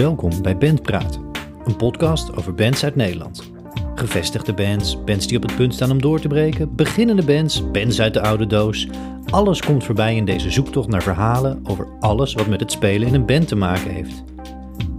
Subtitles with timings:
[0.00, 1.20] Welkom bij Bandpraat,
[1.64, 3.50] een podcast over bands uit Nederland.
[3.94, 8.00] Gevestigde bands, bands die op het punt staan om door te breken, beginnende bands, bands
[8.00, 8.88] uit de oude doos.
[9.30, 13.14] Alles komt voorbij in deze zoektocht naar verhalen over alles wat met het spelen in
[13.14, 14.24] een band te maken heeft.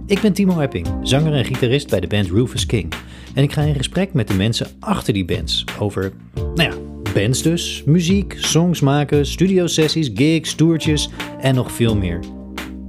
[0.06, 2.92] Ik ben Timo Epping, zanger en gitarist bij de band Rufus King.
[3.34, 6.76] En ik ga in gesprek met de mensen achter die bands over, nou ja,
[7.14, 11.08] bands dus, muziek, songs maken, studiosessies, gigs, toertjes
[11.40, 12.20] en nog veel meer.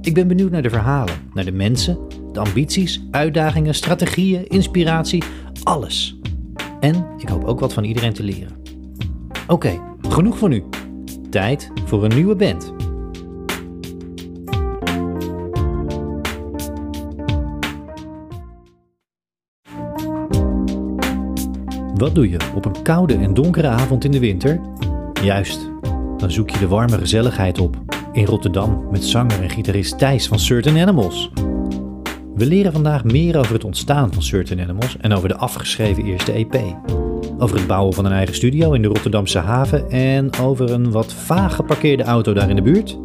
[0.04, 1.98] Ik ben benieuwd naar de verhalen, naar de mensen,
[2.32, 5.22] de ambities, uitdagingen, strategieën, inspiratie,
[5.62, 6.18] alles.
[6.80, 8.56] En ik hoop ook wat van iedereen te leren.
[9.46, 10.64] Oké, genoeg voor nu.
[11.30, 12.72] Tijd voor een nieuwe band.
[21.94, 24.60] Wat doe je op een koude en donkere avond in de winter?
[25.22, 25.70] Juist,
[26.16, 30.38] dan zoek je de warme gezelligheid op in Rotterdam met zanger en gitarist Thijs van
[30.38, 31.30] Certain Animals.
[32.34, 36.32] We leren vandaag meer over het ontstaan van Certain Animals en over de afgeschreven eerste
[36.32, 36.54] EP.
[37.38, 41.12] Over het bouwen van een eigen studio in de Rotterdamse haven en over een wat
[41.12, 42.98] vaag geparkeerde auto daar in de buurt.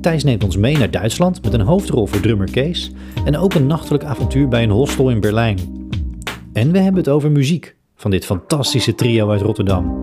[0.00, 2.92] Thijs neemt ons mee naar Duitsland met een hoofdrol voor drummer Kees
[3.24, 5.58] en ook een nachtelijk avontuur bij een hostel in Berlijn.
[6.52, 10.00] En we hebben het over muziek van dit fantastische trio uit Rotterdam.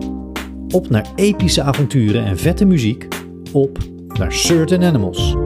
[0.74, 3.08] Op naar epische avonturen en vette muziek,
[3.52, 3.78] op
[4.18, 5.36] naar Certain Animals.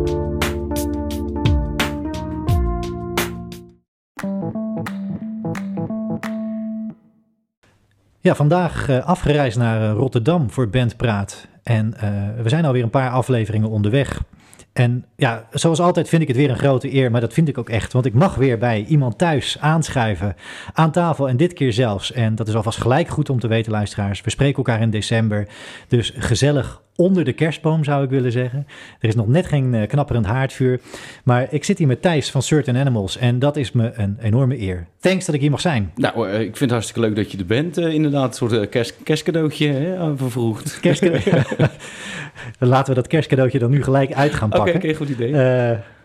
[8.20, 11.47] Ja, vandaag uh, afgereisd naar uh, Rotterdam voor Bandpraat.
[11.62, 12.03] En uh,
[12.42, 14.23] we zijn alweer een paar afleveringen onderweg.
[14.73, 17.59] En ja, zoals altijd vind ik het weer een grote eer, maar dat vind ik
[17.59, 17.92] ook echt.
[17.92, 20.37] Want ik mag weer bij iemand thuis aanschuiven,
[20.73, 22.12] aan tafel en dit keer zelfs.
[22.12, 24.20] En dat is alvast gelijk goed om te weten, luisteraars.
[24.20, 25.48] We spreken elkaar in december,
[25.89, 28.67] dus gezellig onder de kerstboom zou ik willen zeggen.
[29.00, 30.81] Er is nog net geen uh, knapperend haardvuur.
[31.25, 34.61] Maar ik zit hier met Thijs van Certain Animals en dat is me een enorme
[34.61, 34.86] eer.
[35.01, 35.92] Thanks dat ik hier mag zijn.
[35.95, 37.79] Nou, uh, ik vind het hartstikke leuk dat je er bent.
[37.79, 40.79] Uh, inderdaad, een soort kerst, kerstcadeautje hè, vervroegd.
[40.80, 41.45] Kerstcadeautje.
[42.58, 44.74] Laten we dat kerstcadeautje dan nu gelijk uit gaan pakken.
[44.74, 45.33] Oké, okay, okay, goed idee.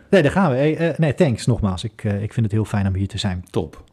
[0.10, 0.94] nee, daar gaan we.
[0.98, 1.84] Nee, thanks nogmaals.
[1.84, 3.46] Ik, ik vind het heel fijn om hier te zijn.
[3.50, 3.84] Top.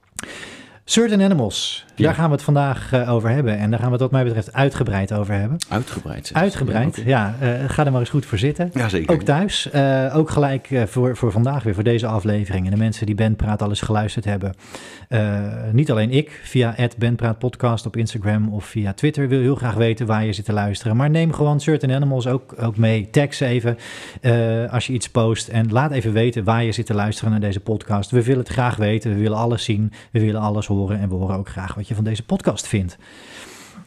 [0.88, 2.04] Certain Animals, ja.
[2.04, 3.58] daar gaan we het vandaag uh, over hebben.
[3.58, 5.58] En daar gaan we het wat mij betreft uitgebreid over hebben.
[5.68, 6.30] Uitgebreid?
[6.32, 7.34] Uitgebreid, ja.
[7.40, 8.70] ja uh, ga er maar eens goed voor zitten.
[8.74, 9.14] Ja, zeker.
[9.14, 9.68] Ook thuis.
[9.74, 12.64] Uh, ook gelijk voor, voor vandaag weer, voor deze aflevering.
[12.64, 14.54] En de mensen die Bandpraat alles geluisterd hebben.
[15.72, 19.28] niet alleen ik, via Bandpraat podcast op Instagram of via Twitter...
[19.28, 20.96] wil heel graag weten waar je zit te luisteren.
[20.96, 23.10] Maar neem gewoon Certain Animals ook, ook mee.
[23.10, 23.78] Tag ze even
[24.70, 25.48] als je iets post.
[25.48, 28.10] En laat even weten waar je zit te luisteren naar deze podcast.
[28.10, 29.10] We willen het graag weten.
[29.10, 29.92] We willen alles zien.
[30.10, 31.00] We willen alles horen horen.
[31.00, 32.98] En we horen ook graag wat je van deze podcast vindt.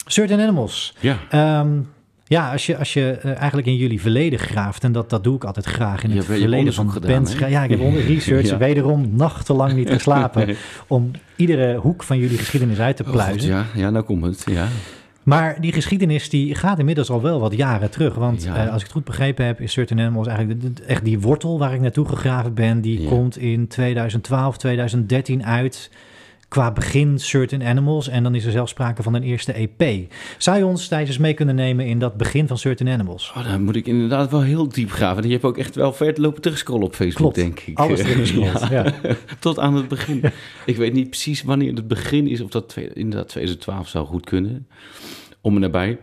[0.05, 0.95] Certain Animals.
[0.99, 1.59] Ja.
[1.61, 1.87] Um,
[2.29, 5.35] ja, als je, als je uh, eigenlijk in jullie verleden graaft, en dat, dat doe
[5.35, 7.37] ik altijd graag in het je verleden van gedaan, bands.
[7.37, 8.57] Ja, ik heb onder research ja.
[8.57, 10.55] wederom nachtenlang niet geslapen
[10.87, 13.51] om iedere hoek van jullie geschiedenis uit te pluizen.
[13.51, 14.43] Oh, God, ja, ja, nou komt het.
[14.45, 14.67] Ja.
[15.23, 18.15] Maar die geschiedenis die gaat inmiddels al wel wat jaren terug.
[18.15, 18.65] Want ja.
[18.65, 21.19] uh, als ik het goed begrepen heb, is Certain Animals eigenlijk de, de, echt die
[21.19, 22.81] wortel waar ik naartoe gegraven ben.
[22.81, 25.91] Die komt in 2012, 2013 uit
[26.49, 28.07] qua begin Certain Animals.
[28.07, 30.11] En dan is er zelfs sprake van een eerste EP.
[30.37, 33.33] Zou je ons tijdens mee kunnen nemen in dat begin van Certain Animals?
[33.35, 35.23] Oh, dan moet ik inderdaad wel heel diep graven.
[35.23, 37.35] Je hebt ook echt wel ver lopen terugscrollen op Facebook, Klopt.
[37.35, 37.77] denk ik.
[37.77, 38.93] Alles teruggescrollt, ja.
[39.03, 39.15] ja.
[39.39, 40.21] Tot aan het begin.
[40.65, 42.41] ik weet niet precies wanneer het begin is.
[42.41, 44.67] Of dat inderdaad 2012 zou goed kunnen.
[45.41, 45.99] Om en nabij.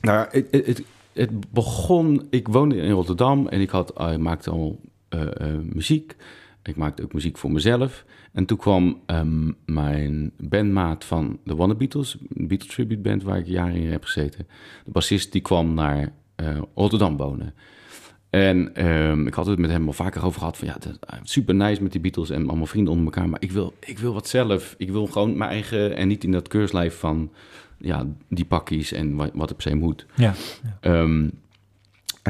[0.00, 0.82] Nou, het, het,
[1.12, 2.26] het begon...
[2.30, 4.80] Ik woonde in Rotterdam en ik had, uh, maakte al
[5.14, 5.28] uh, uh,
[5.62, 6.16] muziek...
[6.64, 8.04] Ik maakte ook muziek voor mezelf.
[8.32, 13.38] En toen kwam um, mijn bandmaat van de Wanna Beatles, een Beatles tribute band waar
[13.38, 14.46] ik jaren in heb gezeten.
[14.84, 17.54] De bassist die kwam naar uh, Rotterdam wonen.
[18.30, 20.76] En um, ik had het met hem al vaker over gehad van ja,
[21.22, 23.28] super nice met die Beatles en allemaal vrienden onder elkaar.
[23.28, 24.74] Maar ik wil, ik wil wat zelf.
[24.78, 27.32] Ik wil gewoon mijn eigen en niet in dat keurslijf van
[27.78, 30.06] ja, die pakjes en wat, wat er per se moet.
[30.14, 30.34] Ja,
[30.82, 31.00] ja.
[31.00, 31.30] Um,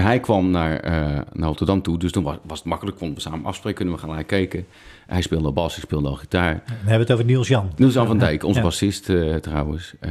[0.03, 0.91] hij kwam naar, uh,
[1.33, 2.97] naar Rotterdam toe, dus toen was, was het makkelijk.
[2.97, 4.67] Konden we samen afspreken, kunnen we gaan naar kijken.
[5.07, 6.63] Hij speelde bas, ik speelde al gitaar.
[6.67, 7.71] We hebben het over Niels Jan.
[7.77, 8.65] Niels Jan van Dijk, onze ja.
[8.65, 9.95] bassist uh, trouwens.
[10.01, 10.11] Uh,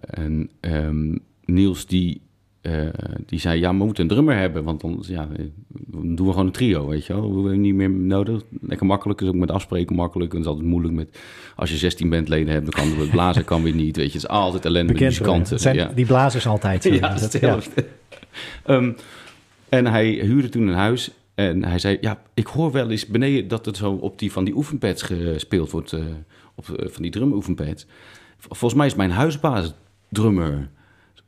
[0.00, 2.20] en um, Niels die,
[3.26, 4.64] die zei, ja, we moeten een drummer hebben.
[4.64, 5.28] Want dan, ja,
[5.68, 7.28] dan doen we gewoon een trio, weet je wel.
[7.28, 8.42] We hebben niet meer nodig.
[8.60, 10.30] Lekker makkelijk, is ook met afspreken makkelijk.
[10.30, 11.18] En het is altijd moeilijk met,
[11.56, 13.96] als je 16 bandleden hebt, dan kan het blazen, kan weer niet.
[13.96, 15.74] Weet je, het is altijd ellende met muzikanten.
[15.74, 15.90] Ja.
[15.94, 16.84] die blazers altijd.
[17.00, 17.58] ja, dat, ja.
[18.66, 18.96] Um,
[19.68, 23.48] en hij huurde toen een huis en hij zei, ja, ik hoor wel eens beneden
[23.48, 26.04] dat het zo op die van die oefenpads gespeeld wordt, uh,
[26.54, 27.86] op, uh, van die drumoefenpads.
[28.38, 29.72] Volgens mij is mijn huisbaas
[30.08, 30.68] drummer.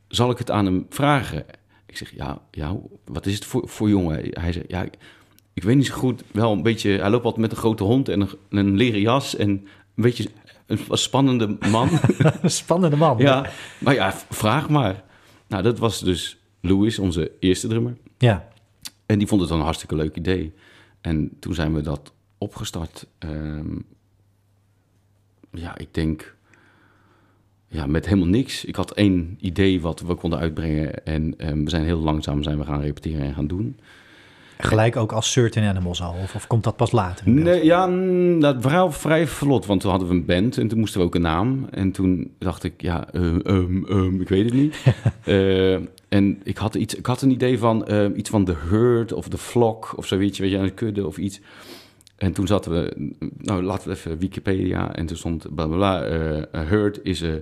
[0.08, 1.44] Zal ik het aan hem vragen?
[1.86, 4.28] Ik zeg, ja, ja wat is het voor, voor jongen?
[4.30, 4.86] Hij zei, ja,
[5.52, 6.90] ik weet niet zo goed, wel een beetje...
[6.90, 10.28] Hij loopt altijd met een grote hond en een, een leren jas en een beetje
[10.66, 11.88] een spannende man.
[12.44, 13.18] Spannende man.
[13.18, 15.02] ja, maar ja, vraag maar.
[15.46, 17.96] Nou, dat was dus Louis, onze eerste drummer.
[18.18, 18.48] Ja.
[19.06, 20.52] En die vond het dan een hartstikke leuk idee.
[21.00, 23.06] En toen zijn we dat opgestart.
[23.18, 23.78] Ehm,
[25.50, 26.36] ja, ik denk...
[27.68, 28.64] Ja, met helemaal niks.
[28.64, 31.04] Ik had één idee wat we konden uitbrengen.
[31.06, 33.78] En ehm, we zijn heel langzaam zijn we gaan repeteren en gaan doen.
[34.58, 36.14] Gelijk ook als Certain Animals al?
[36.22, 37.28] Of, of komt dat pas later?
[37.30, 39.66] Nee, ja, mm, dat verhaal vrij vlot.
[39.66, 41.66] Want toen hadden we een band en toen moesten we ook een naam.
[41.70, 44.76] En toen dacht ik, ja, ehm, ehm, ehm, ik weet het niet.
[45.24, 45.74] Eh,
[46.08, 47.86] en ik had, iets, ik had een idee van
[48.16, 51.06] iets van The Herd of The Flock of zo, weet je, weet je, een kudde
[51.06, 51.40] of iets.
[52.16, 54.94] En toen zaten we, nou laten we even Wikipedia.
[54.94, 56.02] En toen stond bla bla bla.
[56.04, 57.36] eh, a herd is a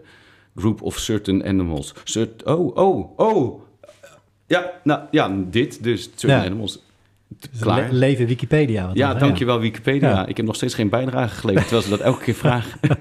[0.56, 1.94] group of certain animals.
[2.04, 3.60] Cert, oh, oh, oh.
[4.46, 6.46] Ja, nou ja, dit dus, certain Ja.
[6.46, 6.82] animals.
[7.60, 7.92] Klaar.
[7.92, 8.86] le- leven Wikipedia.
[8.86, 10.08] wat Ja, dan, dankjewel Wikipedia.
[10.10, 10.26] Ja.
[10.26, 12.80] Ik heb nog steeds geen bijdrage geleverd, terwijl ze dat elke keer vragen.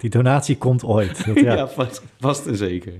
[0.00, 1.26] Die donatie komt ooit.
[1.26, 1.54] Dat, ja.
[1.56, 2.92] ja, vast, vast en zeker.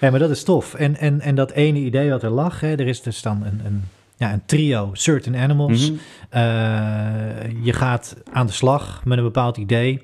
[0.00, 0.74] Ja, maar dat is tof.
[0.74, 3.60] En, en, en dat ene idee wat er lag, hè, er is dus dan een,
[3.64, 3.84] een,
[4.16, 5.90] ja, een trio Certain Animals.
[5.90, 5.98] Mhm.
[6.28, 6.42] Eh,
[7.62, 10.02] je gaat aan de slag met een bepaald idee.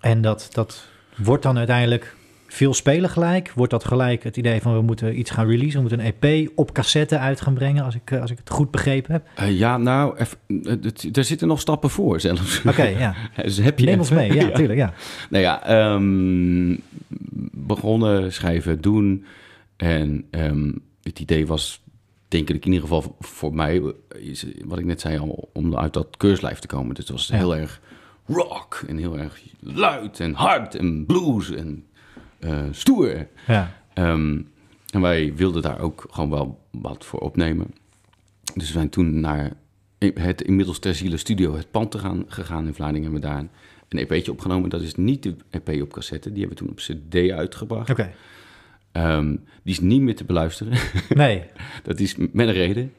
[0.00, 0.84] En dat, dat
[1.16, 2.15] wordt dan uiteindelijk
[2.56, 3.52] veel spelen gelijk.
[3.54, 5.82] Wordt dat gelijk het idee van we moeten iets gaan releasen.
[5.82, 8.50] We moeten een EP op cassette uit gaan brengen, als ik, eh, als ik het
[8.50, 9.26] goed begrepen heb.
[9.34, 10.72] Eh, ja, nou, eff- eh,
[11.16, 12.62] er zitten nog stappen voor zelfs.
[12.66, 13.14] Oké, ja.
[13.42, 14.32] dus heb je Neem ons mee.
[14.40, 14.78] Ja, tuurlijk.
[14.78, 14.92] Ja.
[15.30, 16.76] Nou ja, ehm,
[17.52, 19.24] begonnen, schrijven, doen.
[19.76, 20.72] En ehm,
[21.02, 21.82] het idee was,
[22.28, 23.82] denk ik in ieder geval voor mij,
[24.18, 26.94] is, wat ik net zei al, om uit dat keurslijf te komen.
[26.94, 27.36] Dus het was Ja.
[27.36, 27.80] heel erg
[28.26, 31.84] rock en heel erg luid en hard en blues en
[32.70, 33.26] stoer.
[33.46, 33.84] ja.
[33.94, 34.40] Ehm,
[34.90, 37.74] en wij wilden daar ook gewoon wel wat voor opnemen.
[38.54, 39.52] Dus we zijn toen naar
[40.14, 43.10] het inmiddels ter ziele studio, het pand te gaan, gegaan in Vlaardingen.
[43.10, 43.46] Hebben we daar
[43.88, 44.70] een EP'tje opgenomen.
[44.70, 46.32] Dat is niet de EP op cassette.
[46.32, 47.90] Die hebben we toen op CD uitgebracht.
[47.90, 48.12] Oké.
[48.92, 49.28] Ehm,
[49.62, 50.72] die is niet meer te beluisteren.
[51.14, 51.42] Nee.
[51.82, 52.92] dat is met een reden.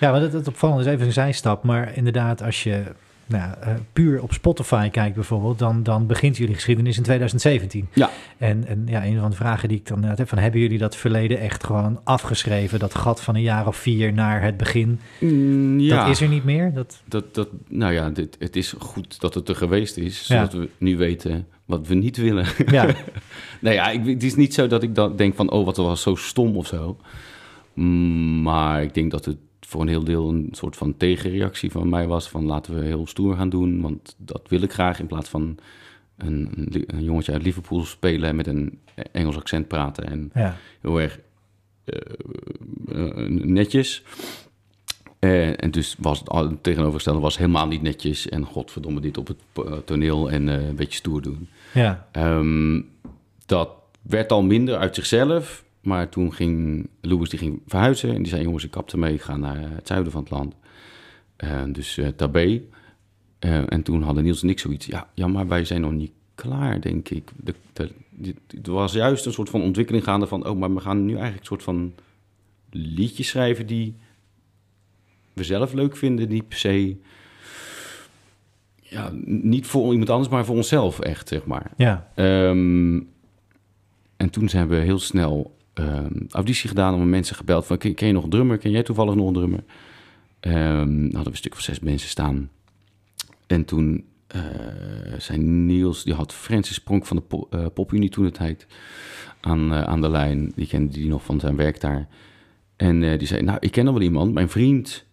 [0.00, 1.62] Ja, dat, het opvallende is even een zijstap.
[1.62, 2.84] Maar inderdaad, als je
[3.28, 7.88] nou, eh, puur op Spotify kijkt bijvoorbeeld, dan, dan begint jullie geschiedenis in 2017.
[7.92, 8.10] Ja.
[8.38, 10.96] En, en ja, een van de vragen die ik dan heb, van hebben jullie dat
[10.96, 12.78] verleden echt gewoon afgeschreven?
[12.78, 16.28] Dat gat van een jaar of vier naar het begin, Mm, ja, dat is er
[16.28, 16.72] niet meer?
[16.72, 20.26] Dat, dat, dat, nou ja, dit, het is goed dat het er geweest is.
[20.26, 20.36] Ja.
[20.36, 22.46] Zodat we nu weten wat we niet willen.
[22.66, 22.86] ja,
[23.60, 26.02] Nou ja, ik, het is niet zo dat ik dan denk van, oh, wat was
[26.02, 26.96] zo stom of zo.
[27.74, 29.36] Mm, Maar ik denk dat het
[29.68, 32.28] voor een heel deel een soort van tegenreactie van mij was.
[32.28, 35.00] Van laten we heel stoer gaan doen, want dat wil ik graag.
[35.00, 35.58] In plaats van
[36.16, 38.78] een, een, jongetje uit Liverpool spelen en met een
[39.12, 40.06] Engels accent praten.
[40.06, 41.20] En ja, heel erg
[41.84, 42.00] eh,
[42.88, 44.02] eh, netjes.
[45.18, 48.28] Eh, en dus was het tegenovergestelde was helemaal niet netjes.
[48.28, 49.42] En godverdomme dit op het
[49.86, 51.48] toneel en een beetje stoer doen.
[51.74, 52.80] ja, Ehm,
[53.46, 53.70] dat
[54.02, 55.64] werd al minder uit zichzelf.
[55.88, 58.14] Maar toen ging Louis die ging verhuizen.
[58.14, 59.14] En die zei, jongens, ik kap ermee.
[59.14, 60.54] Ik ga naar het zuiden van het land.
[61.36, 62.62] Eh, dus eh Tabé.
[63.38, 64.86] Eh, en toen hadden Niels en ik zoiets.
[64.86, 67.30] Ja, ja, maar wij zijn nog niet klaar, denk ik.
[67.36, 67.54] De,
[68.62, 70.46] er was juist een soort van ontwikkeling gaande van...
[70.46, 71.94] oh, maar we gaan nu eigenlijk een soort van
[72.70, 73.66] liedjes schrijven...
[73.66, 73.94] die
[75.32, 76.28] we zelf leuk vinden.
[76.28, 76.96] Die per se...
[78.80, 81.70] Ja, niet voor iemand anders, maar voor onszelf echt, zeg maar.
[81.76, 83.00] ja, Ehm,
[84.16, 86.94] en toen zijn we heel snel ehm, auditie gedaan.
[86.94, 88.58] Om mensen gebeld van, ken, ken je nog een drummer?
[88.58, 89.64] Ken jij toevallig nog een drummer?
[90.40, 90.52] Dan
[91.02, 92.50] hadden we een stuk of zes mensen staan.
[93.46, 94.40] En toen eh
[95.18, 98.66] zijn Niels, die had Francis Pronk van de po, Popunie toen de tijd
[99.40, 100.52] aan, eh, aan de lijn.
[100.54, 102.08] Die kende die nog van zijn werk daar.
[102.76, 104.32] En die zei, nou, ik ken nog wel iemand.
[104.34, 105.04] Mijn vriend,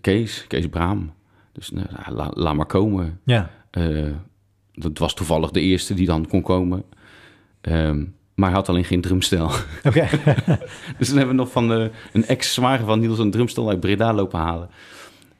[0.00, 1.12] Kees, Kees Braam.
[1.52, 3.20] Dus nou, la- laat maar komen.
[3.24, 3.50] ja,
[4.72, 6.82] dat was toevallig de eerste die dan kon komen.
[7.60, 8.04] Ehm,
[8.36, 9.50] maar hij had alleen geen drumstel.
[9.84, 10.08] oké.
[10.98, 14.14] dus dan hebben we nog van eh, een ex-zwager van Niels een drumstel uit Breda
[14.14, 14.68] lopen halen.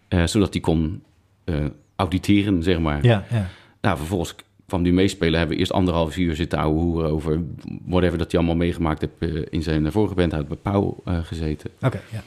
[0.08, 1.02] Eh, zodat hij kon
[1.44, 1.54] eh,
[1.96, 3.04] auditeren, zeg maar.
[3.04, 3.48] ja, ja,
[3.80, 4.34] Nou, vervolgens
[4.66, 5.38] kwam hij meespelen.
[5.38, 7.40] Hebben we eerst anderhalf uur zitten ouwe hoeren over
[7.86, 10.30] whatever dat hij allemaal meegemaakt heeft in zijn vorige band.
[10.30, 11.70] Hij had bij Pauw gezeten.
[11.80, 12.22] oké, ja.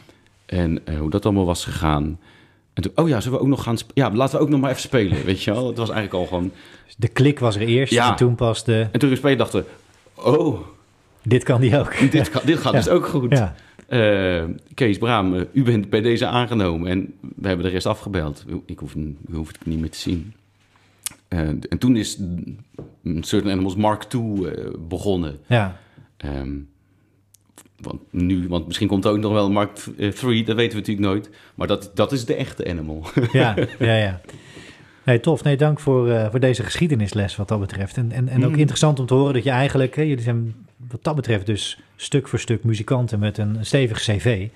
[0.45, 2.19] En hoe dat allemaal was gegaan.
[2.73, 4.69] En toen, oh ja, zullen we ook nog gaan Ja, laten we ook nog maar
[4.69, 5.67] even spelen, weet je wel.
[5.67, 6.51] Het was eigenlijk al gewoon...
[6.97, 8.09] De klik was er eerst Ja.
[8.09, 9.65] en toen pas de, En toen we spelen dachten
[10.23, 10.59] oh,
[11.23, 12.11] dit kan die ook.
[12.11, 12.79] dit, gaat- dit gaat Ja.
[12.79, 13.31] dus ook goed.
[13.31, 13.55] Ja,
[13.88, 16.88] Eh, Kees Braam, eh, u bent bij deze aangenomen.
[16.89, 18.45] En we hebben de rest afgebeld.
[18.65, 20.33] Ik hoef, u hoeft het niet meer te zien.
[21.27, 22.19] Eh, en toen is
[23.03, 24.47] Certain Animals Mark II
[24.88, 25.39] begonnen.
[25.47, 25.79] ja,
[26.17, 26.51] Ehm,
[27.81, 29.75] want nu, want misschien komt er ook nog wel een Mark
[30.15, 31.29] 3, dat weten we natuurlijk nooit.
[31.55, 33.03] Maar dat, dat is de echte animal.
[33.31, 34.21] Ja, ja, ja.
[35.09, 35.43] Nee, tof.
[35.43, 37.97] Nee, dank voor, eh, voor deze geschiedenisles wat dat betreft.
[37.97, 38.57] En, en, en ook Mm.
[38.59, 39.95] interessant om te horen dat je eigenlijk...
[39.95, 40.55] Hè, jullie zijn
[40.89, 44.47] wat dat betreft dus stuk voor stuk muzikanten met een stevig cv.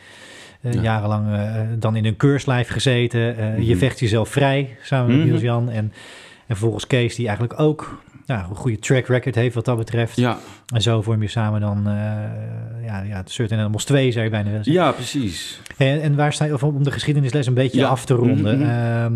[0.62, 0.81] Eh, Ja.
[0.81, 3.19] Jarenlang eh, dan in een keurslijf gezeten.
[3.63, 3.77] Je Mhm.
[3.77, 5.25] vecht jezelf vrij samen met.
[5.25, 5.69] Niels Jan.
[5.69, 5.75] En,
[6.48, 10.15] en vervolgens Kees die eigenlijk ook nou, een goede track record heeft wat dat betreft.
[10.15, 10.38] Ja,
[10.74, 11.93] En zo vorm je samen dan eh
[12.86, 14.83] ja, ja, Certain Animals 2 zou je bijna willen zeggen.
[14.83, 15.62] ja precies.
[15.77, 17.88] En, en waar sta je, of om de geschiedenisles een beetje Ja.
[17.88, 18.62] af te ronden.
[18.69, 19.13] Ehm,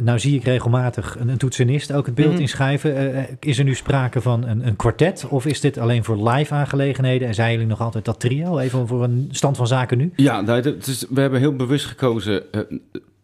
[0.00, 2.40] nou zie ik regelmatig een, een toetsenist ook het beeld Mhm.
[2.40, 3.14] inschrijven.
[3.14, 6.54] Eh, is er nu sprake van een, een kwartet of is dit alleen voor live
[6.54, 7.28] aangelegenheden?
[7.28, 8.58] En zijn jullie nog altijd dat trio?
[8.58, 10.12] Even voor een stand van zaken nu.
[10.16, 12.52] Ja, nou, dat is, we hebben heel bewust gekozen.
[12.52, 12.60] eh,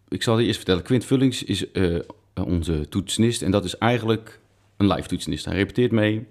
[0.08, 0.82] ik zal je eerst vertellen.
[0.82, 1.98] Quint Vullings is eh,
[2.34, 3.42] onze toetsenist.
[3.42, 4.40] En dat is eigenlijk
[4.76, 5.44] een live toetsenist.
[5.44, 6.26] Hij repeteert mee,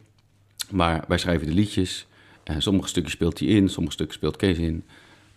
[0.71, 2.07] maar wij schrijven de liedjes.
[2.43, 4.83] En sommige stukjes speelt hij in, sommige stukken speelt Kees in.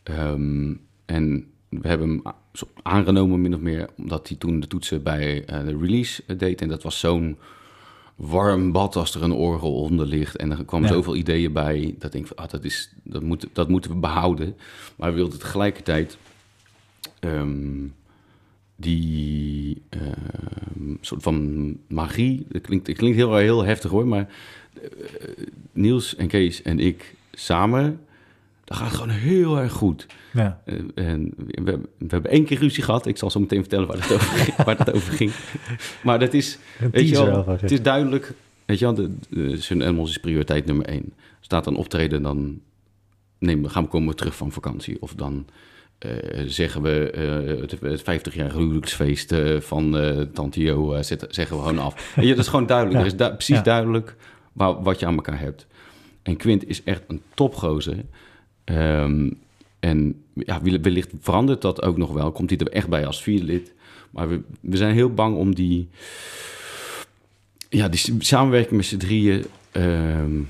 [0.02, 0.74] Ehm,
[1.06, 2.22] en we hebben hem
[2.82, 6.60] aangenomen, min of meer, omdat hij toen de toetsen bij eh, de release eh, deed.
[6.60, 7.38] En dat was zo'n
[8.16, 10.36] warm bad als er een orgel onder ligt.
[10.36, 10.94] En er kwamen Ja.
[10.94, 11.94] zoveel ideeën bij.
[11.98, 14.56] Dat ik denk van, ah, dat, is, dat, moet, dat moeten we behouden.
[14.96, 16.18] Maar we wilden tegelijkertijd
[17.20, 17.86] ehm,
[18.76, 22.46] die ehm, soort van magie.
[22.48, 24.28] Dat klinkt, het klinkt heel, heel heftig hoor, maar
[24.82, 24.88] eh,
[25.72, 28.00] Niels en Kees en ik samen,
[28.68, 30.06] dat gaat gewoon heel erg goed.
[30.32, 30.62] Ja.
[30.64, 33.06] Eh, en we, we hebben één keer ruzie gehad.
[33.06, 34.56] Ik zal zo meteen vertellen waar het over ging.
[34.66, 35.32] waar het over ging.
[36.02, 38.32] Maar dat is, Een weet je wel, het is duidelijk.
[38.64, 41.12] Weet je wel, de, de Sun Animals is prioriteit nummer één.
[41.40, 42.60] Staat een optreden, dan
[43.38, 44.96] nemen we, gaan we komen we terug van vakantie.
[45.02, 45.46] Of dan
[45.98, 46.10] eh,
[46.46, 49.96] zeggen we eh, het, het 50-jarige huwelijksfeest van
[50.32, 51.94] Tante Jo zet- zeggen we gewoon af.
[52.16, 52.96] Weet je, dat is gewoon duidelijk.
[52.98, 53.00] Ja.
[53.04, 53.62] Er is du- precies Ja.
[53.62, 54.16] duidelijk
[54.52, 55.66] waar, wat je aan elkaar hebt.
[56.22, 57.96] En Quint is echt een topgozer.
[58.68, 59.30] Ehm,
[59.80, 62.32] en ja, wel- wellicht verandert dat ook nog wel.
[62.32, 63.72] Komt hij er echt bij als vierde lid.
[64.10, 65.88] Maar we, we zijn heel bang om die,
[67.68, 69.44] ja, die samenwerking met z'n drieën...
[69.70, 70.40] ehm,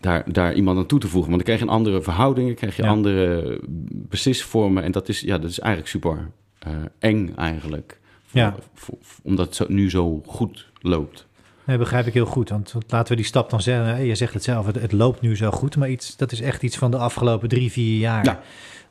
[0.00, 1.30] daar, daar iemand aan toe te voegen.
[1.30, 2.88] Want dan krijg je een andere verhoudingen, krijg je Ja.
[2.88, 3.58] andere
[3.92, 4.82] beslisvormen.
[4.82, 7.98] En dat is, ja, dat is eigenlijk super eh, eng eigenlijk.
[8.26, 8.54] Voor- Ja.
[8.74, 11.26] voor- omdat het zo, nu zo goed loopt.
[11.66, 12.48] Nee, begrijp ik heel goed.
[12.48, 14.04] Want laten we die stap dan zeggen.
[14.04, 15.76] Je zegt het zelf, het, het loopt nu zo goed.
[15.76, 18.24] Maar iets, dat is echt iets van de afgelopen drie, vier jaar.
[18.24, 18.40] Ja.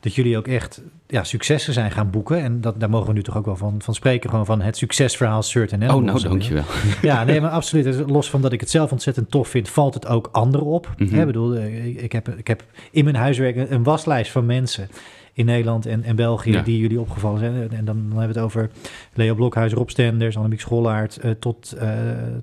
[0.00, 2.38] Dat jullie ook echt ja, successen zijn gaan boeken.
[2.42, 4.30] En dat, daar mogen we nu toch ook wel van, van spreken.
[4.30, 6.22] Gewoon van het succesverhaal Certain Oh, Animals.
[6.22, 6.64] nou, dankjewel.
[7.02, 8.08] Ja, nee, maar absoluut.
[8.10, 10.88] Los van dat ik het zelf ontzettend tof vind, valt het ook anderen op.
[10.96, 14.88] Hè, Ik bedoel, eh, ik, heb, ik heb in mijn huiswerk een waslijst van mensen
[15.36, 16.62] in Nederland en, en België Ja.
[16.62, 17.54] die jullie opgevallen zijn.
[17.54, 18.70] En dan, dan hebben we het over
[19.14, 21.88] Leo Blokhuis, Rob Stenders, Annemiek Schollaert, eh, tot, eh,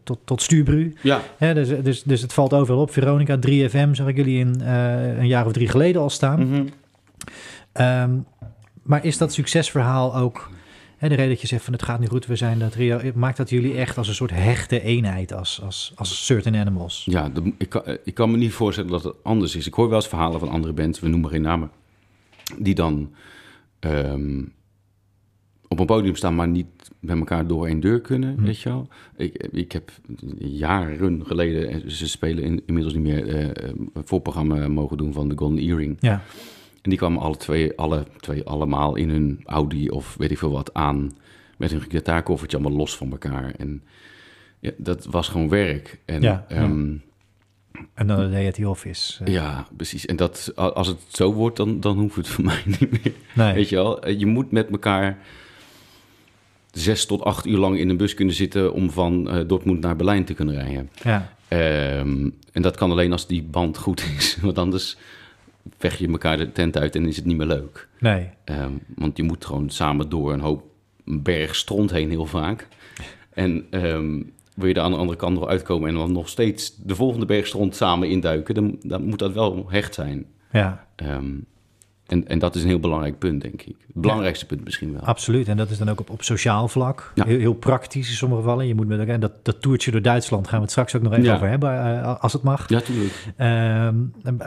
[0.04, 0.94] tot, tot Stuurbru.
[1.04, 2.92] Ja, Hè, dus, dus, dus het valt overal op.
[2.92, 6.48] Veronica, 3FM, zag ik jullie in, eh, een jaar of drie geleden al staan.
[6.50, 6.64] mhm.
[7.72, 8.12] Ehm,
[8.84, 10.50] maar is dat succesverhaal ook...
[10.98, 13.00] Hè, de reden dat je zegt van het gaat nu goed, we zijn dat trio...
[13.16, 17.04] Maakt dat jullie echt als een soort hechte eenheid als, als, als Certain Animals?
[17.10, 19.68] ja de- ik, kan, ik kan me niet voorstellen dat het anders is.
[19.68, 21.72] Ik hoor wel eens verhalen van andere bands, we noemen geen namen,
[22.60, 23.14] die dan
[23.80, 24.44] ehm,
[25.68, 26.68] op een podium staan, maar niet
[27.00, 28.44] met elkaar door één deur kunnen, Hm.
[28.44, 28.88] weet je wel.
[29.18, 29.92] Ik, ik heb
[30.38, 35.38] jaren geleden, eh, ze spelen in, inmiddels niet meer, een voorprogramma mogen doen van de
[35.38, 35.98] Golden Earring.
[36.00, 36.22] Ja,
[36.82, 40.52] En die kwamen alle twee, alle twee allemaal in hun Audi of weet ik veel
[40.52, 41.12] wat aan.
[41.58, 43.54] Met hun gitaarkoffertje allemaal los van elkaar.
[43.58, 43.84] En
[44.60, 46.00] ja, dat was gewoon werk.
[46.06, 46.70] En, Ja, ja.
[47.94, 49.24] En dan deed het office.
[49.24, 50.06] eh, ja, precies.
[50.06, 53.14] En dat, als het zo wordt, dan, dan hoeft het voor mij niet meer.
[53.36, 53.54] nee.
[53.54, 55.18] Weet je wel, Eh, je moet met elkaar
[56.72, 58.74] zes tot acht uur lang in een bus kunnen zitten...
[58.74, 60.90] om van eh, Dortmund naar Berlijn te kunnen rijden.
[61.04, 64.38] Ja, Ehm, en dat kan alleen als die band goed is.
[64.42, 64.98] Want anders
[65.78, 67.88] vecht je elkaar de tent uit en is het niet meer leuk.
[68.00, 68.30] nee.
[68.44, 70.64] Ehm, want je moet gewoon samen door een hoop
[71.06, 72.68] een berg stront heen heel vaak.
[73.34, 74.22] En ehm,
[74.56, 77.26] wil je er aan de andere kant nog uitkomen en dan nog steeds de volgende
[77.26, 80.26] berg stront samen induiken, dan, dan moet dat wel hecht zijn.
[80.52, 81.26] Ja, Ehm,
[82.08, 83.76] en, en dat is een heel belangrijk punt, denk ik.
[83.88, 85.02] Het belangrijkste punt misschien wel.
[85.02, 85.48] absoluut.
[85.48, 87.12] En dat is dan ook op, op sociaal vlak.
[87.16, 87.26] Ja.
[87.26, 88.68] Heel, heel praktisch in sommige gevallen.
[88.68, 91.12] Je moet met elkaar, dat, dat toertje door Duitsland gaan we het straks ook nog
[91.12, 91.36] even Ja.
[91.36, 92.70] over hebben, eh, als het mag.
[92.70, 93.14] Ja, tuurlijk.
[93.38, 93.96] Ehm,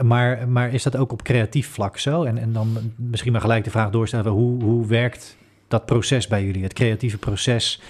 [0.06, 2.23] maar, maar is dat ook op creatief vlak zo?
[2.23, 5.37] En, en dan misschien maar gelijk de vraag doorstellen: hoe, hoe werkt
[5.68, 6.62] dat proces bij jullie?
[6.62, 7.80] Het creatieve proces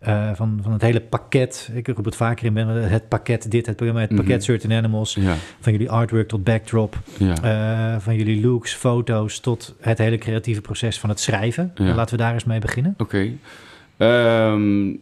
[0.00, 1.70] eh, van, van het hele pakket.
[1.74, 4.40] Ik roep het vaker in, het pakket dit, het programma, het pakket Mhm.
[4.44, 5.14] Certain Animals.
[5.14, 6.98] Ja, Van jullie artwork tot backdrop.
[7.18, 7.42] ja.
[7.94, 11.72] eh, van jullie looks, foto's tot het hele creatieve proces van het schrijven.
[11.74, 11.94] Ja.
[11.94, 12.94] Laten we daar eens mee beginnen.
[12.98, 13.30] Oké.
[13.96, 14.94] Ehm,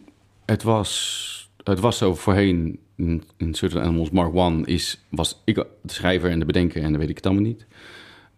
[0.45, 5.55] het, was, het was zo voorheen in, in Certain Animals Mark 1 is, was ik
[5.55, 7.65] de schrijver en de bedenker en dan weet ik het allemaal niet.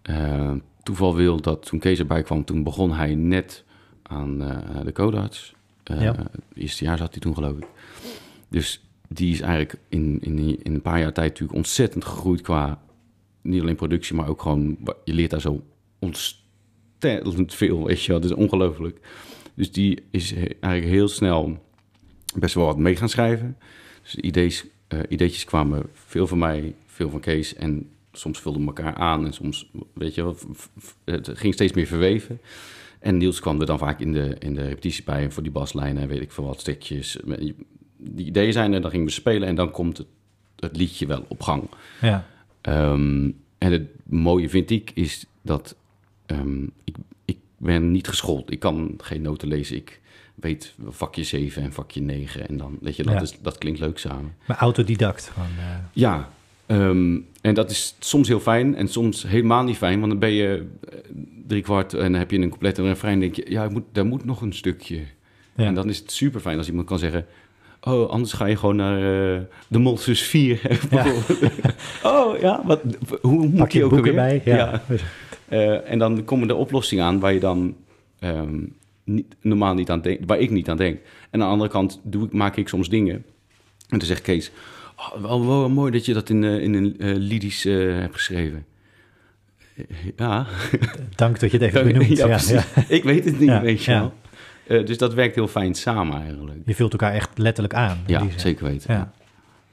[0.01, 0.51] Eh,
[0.84, 3.63] toeval wil dat toen Kees erbij kwam, toen begon hij net
[4.03, 5.53] aan eh, de codarts.
[5.91, 6.15] Uh, Ja.
[6.15, 7.67] Het eerste jaar zat hij toen, geloof ik.
[8.50, 12.81] Dus die is eigenlijk in, in, in een paar jaar tijd natuurlijk ontzettend gegroeid qua
[13.41, 15.63] niet alleen productie, maar ook gewoon, je leert daar zo
[16.00, 18.21] ontzettend veel, weet je wel.
[18.21, 19.00] Dat is ongelooflijk.
[19.53, 21.57] Dus die is eigenlijk heel snel
[22.35, 23.57] best wel wat mee gaan schrijven.
[24.01, 28.67] Dus idees, eh, ideetjes kwamen veel van mij, veel van Kees en soms vulden we
[28.67, 30.38] elkaar aan en soms, weet je wel,
[31.05, 32.39] het ging steeds meer verweven.
[33.01, 36.01] En Niels kwam er dan vaak in de, in de repetitie bij voor die baslijnen
[36.01, 37.17] en weet ik veel wat stukjes.
[37.98, 40.08] Die ideeën zijn er, dan gingen we spelen en dan komt het,
[40.60, 41.63] het liedje wel op gang.
[42.01, 42.25] Ja.
[42.62, 45.75] Ehm, en het mooie vind ik is dat
[46.25, 48.51] ehm, ik, ik ben niet geschoold.
[48.51, 49.75] Ik kan geen noten lezen.
[49.75, 50.00] Ik
[50.36, 52.48] weet vakje 7 en vakje 9.
[52.48, 53.22] En dan, weet je, dat, Ja.
[53.22, 54.36] is, dat klinkt leuk samen.
[54.48, 55.27] Maar autodidact.
[55.34, 56.29] Gewoon, eh, Ja,
[56.75, 60.00] ehm, en dat is soms heel fijn en soms helemaal niet fijn.
[60.00, 61.00] Want dan ben je eh,
[61.48, 63.20] drie kwart en dan heb je een complete refrein.
[63.20, 65.00] denk je, ja, moet, daar moet nog een stukje.
[65.56, 65.66] ja.
[65.66, 67.25] En dan is het super fijn als iemand kan zeggen...
[67.84, 70.62] Oh, anders ga je gewoon naar eh, de Molsus 4.
[70.90, 71.63] bijvoorbeeld.
[72.04, 72.82] oh, ja, wat,
[73.22, 74.08] hoe moet Pak je die ook alweer?
[74.08, 74.42] erbij.
[74.46, 74.82] Ja.
[75.48, 77.75] Eh, en dan komen er oplossingen aan waar je dan
[78.20, 78.60] ehm,
[79.04, 81.00] niet, normaal niet aan denkt, waar ik niet aan denk.
[81.30, 83.16] En aan de andere kant doe ik, maak ik soms dingen.
[83.90, 84.51] En dan zegt Kees,
[85.22, 88.65] wel, wel mooi dat je dat in, eh, in een lyrisch eh, hebt geschreven.
[90.15, 90.46] Ja,
[91.15, 92.17] Dank dat je het even benoemt.
[92.17, 92.63] ja, Ja, ja.
[92.88, 94.00] ik weet het niet, Ja, weet je ja.
[94.67, 94.84] wel.
[94.86, 96.58] Dus dat werkt heel fijn samen eigenlijk.
[96.65, 97.98] Je vult elkaar echt letterlijk aan.
[98.05, 98.93] Ja, zeker weten.
[98.93, 99.12] Ja.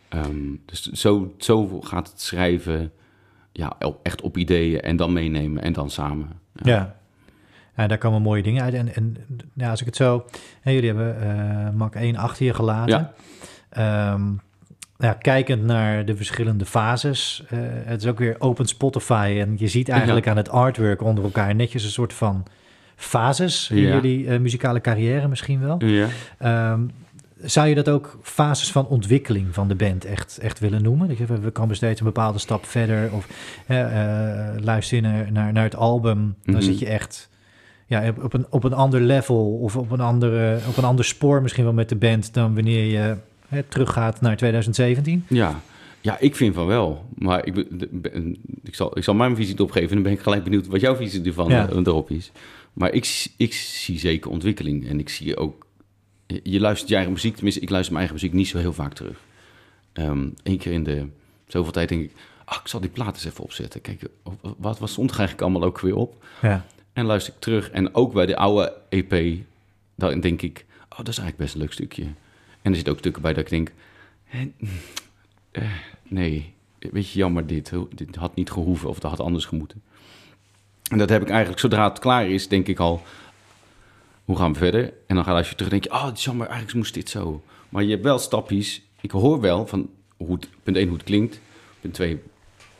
[0.09, 2.93] Ehm, dus zo, zo gaat het schrijven,
[3.53, 6.29] ja, echt op ideeën en dan meenemen en dan samen.
[6.53, 6.97] Ja.
[7.77, 8.75] ja, daar komen mooie dingen uit.
[8.75, 9.17] En, en
[9.55, 10.25] ja, als ik het zo...
[10.61, 13.11] Hè, jullie hebben eh Mak 1 achter je gelaten.
[13.69, 14.23] Ehm,
[14.99, 17.45] ja, kijkend naar de verschillende fases.
[17.49, 19.37] eh, het is ook weer open Spotify.
[19.41, 22.45] En je ziet eigenlijk aan het artwork onder elkaar netjes een soort van
[22.97, 23.95] fases in Ja.
[23.95, 25.85] jullie eh, muzikale carrière misschien wel.
[25.85, 26.07] Ja.
[26.39, 26.81] Ehm,
[27.43, 31.09] zou je dat ook fases van ontwikkeling van de band echt, echt willen noemen?
[31.09, 33.13] Dat je, we komen steeds een bepaalde stap verder.
[33.13, 33.29] Of
[33.67, 33.77] eh,
[34.61, 36.63] luister je naar, naar, naar het album, dan Mhm.
[36.65, 37.29] zit je echt
[37.87, 41.05] ja, op, op, een, op een ander level of op een, andere, op een ander
[41.05, 43.17] spoor misschien wel met de band dan wanneer je
[43.49, 45.25] hè, teruggaat naar 2017.
[45.29, 45.61] Ja.
[46.01, 47.05] ja, ik vind van wel.
[47.19, 47.57] Maar ik,
[48.65, 50.81] ik, zal, ik zal mijn visie erop geven en dan ben ik gelijk benieuwd wat
[50.81, 51.69] jouw visie ervan Ja.
[51.69, 52.33] eh, erop is.
[52.73, 55.67] Maar ik, ik zie zeker ontwikkeling en ik zie ook...
[56.43, 58.95] Je, luistert je eigen muziek, tenminste ik luister mijn eigen muziek niet zo heel vaak
[58.95, 59.19] terug.
[60.43, 61.07] Eén keer in de
[61.47, 62.13] zoveel tijd denk ik,
[62.45, 63.81] ah, ik zal die plaat eens even opzetten.
[63.81, 64.03] Kijk,
[64.57, 66.25] wat, wat stond er eigenlijk allemaal ook weer op?
[66.43, 67.71] Ja, En luister ik terug.
[67.71, 69.37] En ook bij de oude EP,
[69.95, 72.05] dan denk ik, oh, dat is eigenlijk best een leuk stukje.
[72.69, 73.73] En er zitten ook stukken bij dat ik denk,
[75.51, 75.63] eh,
[76.09, 77.73] nee, weet je, jammer dit.
[77.95, 79.83] Dit had niet gehoeven of dat had anders gemoeten.
[80.91, 83.03] En dat heb ik eigenlijk, zodra het klaar is, denk ik al,
[84.25, 84.93] hoe gaan we verder?
[85.07, 87.43] En dan ga je terug denk je, oh, is jammer, eigenlijk moest dit zo.
[87.69, 88.83] Maar je hebt wel stapjes.
[89.01, 91.41] Ik hoor wel van, hoe het, punt 1, hoe het klinkt.
[91.81, 92.21] Punt 2,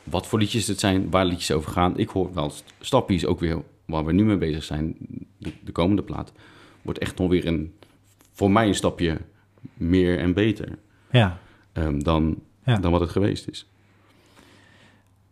[0.03, 1.97] wat voor liedjes het zijn, waar liedjes over gaan.
[1.97, 4.95] Ik hoor wel st- stapjes ook weer waar we nu mee bezig zijn.
[5.37, 6.31] De, de komende plaat
[6.81, 7.73] wordt echt nog weer een,
[8.31, 9.17] voor mij een stapje
[9.73, 10.67] meer en beter
[11.11, 11.37] ja.
[11.73, 12.75] ehm, dan, Ja.
[12.77, 13.67] dan wat het geweest is.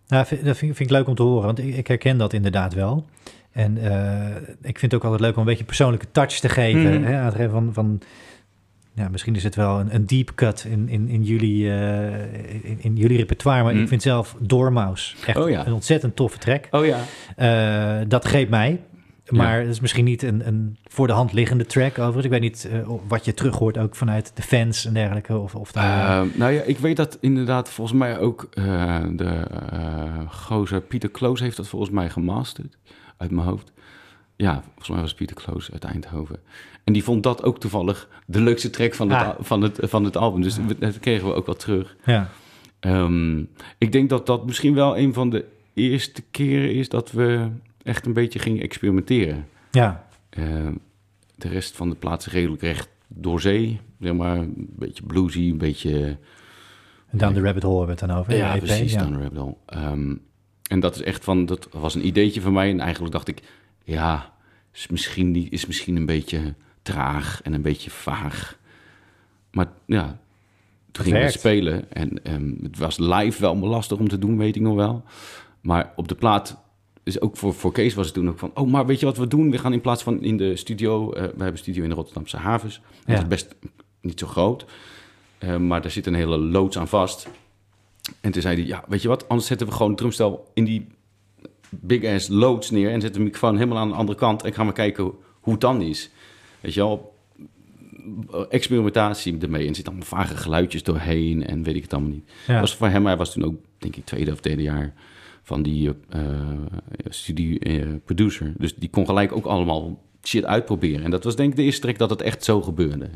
[0.07, 2.73] Nou, dat vind, vind ik leuk om te horen, want ik, ik herken dat inderdaad
[2.73, 3.05] wel.
[3.51, 6.49] En eh, ik vind het ook altijd leuk om een beetje een persoonlijke touch te
[6.49, 6.93] geven.
[7.01, 7.03] Mhm.
[7.03, 8.01] Hè, aan het geven van, van
[8.93, 12.77] ja, misschien is het wel een, een deep cut in, in, in, jullie, eh, in,
[12.81, 13.81] in jullie repertoire, maar Mhm.
[13.81, 15.65] ik vind zelf Doormaus echt Oh ja.
[15.67, 16.67] een ontzettend toffe track.
[16.71, 16.99] Oh ja.
[17.35, 18.79] Eh, dat greep mij.
[19.29, 22.23] Maar het is misschien niet een, een voor de hand liggende track over.
[22.23, 25.37] Ik weet niet eh, wat je terug hoort ook vanuit de fans en dergelijke.
[25.37, 29.25] Of, of Ehm, nou ja, ik weet dat inderdaad volgens mij ook eh, de
[29.71, 32.77] eh gozer Pieter Kloos heeft dat volgens mij gemasterd
[33.17, 33.71] uit mijn hoofd.
[34.35, 36.39] Ja, volgens mij was Pieter Kloos uit Eindhoven.
[36.83, 39.35] En die vond dat ook toevallig de leukste track van het, Ah.
[39.39, 40.41] van het, van het album.
[40.41, 41.95] Dus dat kregen we ook wel terug.
[42.05, 42.29] ja.
[42.79, 43.39] Ehm,
[43.77, 47.47] ik denk dat dat misschien wel een van de eerste keren is dat we
[47.87, 49.47] echt een beetje gingen experimenteren.
[49.71, 50.67] ja, Eh,
[51.35, 53.79] de rest van de plaatsen redelijk recht door zee.
[53.99, 56.17] Zeg maar, een beetje bluesy, een beetje...
[57.07, 58.35] en Down the Rabbit Hole hebben we het dan over.
[58.35, 58.99] Ja, EP, precies, ja.
[58.99, 59.55] Down the Rabbit Hole.
[59.65, 60.15] Ehm,
[60.69, 62.69] en dat is echt van, dat was een ideetje van mij.
[62.69, 63.41] En eigenlijk dacht ik,
[63.83, 64.33] ja,
[64.73, 68.57] is misschien, is misschien een beetje traag en een beetje vaag.
[69.51, 70.19] Maar ja,
[70.91, 71.91] toen gingen we spelen.
[71.91, 75.03] En ehm, het was live wel lastig om te doen, weet ik nog wel.
[75.61, 76.57] Maar op de plaat,
[77.07, 78.51] dus ook voor, voor Kees was het toen ook van...
[78.53, 79.51] Oh, maar weet je wat we doen?
[79.51, 81.11] We gaan in plaats van in de studio...
[81.11, 82.81] eh, we hebben een studio in de Rotterdamse havens.
[83.05, 83.55] Dat is best
[84.01, 84.65] niet zo groot.
[85.37, 87.27] Eh, maar daar zit een hele loods aan vast.
[88.21, 89.29] En toen zei hij, ja, weet je wat?
[89.29, 90.87] Anders zetten we gewoon het drumstel in die
[91.69, 94.63] big ass loods neer en zet de microfoon helemaal aan de andere kant en ga
[94.63, 95.03] maar kijken
[95.39, 96.09] hoe het dan is.
[96.59, 97.15] Weet je wel,
[98.49, 102.29] experimentatie ermee en zitten allemaal vage geluidjes doorheen en weet ik het allemaal niet.
[102.47, 102.59] Ja.
[102.59, 104.93] Was voor hem, hij was toen ook, denk ik, tweede of derde jaar
[105.47, 108.53] van die eh, eh, producer.
[108.57, 111.03] Dus die kon gelijk ook allemaal shit uitproberen.
[111.03, 113.09] En dat was denk ik de eerste trek dat het echt zo gebeurde.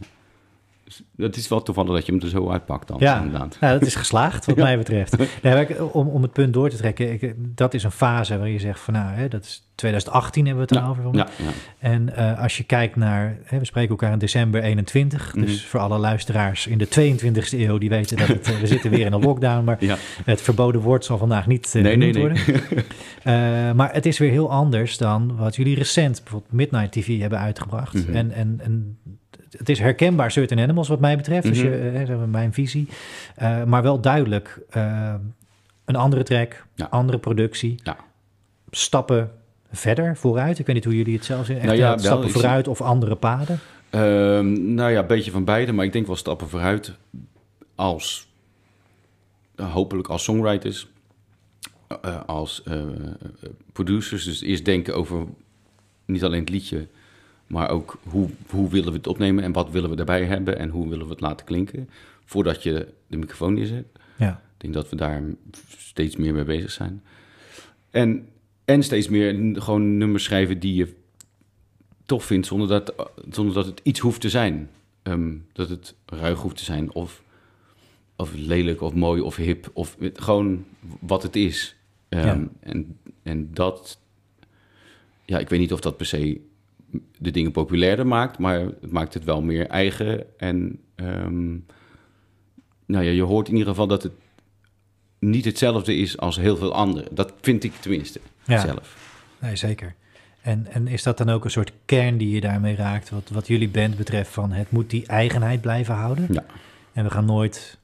[0.98, 3.58] Dus dat is wel toevallig dat je hem er zo uitpakt dan, Ja, inderdaad.
[3.60, 4.64] dat is geslaagd wat Ja.
[4.64, 5.16] mij betreft.
[5.42, 8.60] Nee, om, om het punt door te trekken, ik, dat is een fase waar je
[8.60, 11.20] zegt van nou, hè, dat is 2018 hebben we het Ja, dan over.
[11.20, 11.52] Ja, ja.
[11.80, 15.68] En eh, als je kijkt naar, hè, we spreken elkaar in december 21, dus Mhm.
[15.70, 19.06] voor alle luisteraars in de 22e eeuw, die weten dat het, eh, we zitten weer
[19.06, 19.78] in een lockdown, maar
[20.26, 22.86] het verboden woord zal vandaag niet eh, Nee, nee, genoemd worden.
[23.76, 27.94] Maar het is weer heel anders dan wat jullie recent, bijvoorbeeld Midnight TV, hebben uitgebracht.
[27.94, 28.16] Mhm.
[28.16, 28.98] en, en, en
[29.58, 31.68] het is herkenbaar Certain Animals wat mij betreft, dus Mhm.
[31.68, 32.88] je, eh, zeg maar mijn visie.
[33.36, 35.14] Eh, maar wel duidelijk eh,
[35.86, 36.88] een andere track, Ja.
[36.90, 37.98] andere productie, Ja.
[38.72, 39.32] stappen
[39.72, 40.60] verder, vooruit.
[40.60, 41.56] Ik weet niet hoe jullie het zelf zien.
[41.56, 43.60] Echt Nou ja, eh, wel, stappen vooruit of andere paden.
[43.90, 46.94] Ehm, nou ja, een beetje van beide, maar ik denk wel stappen vooruit
[47.76, 48.30] als
[49.56, 50.88] eh, hopelijk als songwriters,
[52.02, 52.86] eh, als eh, eh,
[53.74, 54.24] producers.
[54.24, 55.26] Dus eerst denken over
[56.06, 56.88] niet alleen het liedje,
[57.52, 60.70] maar ook hoe, hoe willen we het opnemen en wat willen we daarbij hebben en
[60.70, 61.90] hoe willen we het laten klinken
[62.26, 63.86] voordat je de microfoon neerzet.
[64.18, 65.24] Ja, Ik denk dat we daar
[65.78, 67.04] steeds meer mee bezig zijn.
[67.90, 68.28] En,
[68.66, 70.94] en steeds meer gewoon nummers schrijven die je
[72.06, 72.94] tof vindt, zonder dat,
[73.30, 74.70] zonder dat het iets hoeft te zijn.
[75.04, 77.24] Ehm, dat het ruig hoeft te zijn, of,
[78.16, 80.66] of lelijk, of mooi, of hip, of gewoon
[81.00, 81.76] wat het is.
[82.10, 82.48] Ehm, Ja.
[82.60, 84.00] en, en dat,
[85.26, 86.42] ja, ik weet niet of dat per se
[87.18, 90.40] de dingen populairder maakt, maar het maakt het wel meer eigen.
[90.40, 91.50] En ehm,
[92.86, 94.14] nou ja, je hoort in ieder geval dat het
[95.20, 97.16] niet hetzelfde is als heel veel anderen.
[97.16, 98.60] Dat vind ik tenminste Ja.
[98.60, 98.98] zelf.
[99.40, 99.96] nee, zeker.
[100.42, 103.48] En, en is dat dan ook een soort kern die je daarmee raakt, wat, wat
[103.48, 106.28] jullie band betreft, van het moet die eigenheid blijven houden?
[106.32, 106.46] Ja.
[106.94, 107.78] En we gaan nooit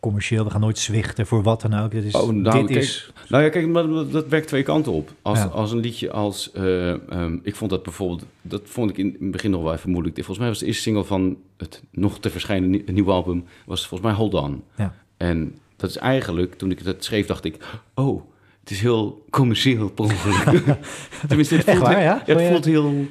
[0.00, 1.90] commercieel, we gaan nooit zwichten voor wat dan ook.
[1.90, 4.62] Dit is, Oh, nou, dit kijk, is Nou ja, kijk, maar dat, dat werkt twee
[4.62, 5.10] kanten op.
[5.22, 5.44] Als, Ja.
[5.44, 6.52] als een liedje als...
[6.52, 8.24] eh, ehm, ik vond dat bijvoorbeeld...
[8.42, 10.14] Dat vond ik in het begin nog wel even moeilijk.
[10.14, 13.44] Volgens mij was de eerste single van het nog te verschijnen nie- nieuwe album...
[13.66, 14.62] was volgens mij Hold On.
[14.76, 14.94] Ja.
[15.16, 16.54] En dat is eigenlijk...
[16.54, 17.56] Toen ik dat schreef, dacht ik...
[17.94, 18.22] Oh,
[18.60, 20.06] het is heel commercieel per.
[21.28, 22.22] Tenminste, het Echt voelt, waar, ja?
[22.24, 23.06] het voelt heel...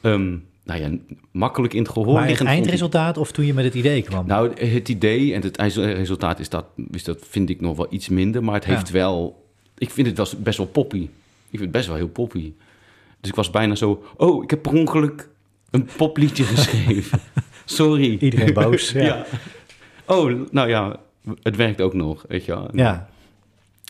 [0.00, 0.90] ehm, nou ja,
[1.30, 2.54] makkelijk in het gehoor maar het vond ik.
[2.54, 4.26] eindresultaat of toen je met het idee kwam?
[4.26, 8.08] Nou, het idee en het eindresultaat is dat, is dat vind ik nog wel iets
[8.08, 8.92] minder, maar het heeft Ja.
[8.94, 9.46] wel.
[9.78, 11.02] Ik vind het wel best wel poppy.
[11.02, 12.52] Ik vind het best wel heel poppy.
[13.20, 14.04] Dus ik was bijna zo.
[14.16, 15.28] Oh, ik heb per ongeluk
[15.70, 17.20] een popliedje geschreven.
[17.64, 18.16] Sorry.
[18.20, 18.90] Iedereen boos.
[18.92, 19.00] Ja.
[19.02, 19.26] ja.
[20.06, 20.96] Oh, nou ja,
[21.42, 22.68] het werkt ook nog, weet je wel.
[22.72, 23.08] ja.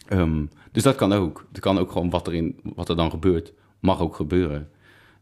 [0.09, 1.47] Ehm, dus dat kan ook.
[1.53, 4.69] Het kan ook gewoon wat, erin, wat er dan gebeurt, mag ook gebeuren.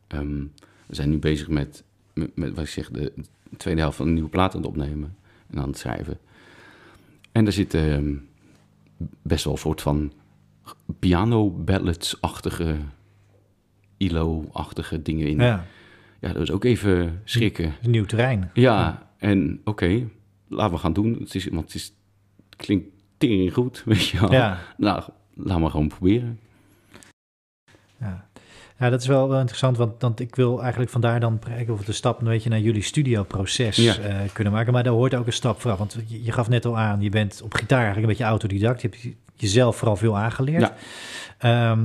[0.07, 0.43] Ehm,
[0.91, 3.13] we zijn nu bezig met, met, met, wat ik zeg, de
[3.57, 5.17] tweede helft van een nieuwe plaat aan het opnemen
[5.51, 6.19] en aan het schrijven.
[7.33, 8.15] En daar zitten ehm,
[9.23, 10.13] best wel een soort van
[10.99, 12.77] piano ballads-achtige,
[13.97, 15.39] ILO-achtige dingen in.
[15.39, 15.67] Ja.
[16.21, 17.75] ja, dat is ook even schrikken.
[17.83, 18.51] een nieuw terrein.
[18.55, 20.09] Ja, en oké,
[20.49, 21.17] laten we gaan doen.
[21.19, 21.95] Het, is, want het, is,
[22.49, 24.33] het klinkt tering goed, weet je wel.
[24.33, 24.59] Ja.
[24.77, 25.03] Nou,
[25.35, 26.39] laat maar gewoon proberen.
[28.01, 28.30] Ja.
[28.81, 31.79] Ja, dat is wel, wel interessant, want, want ik wil eigenlijk vandaar dan kijken of
[31.79, 33.97] we de stap een beetje naar jullie studioproces Ja.
[33.99, 34.73] eh, kunnen maken.
[34.73, 37.11] Maar daar hoort ook een stap vooraf, want je, je gaf net al aan, je
[37.11, 38.83] bent op gitaar eigenlijk een beetje autodidact.
[38.83, 40.61] Je hebt jezelf vooral veel aangeleerd.
[40.61, 40.75] Ja.
[41.39, 41.81] Ehm,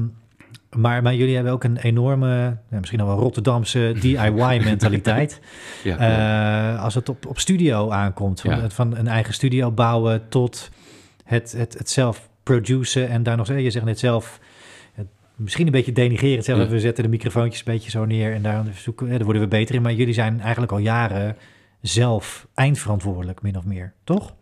[0.75, 5.39] maar, maar jullie hebben ook een enorme, misschien al wel Rotterdamse DIY-mentaliteit.
[5.84, 6.73] Ja, ja.
[6.75, 8.69] Eh, als het op, op studio aankomt, van, Ja.
[8.69, 10.69] van een eigen studio bouwen tot
[11.23, 14.39] het, het, het zelf produceren en daar nog steeds, je zegt net zelf,
[15.36, 16.67] misschien een beetje denigrerend zelf, Ja.
[16.67, 19.76] we zetten de microfoontjes een beetje zo neer en daar, zoeken, daar worden we beter
[19.76, 21.38] in, maar jullie zijn eigenlijk al jaren
[21.82, 24.34] zelf eindverantwoordelijk, min of meer, toch?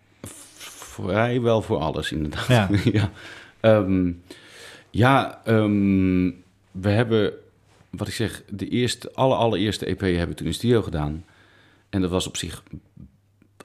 [0.58, 2.48] Vrijwel voor alles, inderdaad.
[2.48, 2.70] Ja.
[3.00, 3.12] ja,
[3.60, 4.12] Ehm,
[4.90, 6.26] ja ehm,
[6.72, 7.34] we hebben,
[7.90, 11.26] wat ik zeg, de eerste, alle allereerste EP hebben we toen in studio gedaan.
[11.90, 12.64] En dat was op zich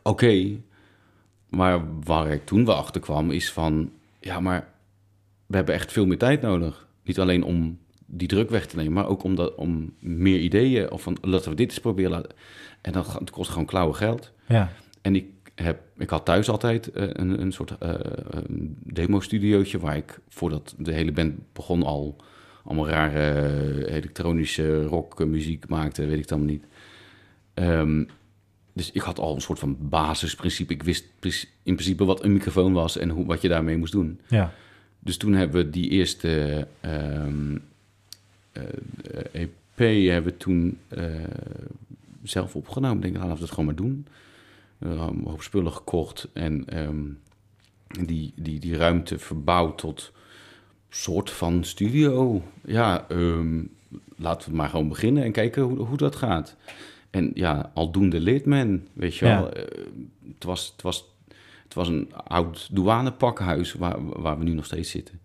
[0.03, 0.47] oké.
[1.49, 4.69] maar waar ik toen wel achter kwam, is van, ja, maar
[5.47, 6.87] we hebben echt veel meer tijd nodig.
[7.09, 10.91] Niet alleen om die druk weg te nemen, maar ook om, dat, om meer ideeën.
[10.91, 12.11] Of van, laten we dit eens proberen.
[12.11, 12.31] laten-
[12.81, 14.33] En dat, gaat- het kost gewoon klauwe geld.
[14.49, 17.95] Ja, En ik, heb, ik had thuis altijd eh, een, een soort eh,
[18.85, 19.79] demo-studiootje...
[19.79, 22.17] waar ik, voordat de hele band begon, al
[22.65, 26.07] allemaal rare eh, elektronische rockmuziek maakte.
[26.07, 26.65] Weet ik dan niet.
[27.55, 28.05] Ehm,
[28.73, 30.73] dus ik had al een soort van basisprincipe.
[30.73, 31.05] Ik wist
[31.63, 34.21] in principe wat een microfoon was en hoe, wat je daarmee moest doen.
[34.29, 34.53] ja,
[34.99, 37.57] dus toen hebben we die eerste ehm,
[38.53, 38.63] eh,
[39.33, 41.05] EP hebben we toen eh,
[42.23, 42.97] zelf opgenomen.
[42.97, 44.07] Ik denk, laten we het gewoon maar doen.
[44.79, 47.05] Een hoop spullen gekocht en ehm,
[48.07, 50.13] die, die, die ruimte verbouwd tot
[50.91, 52.43] soort van studio.
[52.65, 53.63] Ja, ehm,
[54.17, 56.57] laten we maar gewoon beginnen en kijken hoe, hoe dat gaat.
[57.11, 59.41] En ja, aldoende leert men, weet je Ja.
[59.41, 59.53] wel.
[59.53, 59.63] Eh,
[60.35, 61.05] het, was, het, was,
[61.79, 65.21] was een oud douanepakhuis waar, waar we nu nog steeds zitten.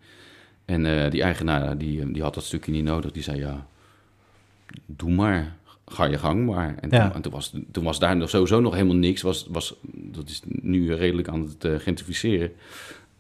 [0.66, 3.12] En eh, die eigenaar, die, eh, die had dat stukje niet nodig.
[3.12, 3.68] Die zei, ja,
[4.86, 6.76] doe maar, ga je gang maar.
[6.80, 7.06] En, Ja.
[7.06, 9.22] toen, en toen, was, toen was daar nog sowieso nog helemaal niks.
[9.22, 12.52] Was, was, dat is nu redelijk aan het eh, gentrificeren.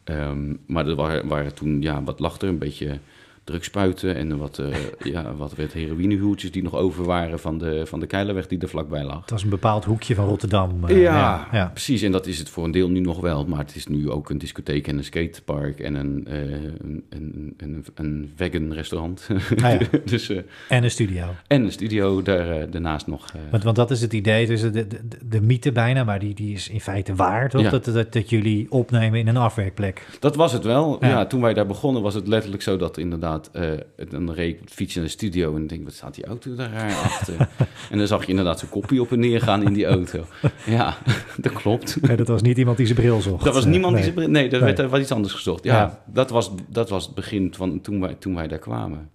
[0.03, 2.47] Ehm, maar er waren, waren toen, ja, wat lag er?
[2.47, 2.99] Een beetje
[3.43, 4.75] drugspuiten en wat, eh
[5.13, 8.69] ja, wat werd heroïnehuurtjes die nog over waren van de, van de Keilerweg die er
[8.69, 9.21] vlakbij lag.
[9.21, 10.85] Het was een bepaald hoekje van Rotterdam.
[10.85, 11.67] eh, Ja, ja.
[11.67, 12.01] precies.
[12.01, 13.45] En dat is het voor een deel nu nog wel.
[13.45, 17.53] Maar het is nu ook een discotheek en een skatepark en een, eh, een, een,
[17.57, 19.27] een, een vegan restaurant.
[19.63, 19.87] Ah, ja.
[20.05, 20.29] dus,
[20.69, 21.25] En een studio.
[21.47, 23.31] en een studio daar, daarnaast nog.
[23.51, 24.87] Want, want dat is het idee, dus de, de,
[25.25, 27.69] de, mythe bijna, maar die, die is in feite waar, toch?
[27.69, 30.07] Dat, dat, dat jullie opnemen in een afwerkplek.
[30.19, 30.97] Dat was het wel.
[30.99, 31.07] Ja.
[31.07, 31.25] Ja.
[31.25, 33.32] toen wij daar begonnen was het letterlijk zo dat inderdaad...
[33.51, 33.71] eh
[34.09, 36.55] dan reed ik op de fiets naar de studio en denk, wat staat die auto
[36.55, 37.35] daar raar achter?
[37.91, 40.25] en dan zag je inderdaad zo'n kopie op en neer gaan in die auto.
[40.65, 40.97] Ja,
[41.37, 41.97] dat klopt.
[42.01, 43.43] Ja, dat was niet iemand die zijn bril zocht.
[43.43, 44.03] Dat was Eh, niemand nee.
[44.03, 44.29] die ze...
[44.29, 44.59] Nee, er Nee.
[44.61, 45.63] werd er wat iets anders gezocht.
[45.63, 46.01] Ja, Ja.
[46.05, 49.09] Dat, was, dat was het begin van toen wij, toen wij daar kwamen.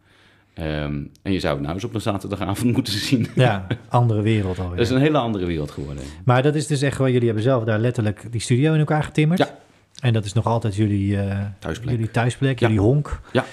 [0.54, 3.26] Ehm, en je zou het nou eens op een zaterdagavond moeten zien.
[3.34, 4.76] Ja, andere wereld alweer.
[4.76, 6.04] Dat is een hele andere wereld geworden.
[6.24, 9.02] Maar dat is dus echt wel, jullie hebben zelf daar letterlijk die studio in elkaar
[9.02, 9.38] getimmerd.
[9.38, 9.58] Ja.
[10.00, 11.90] En dat is nog altijd jullie, eh, Thuisplek.
[11.94, 12.66] jullie thuisplek, Ja.
[12.66, 13.20] jullie honk.
[13.32, 13.44] Ja.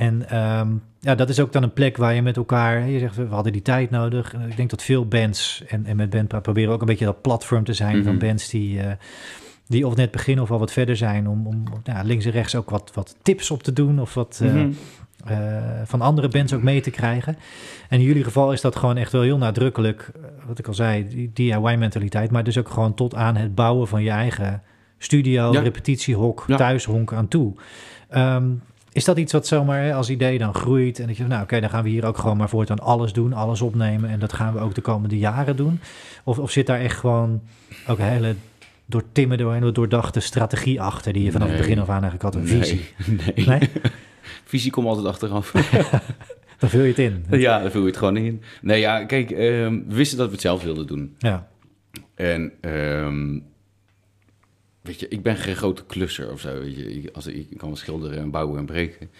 [0.00, 0.68] En ehm,
[1.00, 3.52] ja, dat is ook dan een plek waar je met elkaar, je zegt we hadden
[3.52, 4.34] die tijd nodig.
[4.34, 7.20] En Ik denk dat veel bands, en, en met Bandpraat proberen ook een beetje dat
[7.22, 8.26] platform te zijn van Mhm.
[8.26, 8.92] bands die, eh,
[9.66, 11.28] die of net beginnen of al wat verder zijn.
[11.28, 14.40] Om, om ja, links en rechts ook wat, wat tips op te doen of wat
[14.42, 14.70] eh, Mhm.
[15.26, 17.36] eh, van andere bands ook mee te krijgen.
[17.88, 20.74] En in jullie geval is dat gewoon echt wel heel nadrukkelijk, eh, wat ik al
[20.74, 22.30] zei, die DIY-mentaliteit.
[22.30, 24.62] Maar dus ook gewoon tot aan het bouwen van je eigen
[24.98, 25.60] studio, Ja.
[25.60, 26.56] repetitiehok, Ja.
[26.56, 27.52] thuishonk aan toe.
[28.08, 28.48] Ehm,
[28.92, 31.70] is dat iets wat zomaar als idee dan groeit en dat je, nou oké, dan
[31.70, 34.60] gaan we hier ook gewoon maar voortaan alles doen, alles opnemen en dat gaan we
[34.60, 35.80] ook de komende jaren doen?
[36.24, 37.42] Of, of zit daar echt gewoon
[37.86, 38.34] ook een hele
[38.86, 42.46] doortimmerde, en doordachte strategie achter die je vanaf het begin af aan eigenlijk had een
[42.46, 42.88] visie?
[43.06, 43.70] Nee, nee.
[44.44, 45.52] Visie komt altijd achteraf.
[46.60, 47.24] Dan vul je het in.
[47.40, 48.42] ja, daar vul je het gewoon in.
[48.62, 51.14] Nee, ja, kijk, ehm, we wisten dat we het zelf wilden doen.
[51.18, 51.48] Ja,
[52.14, 53.38] En ehm,
[54.80, 56.60] weet je, ik ben geen grote klusser of zo.
[56.60, 56.92] Weet je.
[56.92, 59.10] Ik, als, ik kan schilderen en bouwen en breken.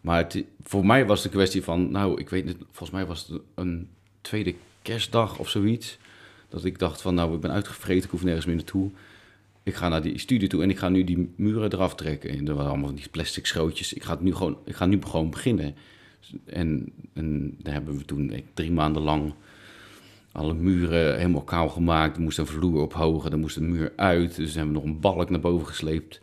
[0.00, 3.26] Maar het, voor mij was een kwestie van, nou, ik weet niet, volgens mij was
[3.26, 3.88] het een
[4.20, 5.98] tweede kerstdag of zoiets.
[6.48, 8.90] Dat ik dacht van, nou, ik ben uitgevreten, ik hoef nergens meer naartoe.
[9.62, 12.30] Ik ga naar die studio toe en ik ga nu die muren eraf trekken.
[12.30, 13.92] En er waren allemaal van die plastic schrootjes.
[13.92, 15.74] Ik ga, het nu gewoon, ik ga nu gewoon beginnen.
[16.44, 19.34] En, en daar hebben we toen drie maanden lang
[20.34, 22.16] alle muren helemaal kaal gemaakt.
[22.16, 24.36] Er moest een vloer op hoger, er moest een muur uit.
[24.36, 26.20] Dus hebben we nog een balk naar boven gesleept.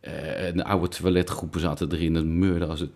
[0.00, 0.12] Eh
[0.54, 2.14] de oude toiletgroepen zaten erin.
[2.14, 2.90] Het meurde als het...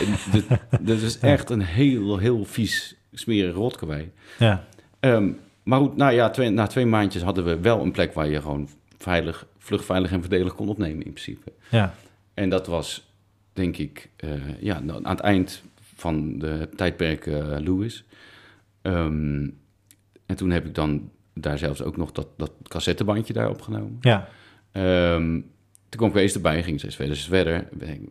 [0.80, 4.10] Dat is echt een heel, heel vies, smerig rotkarwei.
[4.38, 4.64] ja,
[5.00, 5.30] Ehm,
[5.62, 8.40] maar goed, nou ja, twee, na twee maandjes hadden we wel een plek waar je
[8.40, 11.52] gewoon veilig, vlugveilig en verdelig kon opnemen in principe.
[11.70, 11.94] ja,
[12.34, 13.10] En dat was,
[13.52, 15.62] denk ik, eh, ja, nou, aan het eind
[15.94, 18.04] van de tijdperk eh Lewis.
[18.82, 19.48] Ehm,
[20.26, 23.98] en toen heb ik dan daar zelfs ook nog dat, dat cassettebandje daar opgenomen.
[24.00, 24.28] ja,
[24.74, 25.40] Ehm,
[25.88, 27.68] toen kwam Kees erbij, ging steeds verder, steeds verder.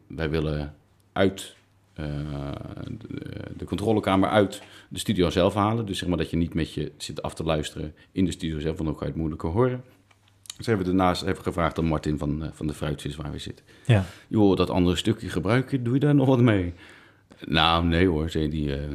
[0.07, 0.75] Wij, willen
[1.13, 1.55] uit
[1.93, 2.05] eh,
[2.87, 5.85] de, de controlekamer uit de studio zelf halen.
[5.85, 8.59] Dus zeg maar dat je niet met je zit af te luisteren in de studio
[8.59, 9.83] zelf, want dan kan je het moeilijker horen.
[10.57, 13.39] Dus hebben we daarnaast even gevraagd aan Martin van, eh, van de Fruitjes waar we
[13.39, 13.65] zitten.
[13.85, 14.05] ja.
[14.27, 16.73] Joh, dat andere stukje gebruiken, doe je daar nog wat mee?
[17.45, 18.87] Nou, nee hoor, zei die, eh,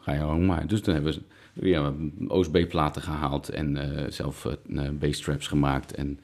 [0.00, 0.66] ga je ook maar.
[0.66, 1.20] Dus dan hebben we
[1.52, 1.92] weer
[2.28, 5.94] OSB-platen gehaald en eh, zelf uh, bass-traps gemaakt.
[5.94, 6.20] En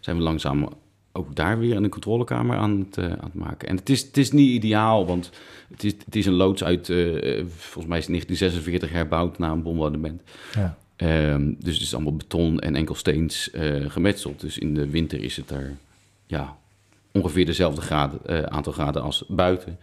[0.00, 0.68] zijn we langzaam
[1.12, 3.68] ook daar weer in de controlekamer aan het, uh, aan het maken.
[3.68, 5.30] En het is, het is niet ideaal, want
[5.68, 9.62] het is, het is een loods uit, volgens mij is het 1946 herbouwd na een
[9.62, 10.22] bombardement.
[10.54, 10.76] ja.
[10.98, 14.40] Um, dus het is allemaal beton en enkelsteens uh, gemetseld.
[14.40, 15.76] Dus in de winter is het er
[16.26, 16.56] ja,
[17.12, 19.78] ongeveer dezelfde graden, aantal graden als buiten.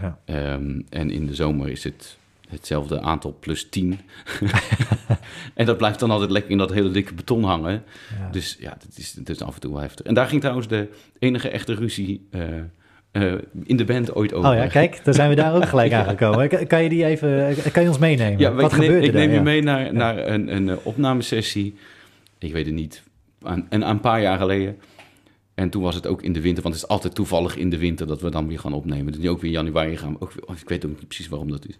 [0.00, 0.18] Ja.
[0.54, 4.00] Um, en in de zomer is het hetzelfde aantal plus 10.
[5.54, 7.82] en dat blijft dan altijd lekker in dat hele dikke beton hangen.
[8.18, 8.30] Ja.
[8.30, 10.06] Dus ja, dat is, dat is af en toe wel heftig.
[10.06, 12.42] En daar ging trouwens de enige echte ruzie uh,
[13.12, 14.50] uh, in de band ooit over.
[14.50, 16.04] Oh ja, kijk, daar zijn we daar ook gelijk ja.
[16.04, 16.48] aangekomen.
[16.48, 18.38] Kan, kan je die even, kan je ons meenemen?
[18.38, 21.74] Ja, Wat ik neem, gebeurde ik neem je mee naar, naar een, een opnamesessie.
[22.38, 23.02] Ik weet het niet,
[23.42, 24.78] een, een, een paar jaar geleden.
[25.54, 27.78] En toen was het ook in de winter, want het is altijd toevallig in de
[27.78, 29.12] winter dat we dan weer gaan opnemen.
[29.12, 30.12] Dus nu ook weer in januari gaan.
[30.12, 31.76] we Ook, weer- ik weet ook niet precies waarom dat is.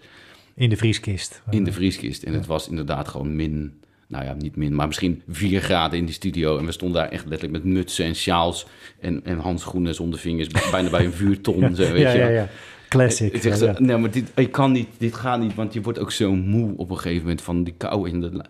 [0.54, 1.42] In de vrieskist.
[1.50, 2.22] In de vrieskist.
[2.22, 6.04] En het was inderdaad gewoon min, nou ja, niet min, maar misschien 4 graden in
[6.04, 6.58] die studio.
[6.58, 8.66] En we stonden daar echt letterlijk met mutsen en sjaals
[9.00, 11.60] en, en handschoenen zonder vingers, bijna bij een vuurton.
[11.76, 12.18] Zo, weet ja, je.
[12.18, 12.48] ja, ja.
[12.88, 13.32] Classic.
[13.32, 13.80] Ik zeg ja, ja.
[13.80, 16.76] nee, maar dit, ik kan niet, dit gaat niet, want je wordt ook zo moe
[16.76, 18.44] op een gegeven moment van die kou in de...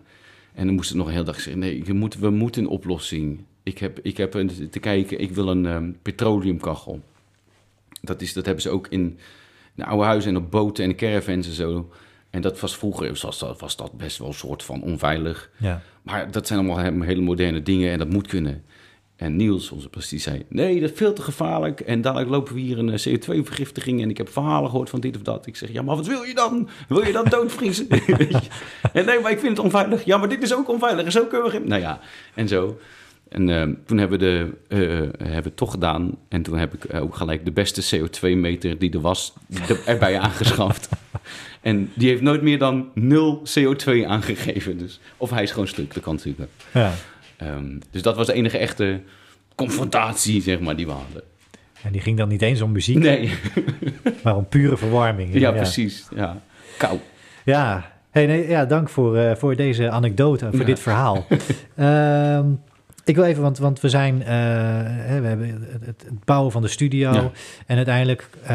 [0.53, 2.69] En dan moest het nog een hele dag zeggen, nee, je moet, we moeten een
[2.69, 3.43] oplossing.
[3.63, 7.01] Ik heb, ik heb een, te kijken, ik wil een ehm, petroleumkachel.
[8.01, 9.17] Dat, is, dat hebben ze ook in,
[9.75, 11.89] in oude huizen en op boten en caravans en zo.
[12.29, 15.49] En dat was vroeger, was dat, was dat best wel een soort van onveilig.
[15.57, 15.81] Ja.
[16.03, 18.63] Maar dat zijn allemaal he- hele moderne dingen en dat moet kunnen.
[19.15, 20.45] En Niels, onze prestie, zei...
[20.49, 21.79] Nee, dat is veel te gevaarlijk.
[21.79, 24.01] En dadelijk lopen we hier een eh, CO2-vergiftiging...
[24.01, 25.45] en ik heb verhalen gehoord van dit of dat.
[25.47, 26.69] Ik zeg, ja, maar wat wil je dan?
[26.87, 27.87] Wil je dan doodvriezen?
[28.93, 30.03] En nee, maar ik vind het onveilig.
[30.03, 31.05] Ja, maar dit is ook onveilig.
[31.05, 31.59] En zo kunnen we...
[31.59, 31.99] Nou ja,
[32.33, 32.77] en zo.
[33.35, 34.79] En eh, toen hebben we, de, eh,
[35.17, 36.11] hebben we het toch gedaan.
[36.29, 39.33] En toen heb ik eh, ook gelijk de beste CO2-meter die er was...
[39.67, 40.89] er- erbij aangeschaft.
[41.61, 44.77] En die heeft nooit meer dan nul CO2 aangegeven.
[44.77, 46.49] Dus, of hij is gewoon stuk, dat kan natuurlijk.
[46.73, 46.91] ja.
[47.37, 49.01] Ehm, dus dat was de enige echte
[49.55, 51.21] confrontatie, zeg maar, die we hadden.
[51.83, 53.31] En die ging dan niet eens om muziek, Nee,
[54.23, 55.33] maar om pure verwarming.
[55.39, 56.07] ja, precies.
[56.15, 56.41] Ja.
[56.77, 56.99] Kou.
[57.45, 60.65] Ja, hey, nee, ja dank voor, voor deze anekdote, voor Ja.
[60.65, 61.25] dit verhaal.
[61.75, 62.45] Ehm,
[63.05, 64.27] ik wil even, want, want we zijn, eh,
[65.19, 67.31] we hebben het, het- bouwen van de studio Ja.
[67.65, 68.47] en uiteindelijk eh,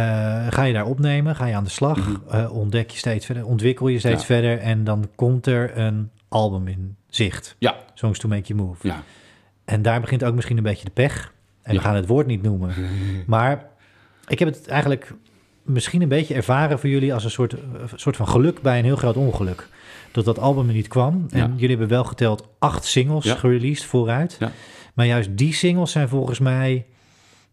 [0.50, 2.16] ga je daar opnemen, ga je aan de slag, Mhm.
[2.30, 4.26] eh, ontdek je steeds verder, ontwikkel je steeds Ja.
[4.26, 7.56] verder en dan komt er een album in zicht.
[7.58, 7.76] Ja.
[7.94, 8.86] Songs to Make You Move.
[8.86, 9.02] Ja.
[9.64, 11.32] En daar begint ook misschien een beetje de pech.
[11.62, 12.74] En we gaan het woord niet noemen.
[13.26, 13.64] Maar
[14.26, 15.12] ik heb het eigenlijk
[15.62, 17.54] misschien een beetje ervaren voor jullie als een soort,
[17.94, 19.68] soort van geluk bij een heel groot ongeluk.
[20.12, 21.26] Dat dat album er niet kwam.
[21.30, 21.50] En Ja.
[21.54, 23.34] jullie hebben wel geteld acht singles Ja.
[23.34, 24.36] gereleased vooruit.
[24.40, 24.52] Ja.
[24.94, 26.84] Maar juist die singles zijn volgens mij...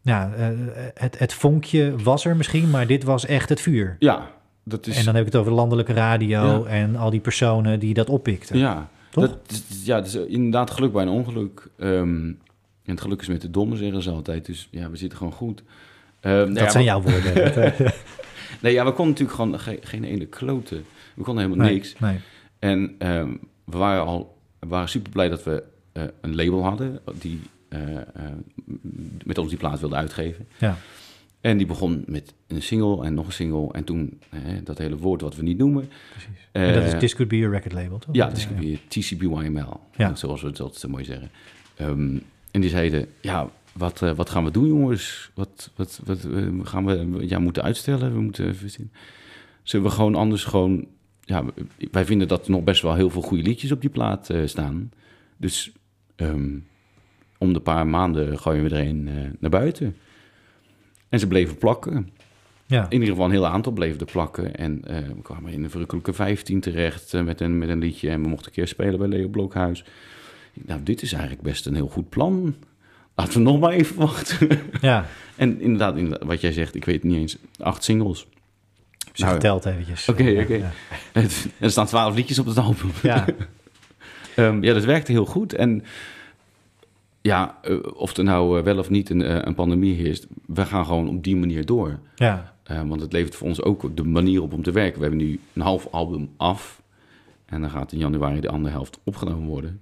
[0.01, 0.31] Nou,
[0.93, 3.95] het, het vonkje was er misschien, maar dit was echt het vuur.
[3.99, 4.31] ja,
[4.63, 4.97] dat is...
[4.97, 8.09] En dan heb ik het over de landelijke radio en al die personen die dat
[8.09, 8.57] oppikten.
[8.57, 9.23] ja, Toch?
[9.29, 11.67] Dat, ja, is inderdaad geluk bij een ongeluk.
[11.79, 12.25] Ehm,
[12.85, 14.45] en het geluk is met de domme, zeggen ze altijd.
[14.45, 15.63] Dus ja, we zitten gewoon goed.
[16.19, 17.35] Ehm, nou Dat zijn jouw woorden.
[17.35, 17.73] Dat,
[18.61, 20.85] Nee, ja, we konden natuurlijk gewoon ge- geen ene kloten.
[21.13, 21.95] We konden helemaal nee, niks.
[21.99, 22.17] Nee.
[22.59, 23.31] En ehm,
[23.65, 27.39] we waren al we waren super blij dat we eh, een label hadden die
[27.69, 28.03] eh, eh,
[29.23, 30.47] met ons die plaat wilde uitgeven.
[30.57, 30.77] Ja.
[31.41, 33.71] En die begon met een single en nog een single.
[33.71, 34.19] En toen
[34.63, 35.89] dat hele woord wat we niet noemen.
[36.11, 36.47] Precies.
[36.51, 38.15] en dat is This Could Be a Record Label, toch?
[38.15, 40.15] Ja, het is weer TCBYML, Ja.
[40.15, 41.29] zoals we het altijd zo mooi zeggen.
[41.75, 42.17] Ehm,
[42.51, 45.31] en die zeiden, ja, wat, wat gaan we doen jongens?
[45.33, 46.27] Wat, wat, wat
[46.63, 48.13] gaan we ja, moeten uitstellen?
[48.13, 48.91] We moeten even zien.
[49.63, 50.87] Zullen we gewoon anders gewoon...
[51.27, 51.43] Ja,
[51.91, 54.41] wij vinden dat er nog best wel heel veel goede liedjes op die plaat eh,
[54.45, 54.91] staan.
[55.37, 55.71] Dus
[56.15, 56.57] ehm,
[57.37, 59.97] om de paar maanden gooien we er een eh, naar buiten.
[61.09, 62.09] En ze bleven plakken.
[62.65, 62.85] Ja.
[62.85, 64.55] In ieder geval een heel aantal bleven er plakken.
[64.55, 68.09] En eh, we kwamen in de verrukkelijke 15 terecht met, een, met een liedje.
[68.09, 69.83] En we mochten een keer spelen bij Leo Blokhuis.
[70.53, 72.55] Nou, dit is eigenlijk best een heel goed plan.
[73.15, 74.59] Laten we nog maar even wachten.
[74.81, 75.05] ja.
[75.35, 78.27] en inderdaad, inderdaad, wat jij zegt, ik weet niet eens, acht singles.
[79.17, 80.09] Ze Nou, geteld eventjes.
[80.09, 80.53] oké, oké.
[80.55, 80.71] ja.
[81.59, 82.91] er staan twaalf liedjes op het album.
[83.03, 83.25] Ja,
[84.35, 85.53] Ehm, ja, dat werkte heel goed.
[85.53, 85.83] En
[87.21, 90.65] ja, eh, of er nou eh, wel of niet een, eh, een pandemie heerst, we
[90.65, 91.99] gaan gewoon op die manier door.
[92.15, 94.95] ja, Eh, want het levert voor ons ook de manier op om te werken.
[95.01, 96.81] We hebben nu een half album af.
[97.45, 99.81] En dan gaat in januari de andere helft opgenomen worden.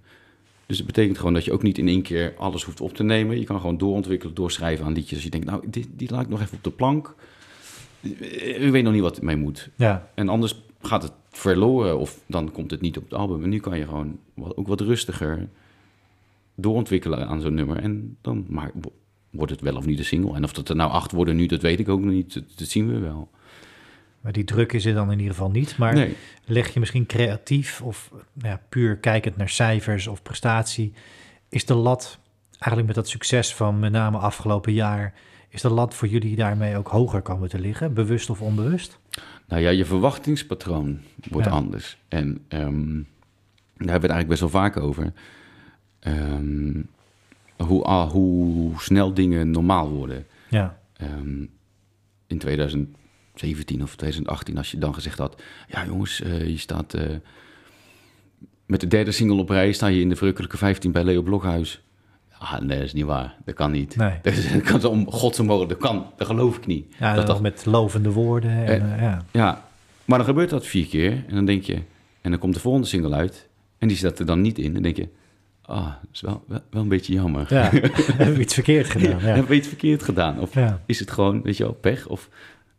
[0.66, 3.04] Dus het betekent gewoon dat je ook niet in één keer alles hoeft op te
[3.04, 3.40] nemen.
[3.40, 5.14] Je kan gewoon doorontwikkelen, doorschrijven aan liedjes.
[5.14, 7.16] Als je denkt, nou, dit, die laat ik nog even op de plank.
[8.60, 9.70] U weet nog niet wat mee moet.
[9.76, 10.10] ja.
[10.16, 13.44] En anders gaat het verloren of dan komt het niet op het album.
[13.44, 15.48] En nu kan je gewoon wat, ook wat rustiger
[16.56, 17.78] doorontwikkelen aan zo'n nummer.
[17.78, 18.72] En dan maar,
[19.30, 20.36] wordt het wel of niet een single.
[20.36, 22.34] En of dat er nou acht worden nu, dat weet ik ook nog niet.
[22.34, 23.30] Dat, dat zien we wel.
[24.22, 25.78] Maar die druk is er dan in ieder geval niet.
[25.78, 26.16] Maar nee.
[26.46, 30.94] leg je misschien creatief of nou ja, puur kijkend naar cijfers of prestatie,
[31.50, 35.14] is de lat eigenlijk met dat succes van met name afgelopen jaar,
[35.50, 39.00] is de lat voor jullie daarmee ook hoger komen te liggen, bewust of onbewust?
[39.48, 41.54] Nou ja, je verwachtingspatroon wordt Ja.
[41.54, 41.98] anders.
[42.08, 45.14] En ehm, daar hebben we het eigenlijk best wel vaak over.
[46.00, 46.82] Ehm,
[47.58, 50.26] hoe, ah, hoe snel dingen normaal worden.
[50.50, 51.46] Ja, Ehm,
[52.28, 55.42] in 2017 of 2018, als je dan gezegd had...
[55.68, 57.16] Ja jongens, eh, je staat eh,
[58.66, 59.72] met de derde single op rij...
[59.74, 61.84] sta je in de verrukkelijke 15 bij Leo Blokhuis.
[62.52, 63.36] Ah, nee, dat is niet waar.
[63.46, 63.96] Dat kan niet.
[63.96, 64.14] nee.
[64.54, 65.68] Dat kan zo om God mogen.
[65.68, 66.06] Dat kan.
[66.18, 66.86] Dat geloof ik niet.
[67.00, 68.66] Ja, dat, dat, met lovende woorden.
[68.66, 69.26] En, eh, ja.
[69.32, 69.68] ja,
[70.06, 71.12] maar dan gebeurt dat vier keer.
[71.28, 71.74] En dan denk je...
[72.22, 73.48] En dan komt de volgende single uit.
[73.78, 74.74] En die staat er dan niet in.
[74.74, 75.08] Dan denk je...
[75.62, 77.46] ah, dat is wel, wel, wel een beetje jammer.
[77.50, 77.70] Ja,
[78.18, 79.10] hebben we iets verkeerd gedaan.
[79.10, 79.26] Ja.
[79.26, 80.40] Hebben we iets verkeerd gedaan?
[80.40, 80.82] Of Ja.
[80.86, 82.08] is het gewoon, weet je wel, pech?
[82.08, 82.30] Of,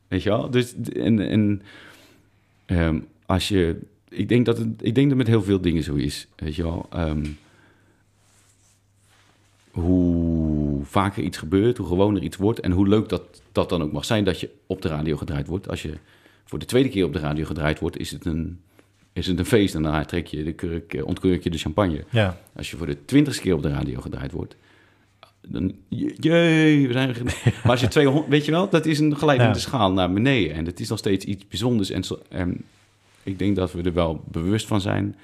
[0.08, 0.50] weet je wel?
[0.50, 1.62] Dus, en, en
[2.66, 3.78] ehm, als je...
[4.08, 6.62] Ik denk, dat het, ik denk dat met heel veel dingen zo is, weet je
[6.62, 6.86] wel.
[6.90, 7.24] Ehm,
[9.80, 12.60] hoe vaker iets gebeurt, hoe gewoner iets wordt...
[12.60, 13.22] en hoe leuk dat,
[13.52, 15.68] dat dan ook mag zijn dat je op de radio gedraaid wordt.
[15.68, 15.92] Als je
[16.44, 18.60] voor de tweede keer op de radio gedraaid wordt, is het een,
[19.12, 19.74] is het een feest.
[19.74, 22.04] En dan trek je de kurk, eh, ontkurk je de champagne.
[22.10, 22.38] Ja.
[22.56, 24.56] Als je voor de twintigste keer op de radio gedraaid wordt,
[25.48, 27.22] dan jee, we zijn er.
[27.62, 29.58] Maar als je 200, weet je wel, dat is een glijdende Ja.
[29.60, 30.54] schaal naar beneden.
[30.56, 31.90] En het is nog steeds iets bijzonders.
[31.90, 32.64] En, zo- en
[33.22, 35.16] ik denk dat we er wel bewust van zijn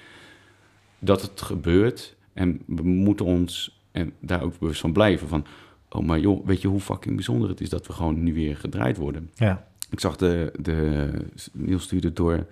[0.98, 2.14] dat het gebeurt.
[2.32, 5.28] En we moeten ons en daar ook bewust van blijven.
[5.28, 5.44] Van,
[5.88, 8.56] oh, maar joh, weet je hoe fucking bijzonder het is dat we gewoon nu weer
[8.56, 9.30] gedraaid worden?
[9.34, 9.66] Ja.
[9.90, 11.10] Ik zag de, de
[11.52, 12.46] Niels stuurde door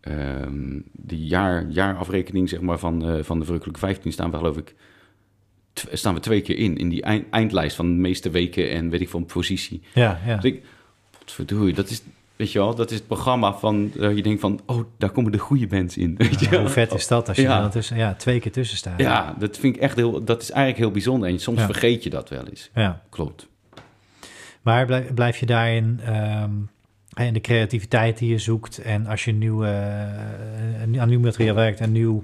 [0.00, 4.56] ehm die jaar, jaarafrekening zeg maar, van, eh, van de Verrukkelijke 15 staan we geloof
[4.56, 4.74] ik
[5.92, 9.00] staan we twee keer in, in die eind- eindlijst van de meeste weken en weet
[9.00, 9.82] ik van positie.
[9.94, 10.36] Ja, ja.
[10.36, 10.62] Dus ik,
[11.18, 12.02] wat verdorie, dat is,
[12.36, 15.32] weet je wel, dat is het programma van, dat je denkt van, oh, daar komen
[15.32, 16.14] de goede bands in.
[16.16, 17.60] Weet je Ja, hoe vet is dat als je Ja.
[17.60, 19.00] dan tussen, ja, twee keer tussen staat.
[19.00, 21.64] Ja, dat vind ik echt heel, dat is eigenlijk heel bijzonder en soms Ja.
[21.66, 22.70] vergeet je dat wel eens.
[22.74, 23.02] ja.
[23.10, 23.48] Klopt.
[24.62, 26.50] Maar blijf, blijf je daarin ehm,
[27.26, 31.80] in de creativiteit die je zoekt en als je nieuw, eh, aan nieuw materiaal werkt
[31.80, 32.22] en nieuw,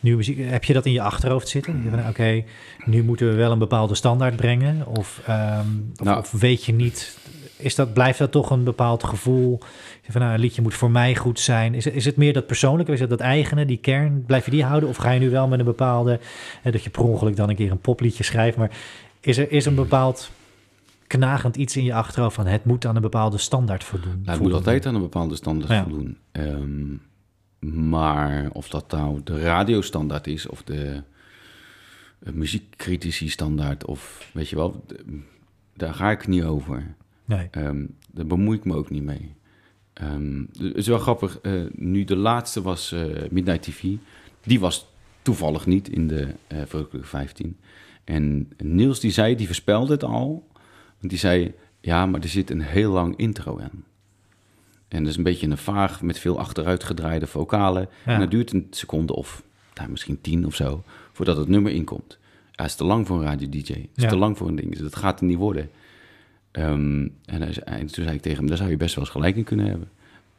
[0.00, 1.92] nieuwe muziek, heb je dat in je achterhoofd zitten?
[2.08, 2.44] Oké,
[2.84, 5.66] nu moeten we wel een bepaalde standaard brengen of, ehm,
[5.98, 6.18] of, Nou.
[6.18, 7.18] of weet je niet,
[7.62, 9.58] is dat, blijft dat toch een bepaald gevoel?
[10.08, 11.74] Van, nou, een liedje moet voor mij goed zijn.
[11.74, 14.24] Is, het- is het meer dat persoonlijke, is het dat eigene, die kern?
[14.26, 16.20] Blijf je die houden of ga je nu wel met een bepaalde,
[16.62, 18.70] eh, dat je per ongeluk dan een keer een popliedje schrijft, maar
[19.20, 20.30] is er is een bepaald
[21.06, 24.20] knagend iets in je achterhoofd van het moet aan een bepaalde standaard voldoen.
[24.22, 25.82] Nou, het moet altijd aan een bepaalde standaard Ja.
[25.82, 26.16] voldoen.
[26.32, 26.94] Ehm,
[27.90, 31.02] maar of dat nou de radiostandaard is of de
[32.26, 34.84] uh, muziekcritici standaard of weet je wel,
[35.76, 36.94] daar ga ik niet over.
[37.24, 37.48] Nee.
[37.50, 39.34] Ehm, daar bemoei ik me ook niet mee.
[39.92, 43.82] Ehm, het is wel grappig, eh, nu de laatste was eh, Midnight TV,
[44.42, 44.86] die was
[45.22, 47.56] toevallig niet in de eh Verrukkelijke 15.
[48.04, 50.46] En Niels die zei, die voorspelde het al,
[50.98, 53.84] want die zei, ja, maar er zit een heel lang intro aan.
[54.88, 57.88] En dat is een beetje een vaag met veel achteruitgedraaide vocalen.
[58.06, 58.12] Ja.
[58.12, 59.42] En dat duurt een seconde of
[59.74, 62.18] nou, misschien tien of zo voordat het nummer inkomt.
[62.50, 63.70] Ja, is te lang voor een radio-dj.
[63.72, 64.08] Is Ja.
[64.08, 64.70] te lang voor een ding.
[64.70, 65.70] Dus dat gaat er niet worden.
[66.52, 69.04] Ehm, en, hij zei- en toen zei ik tegen hem, daar zou je best wel
[69.04, 69.88] eens gelijk in kunnen hebben.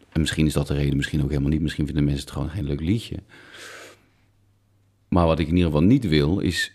[0.09, 1.61] En misschien is dat de reden, misschien ook helemaal niet.
[1.61, 3.17] Misschien vinden mensen het gewoon geen leuk liedje.
[5.07, 6.71] Maar wat ik in ieder geval niet wil, is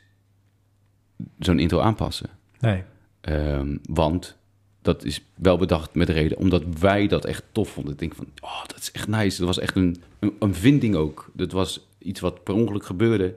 [1.39, 2.31] zo'n intro aanpassen.
[2.61, 2.83] Nee.
[3.21, 4.37] Ehm, want
[4.83, 7.93] dat is wel bedacht met reden, omdat wij dat echt tof vonden.
[7.93, 9.39] Ik denk van, oh, dat is echt nice.
[9.39, 11.31] Dat was echt een, een, een vinding ook.
[11.33, 13.35] Dat was iets wat per ongeluk gebeurde.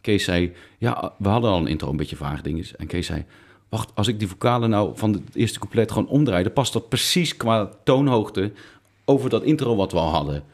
[0.00, 2.76] Kees zei, ja, we hadden al een intro, een beetje vaag dinges.
[2.76, 3.24] En Kees zei,
[3.74, 6.88] wacht, als ik die vocalen nou van het eerste couplet gewoon omdraai, dan past dat
[6.88, 8.52] precies qua toonhoogte
[9.04, 10.44] over dat intro wat we al hadden.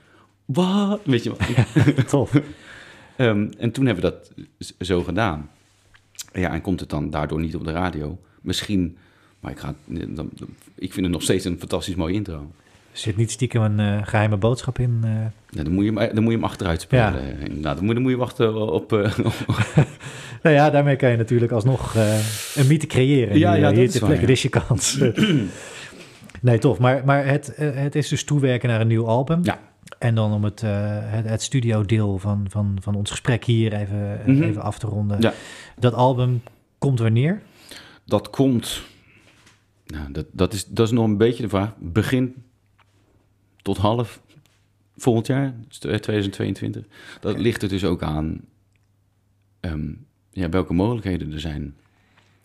[0.44, 1.00] Wat?
[1.04, 1.38] Weet je wat?
[2.10, 2.32] Tof.
[3.16, 4.32] Ehm, en toen hebben we dat
[4.78, 5.50] zo gedaan.
[6.32, 8.18] Ja, en komt het dan daardoor niet op de radio?
[8.40, 8.96] Misschien,
[9.40, 10.30] maar ik, ga, dan-
[10.74, 12.50] ik vind het nog steeds een fantastisch mooie intro.
[13.00, 15.00] Er zit niet stiekem een eh, geheime boodschap in.
[15.04, 15.10] eh.
[15.48, 17.04] Ja, dan, moet je hem, dan moet je hem achteruit spelen.
[17.12, 17.18] Ja.
[17.18, 18.92] eh, Inderdaad, dan moet, dan moet je wachten op...
[18.92, 19.18] eh,
[20.42, 22.14] Nou ja, daarmee kan je natuurlijk alsnog eh,
[22.56, 23.38] een mythe creëren.
[23.38, 24.20] Ja, ja, hier ter plekke.
[24.26, 24.98] Dit is je kans.
[26.40, 26.78] nee, tof.
[26.78, 29.40] Maar, maar het, eh, het is dus toewerken naar een nieuw album.
[29.42, 29.58] Ja.
[29.98, 34.20] En dan om het, eh het, het studiodeel van, van, van ons gesprek hier even,
[34.20, 34.42] eh, Mhm.
[34.42, 35.20] even af te ronden.
[35.20, 35.32] Ja.
[35.78, 36.42] Dat album
[36.78, 37.40] komt wanneer?
[38.06, 38.82] dat komt...
[39.86, 41.72] Nou, dat, dat, is, dat is nog een beetje de vraag.
[41.78, 42.34] Begin
[43.62, 44.20] tot half
[44.96, 46.84] volgend jaar, dus 2022.
[47.20, 48.40] Dat ligt er dus ook aan
[49.60, 49.92] ehm,
[50.30, 51.74] ja, welke mogelijkheden er zijn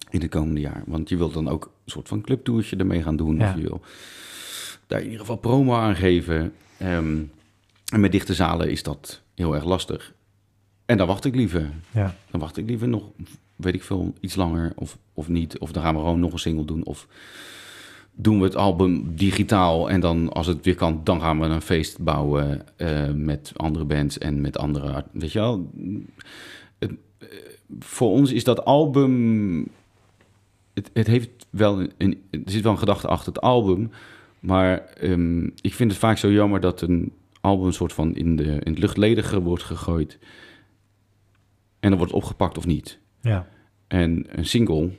[0.10, 0.84] in het komende jaar.
[0.86, 3.38] Want je wilt dan ook een soort van clubtoertje ermee gaan doen.
[3.38, 3.50] Ja.
[3.50, 3.82] Of je wil
[4.88, 6.54] daar in ieder geval promo aan geven.
[6.78, 7.24] Ehm,
[7.94, 10.14] en met dichte zalen is dat heel erg lastig.
[10.86, 11.70] En dan wacht ik liever.
[11.92, 12.16] Ja.
[12.32, 13.04] Dan wacht ik liever nog,
[13.56, 15.58] weet ik veel, iets langer of, of niet.
[15.58, 16.86] Of dan gaan we gewoon nog een single doen.
[16.86, 17.08] Of
[18.16, 19.90] doen we het album digitaal.
[19.90, 23.86] En dan, als het weer kan, dan gaan we een feest bouwen eh, met andere
[23.86, 25.06] bands en met andere...
[25.12, 25.72] Weet je wel?
[26.80, 27.28] Het, eh,
[27.80, 29.68] voor ons is dat album...
[30.74, 33.90] Het, het heeft wel een, een- Er zit wel een gedachte achter het album.
[34.40, 37.12] Maar ehm, ik vind het vaak zo jammer dat een
[37.42, 40.20] album een soort van in, de, in het luchtledige wordt gegooid.
[41.80, 43.00] En dan wordt opgepakt of niet.
[43.22, 43.48] Ja.
[43.88, 44.90] En een single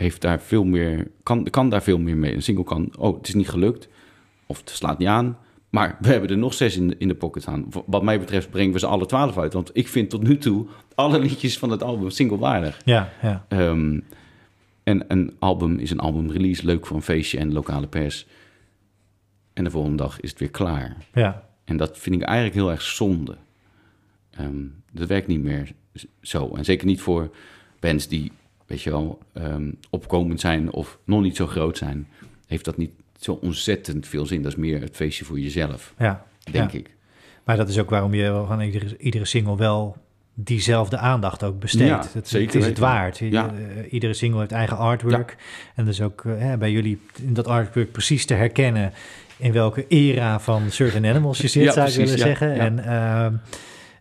[0.00, 2.34] heeft daar veel meer, kan, kan daar veel meer mee.
[2.34, 3.88] Een single kan, oh, het is niet gelukt,
[4.46, 5.38] of het slaat niet aan,
[5.70, 7.70] Maar we hebben er nog zes in de, in de pocket staan.
[7.70, 9.52] W- Wat mij betreft brengen we ze alle twaalf uit.
[9.52, 12.80] Want ik vind tot nu toe alle liedjes van het album singlewaardig.
[12.84, 13.44] Ja, ja.
[13.48, 14.00] Ehm,
[14.82, 18.26] en een album is een albumrelease, leuk voor een feestje en lokale pers.
[19.52, 20.96] En de volgende dag is het weer klaar.
[21.14, 21.48] ja.
[21.64, 23.36] En dat vind ik eigenlijk heel erg zonde.
[24.30, 25.72] Ehm, dat werkt niet meer
[26.20, 26.50] zo.
[26.54, 27.30] En zeker niet voor
[27.80, 28.32] bands die,
[28.70, 32.08] weet je wel, ehm, opkomend zijn of nog niet zo groot zijn.
[32.46, 34.42] Heeft dat niet zo ontzettend veel zin.
[34.42, 36.24] Dat is meer het feestje voor jezelf, ja.
[36.50, 36.78] denk Ja.
[36.78, 36.94] ik.
[37.44, 39.96] Maar dat is ook waarom je wel van iedere, iedere single wel
[40.34, 41.88] diezelfde aandacht ook besteedt.
[41.88, 43.18] Ja, het, zeker het is het waard.
[43.18, 43.54] Ja.
[43.54, 45.36] eh, iedere single heeft eigen artwork.
[45.74, 48.92] En dus ook eh, hè, bij jullie in dat artwork precies te herkennen
[49.36, 52.52] in welke era van Certain Animals je zit, zou ik willen zeggen.
[52.58, 53.34] En, ehm,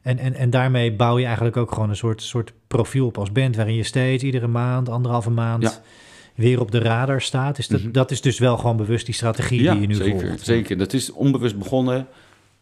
[0.01, 3.31] en, en, en daarmee bouw je eigenlijk ook gewoon een soort, soort profiel op als
[3.31, 5.81] band, waarin je steeds iedere maand, anderhalve maand, Ja.
[6.35, 7.57] weer op de radar staat.
[7.57, 7.91] Is dat, Mhm.
[7.91, 10.45] dat is dus wel gewoon bewust die strategie die je nu zeker, volgt.
[10.45, 10.77] zeker.
[10.77, 12.07] Dat is onbewust begonnen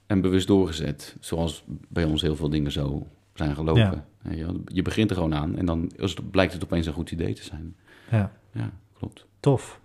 [0.07, 1.15] en bewust doorgezet.
[1.19, 4.05] Zoals bij ons heel veel dingen zo zijn gelopen.
[4.21, 5.91] Weet Je, begint er gewoon aan en dan
[6.31, 7.75] blijkt het opeens een goed idee te zijn.
[8.11, 8.31] Ja.
[8.53, 9.25] Ja, klopt.
[9.39, 9.79] Tof.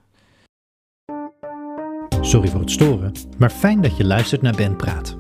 [2.20, 5.16] Sorry voor het storen, maar fijn dat je luistert naar Ben Praat.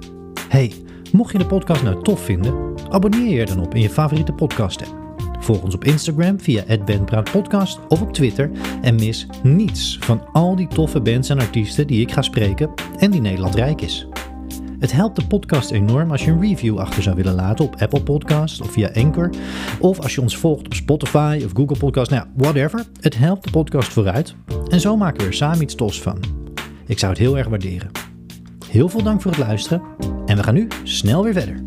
[0.48, 0.72] Hey,
[1.12, 4.32] mocht je de podcast nou tof vinden, abonneer je er dan op in je favoriete
[4.32, 5.00] podcast app.
[5.40, 8.50] Volg ons op Instagram via @benpraatpodcast of op Twitter
[8.82, 13.10] en mis niets van al die toffe bands en artiesten die ik ga spreken en
[13.10, 14.06] die Nederland rijk is.
[14.78, 18.02] Het helpt de podcast enorm als je een review achter zou willen laten op Apple
[18.02, 19.30] Podcasts of via Anchor.
[19.80, 22.84] Of als je ons volgt op Spotify of Google Podcasts, nou whatever.
[23.00, 24.34] Het helpt de podcast vooruit.
[24.68, 26.18] En zo maken we er samen iets tofs van.
[26.86, 28.11] Ik zou het heel erg waarderen.
[28.72, 29.82] Heel veel dank voor het luisteren.
[30.26, 31.60] En we gaan nu snel weer verder.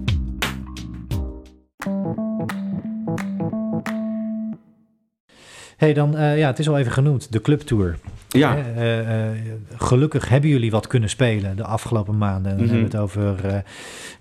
[5.78, 7.98] hey, dan, eh, ja, het is al even genoemd, de clubtour.
[8.30, 9.38] Ja, eh, eh,
[9.78, 12.58] gelukkig hebben jullie wat kunnen spelen de afgelopen maanden.
[12.58, 12.74] Dan Mhm.
[12.74, 13.64] hebben we het over,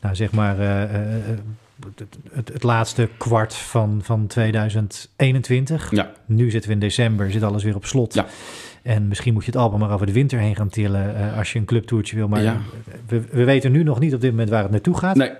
[0.00, 1.38] nou zeg maar, het,
[2.32, 5.90] het, het laatste kwart van, van 2021.
[5.90, 8.14] ja, Nu zitten we in december, zit alles weer op slot.
[8.14, 8.26] Ja.
[8.84, 11.52] En misschien moet je het album maar over de winter heen gaan tillen eh, als
[11.52, 12.28] je een clubtoertje wil.
[12.28, 12.60] Maar Ja.
[13.06, 15.16] we, we weten nu nog niet op dit moment waar het naartoe gaat.
[15.16, 15.30] nee,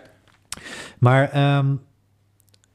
[0.99, 1.67] Maar ehm,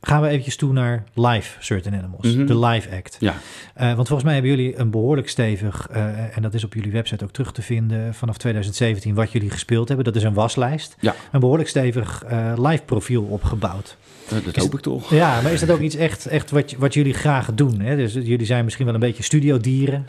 [0.02, 2.46] gaan we eventjes toe naar live Certain Animals, Mhm.
[2.46, 3.18] de live act.
[3.20, 3.34] ja,
[3.74, 6.92] Eh, want volgens mij hebben jullie een behoorlijk stevig, eh, en dat is op jullie
[6.92, 10.06] website ook terug te vinden vanaf 2017, wat jullie gespeeld hebben.
[10.06, 10.96] Dat is een waslijst.
[11.00, 11.16] Ja.
[11.32, 12.24] Een behoorlijk stevig
[12.56, 13.98] live profiel opgebouwd.
[14.30, 15.10] Dat Is- hoop ik toch.
[15.14, 17.80] Ja, maar is dat ook iets echt, echt wat, wat jullie graag doen?
[17.80, 17.96] Hè?
[17.96, 20.08] Dus jullie zijn misschien wel een beetje studiodieren.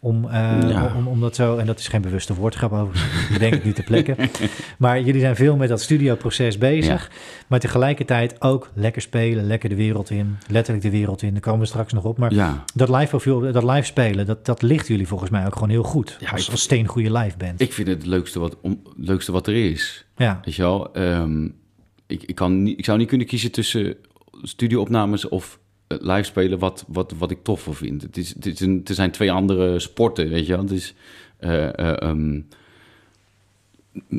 [0.00, 0.92] Om, eh, Ja.
[0.96, 3.72] om, om dat zo, en dat is geen bewuste woordgrap over, ik bedenk het nu
[3.72, 4.16] ter plekke.
[4.78, 7.10] Maar jullie zijn veel met dat studioproces bezig.
[7.46, 10.36] Maar tegelijkertijd ook lekker spelen, lekker de wereld in.
[10.48, 12.18] Letterlijk de wereld in, daar komen we straks nog op.
[12.18, 15.52] Maar Ja, dat live profiel, dat live spelen, dat, dat ligt jullie volgens mij ook
[15.54, 16.16] gewoon heel goed.
[16.20, 17.60] Ja, als, ik- als steengoede live band.
[17.60, 20.04] ik vind het het leukste wat, om, leukste wat er is.
[20.16, 21.48] ja, Weet je wel, ehm,
[22.12, 23.96] ik, kan niet, ik zou niet kunnen kiezen tussen
[24.42, 28.02] studioopnames of eh, live spelen wat, wat, wat ik toffer vind.
[28.02, 30.56] Het, is, het, een, zijn twee andere sporten, weet je.
[30.56, 30.94] Het is
[31.36, 32.40] eh, eh, ehm,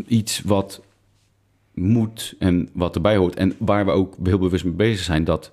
[0.07, 0.81] iets wat
[1.73, 3.35] moet en wat erbij hoort.
[3.35, 5.51] En waar we ook heel bewust mee bezig zijn, dat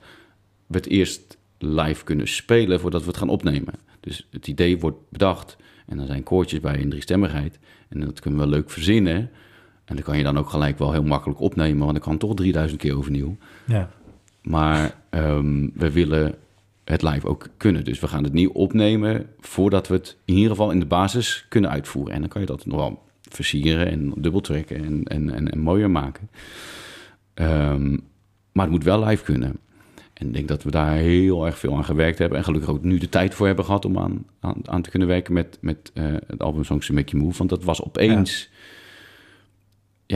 [0.66, 3.74] we het eerst live kunnen spelen voordat we het gaan opnemen.
[4.00, 7.58] Dus het idee wordt bedacht en dan zijn koortjes bij in driestemmigheid.
[7.88, 9.30] En dat kunnen we leuk verzinnen.
[9.90, 12.34] En dan kan je dan ook gelijk wel heel makkelijk opnemen, want dan kan toch
[12.34, 13.36] 3000 keer overnieuw.
[13.64, 13.90] ja,
[14.42, 16.34] Maar ehm, we willen
[16.84, 17.84] het live ook kunnen.
[17.84, 21.46] Dus we gaan het niet opnemen voordat we het in ieder geval in de basis
[21.48, 22.14] kunnen uitvoeren.
[22.14, 25.90] En dan kan je dat nog wel versieren en dubbeltrekken en, en, en, en mooier
[25.90, 26.30] maken.
[27.34, 27.90] Ehm,
[28.52, 29.58] maar het moet wel live kunnen.
[30.12, 32.38] En ik denk dat we daar heel erg veel aan gewerkt hebben.
[32.38, 35.08] En gelukkig ook nu de tijd voor hebben gehad om aan, aan, aan te kunnen
[35.08, 37.38] werken met, met eh, het album Songs to Make You Move.
[37.38, 38.58] Want dat was opeens ja.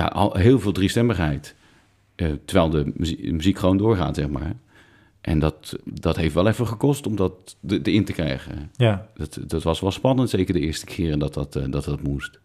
[0.03, 1.55] Al heel veel driestemmigheid.
[2.15, 4.53] Eh, terwijl de muziek, de muziek gewoon doorgaat, zeg maar.
[5.21, 8.71] En dat, dat heeft wel even gekost om dat de- erin te krijgen.
[8.77, 9.07] ja.
[9.17, 12.41] Dat, dat was wel spannend, zeker de eerste keren dat dat, eh, dat, dat moest.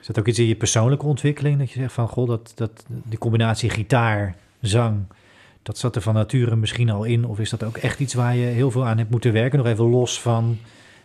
[0.00, 1.58] Is dat ook iets in je persoonlijke ontwikkeling?
[1.58, 5.00] Dat je zegt van, goh, dat, dat, die combinatie gitaar, zang,
[5.62, 7.24] dat zat er van nature misschien al in?
[7.24, 9.58] Of is dat ook echt iets waar je heel veel aan hebt moeten werken?
[9.58, 10.58] Nog even los van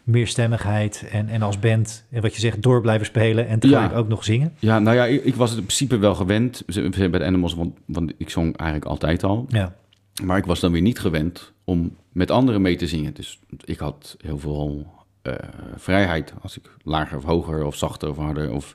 [0.04, 3.98] meerstemmigheid en, en als band, en wat je zegt, door blijven spelen en tegelijk Ja.
[3.98, 4.54] ook nog zingen?
[4.60, 6.64] Ja, nou ja, ik, ik was het in principe wel gewend.
[6.66, 9.46] Bij de Animals, want, want ik zong eigenlijk altijd al.
[9.50, 9.76] Ja,
[10.24, 13.14] Maar ik was dan weer niet gewend om met anderen mee te zingen.
[13.14, 14.88] Dus ik had heel veel
[15.22, 15.34] eh,
[15.76, 16.34] vrijheid.
[16.42, 18.74] Als ik lager of hoger of zachter of harder of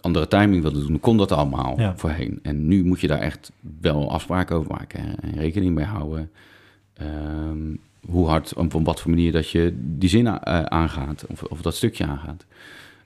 [0.00, 1.96] andere timing wilde doen, kon dat allemaal Ja.
[1.96, 2.38] voorheen.
[2.42, 6.30] En nu moet je daar echt wel afspraken over maken en rekening mee houden.
[6.94, 7.74] Ehm,
[8.06, 11.62] hoe hard, op op wat voor manier dat je die zin eh, aangaat of, of
[11.62, 12.46] dat stukje aangaat.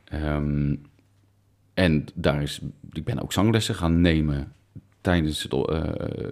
[0.04, 0.74] Ehm,
[1.74, 2.60] en daar is,
[2.92, 4.52] ik ben ook zanglessen gaan nemen
[5.00, 5.82] tijdens het, eh,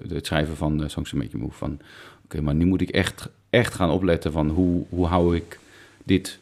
[0.08, 1.56] het schrijven van uh, Songs to Make You Move.
[1.56, 1.78] Van,
[2.24, 5.58] oké, maar nu moet ik echt, echt gaan opletten van hoe, hoe hou ik
[6.04, 6.38] dit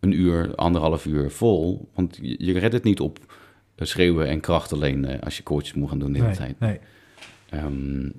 [0.00, 1.88] een uur, anderhalf uur vol.
[1.94, 3.18] Want je, je redt het niet op
[3.76, 6.60] schreeuwen en kracht alleen als je koortjes moet gaan doen de hele Nee, tijd.
[6.60, 6.78] nee.
[7.48, 8.10] Ehm,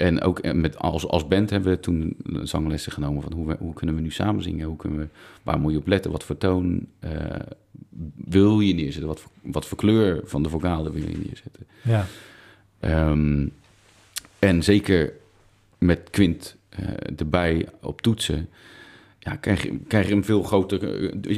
[0.00, 3.56] en ook eh, met, als, als band hebben we toen zanglessen genomen van hoe, we,
[3.58, 4.66] hoe kunnen we nu samen zingen?
[4.66, 5.06] Hoe kunnen we,
[5.42, 6.10] waar moet je op letten?
[6.10, 7.10] Wat voor toon eh,
[8.24, 9.06] wil je neerzetten?
[9.06, 11.66] Wat, voor- wat voor kleur van de vocalen wil je neerzetten?
[11.82, 12.06] Ja,
[12.80, 13.46] Ehm,
[14.38, 15.12] en zeker
[15.78, 18.48] met Quint eh, erbij op toetsen,
[19.18, 20.80] ja, krijg, je, krijg je een veel groter,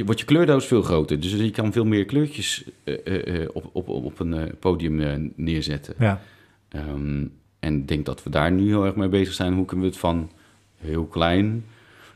[0.05, 1.19] wordt je kleurdoos veel groter.
[1.19, 5.93] Dus je kan veel meer kleurtjes eh, op, op, op een podium neerzetten.
[5.99, 6.21] ja.
[6.69, 7.25] Ehm,
[7.63, 9.53] en ik denk dat we daar nu heel erg mee bezig zijn.
[9.53, 10.31] Hoe kunnen we het van
[10.77, 11.65] heel klein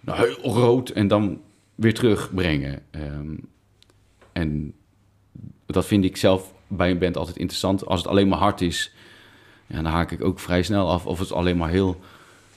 [0.01, 1.41] naar heel groot en dan
[1.75, 2.79] weer terugbrengen?
[2.91, 3.35] Ehm,
[4.31, 4.73] en
[5.65, 7.85] dat vind ik zelf bij een band altijd interessant.
[7.85, 8.93] Als het alleen maar hard is,
[9.67, 11.05] ja, dan haak ik ook vrij snel af.
[11.05, 11.99] Of het alleen maar heel,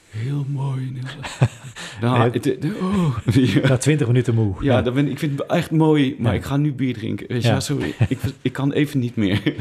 [0.09, 0.91] heel mooi.
[0.93, 1.47] heel-
[2.01, 2.31] Dan, ha- Nee.
[2.31, 3.67] het- het- oh, ja.
[3.69, 4.55] Na twintig minuten moe.
[4.59, 6.37] Ja, dan ben, ik vind het echt mooi, maar Ja.
[6.37, 7.27] ik ga nu bier drinken.
[7.27, 7.53] Weet je, Ja.
[7.53, 7.59] ja.
[7.59, 9.41] sorry, ik, ik kan even niet meer.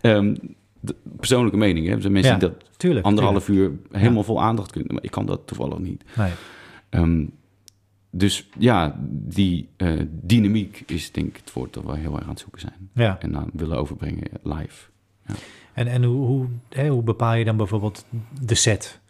[0.00, 0.34] Ehm,
[0.84, 2.00] de persoonlijke mening, hè.
[2.00, 3.06] Zijn mensen Ja, die dat tuurlijk.
[3.06, 6.04] anderhalf uur helemaal vol aandacht kunnen, maar ik kan dat toevallig niet.
[6.16, 6.30] Nee.
[6.90, 7.24] Ehm,
[8.10, 12.30] dus ja, die eh, dynamiek is denk ik het woord dat we heel erg aan
[12.30, 12.90] het zoeken zijn.
[12.94, 13.16] Ja.
[13.20, 14.90] En dan willen overbrengen live.
[15.72, 18.04] En, en hoe, hoe, hè, hoe bepaal je dan bijvoorbeeld
[18.40, 19.00] de set?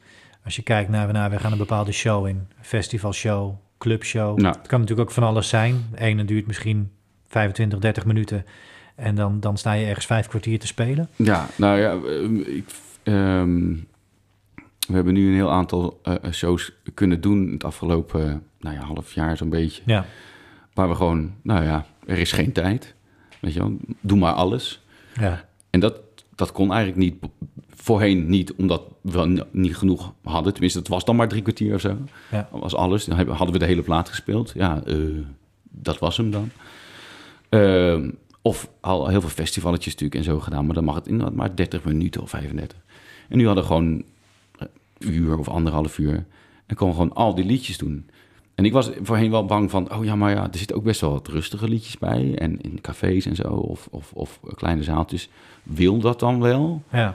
[0.45, 4.39] Als je kijkt naar, naar we gaan een bepaalde show in, festivalshow, clubshow.
[4.39, 4.57] Nou.
[4.57, 5.85] Het kan natuurlijk ook van alles zijn.
[5.91, 6.91] De ene duurt misschien
[7.29, 8.45] 25, 30 minuten
[8.95, 11.09] en dan, dan sta je ergens vijf kwartier te spelen.
[11.17, 12.71] Ja, nou ja, ehm, ik,
[13.03, 13.73] ehm,
[14.87, 19.13] we hebben nu een heel aantal eh, shows kunnen doen het afgelopen nou ja, half
[19.13, 19.83] jaar zo'n beetje.
[19.87, 20.07] Ja,
[20.75, 22.95] Waar we gewoon, nou ja, er is geen tijd.
[23.41, 24.83] Weet je wel, doe maar alles.
[25.21, 26.01] ja, En dat,
[26.35, 27.31] dat kon eigenlijk niet,
[27.75, 30.53] voorheen niet, omdat we niet genoeg hadden.
[30.53, 31.97] Tenminste, het was dan maar drie kwartier of zo.
[32.31, 32.49] ja.
[32.53, 33.05] Dat was alles.
[33.05, 34.53] Dan hadden we de hele plaat gespeeld.
[34.55, 34.97] Ja, eh,
[35.71, 36.51] dat was hem dan.
[37.49, 38.11] Ehm,
[38.47, 40.67] of al heel veel festivaletjes natuurlijk en zo gedaan.
[40.67, 42.79] Maar dan mag het inderdaad maar 30 minuten of 35.
[43.29, 44.05] En nu hadden we gewoon
[44.59, 44.69] een
[44.99, 46.25] uur of anderhalf uur.
[46.67, 48.09] En konden gewoon al die liedjes doen.
[48.55, 49.93] En ik was voorheen wel bang van...
[49.93, 52.35] oh ja, maar ja, er zitten ook best wel wat rustige liedjes bij.
[52.39, 55.29] En in cafés en zo, of, of, of kleine zaaltjes.
[55.63, 56.83] Wil dat dan wel?
[56.93, 57.15] ja.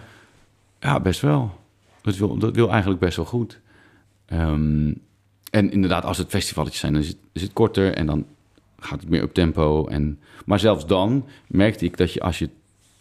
[0.80, 1.60] Ja, best wel.
[2.02, 3.60] Dat wil, dat wil eigenlijk best wel goed.
[4.26, 4.94] Ehm,
[5.52, 8.26] en inderdaad, als het festivalletjes zijn, dan is het, is het korter en dan
[8.80, 9.88] gaat het meer op tempo.
[9.88, 12.50] En, maar zelfs dan merkte ik dat je als je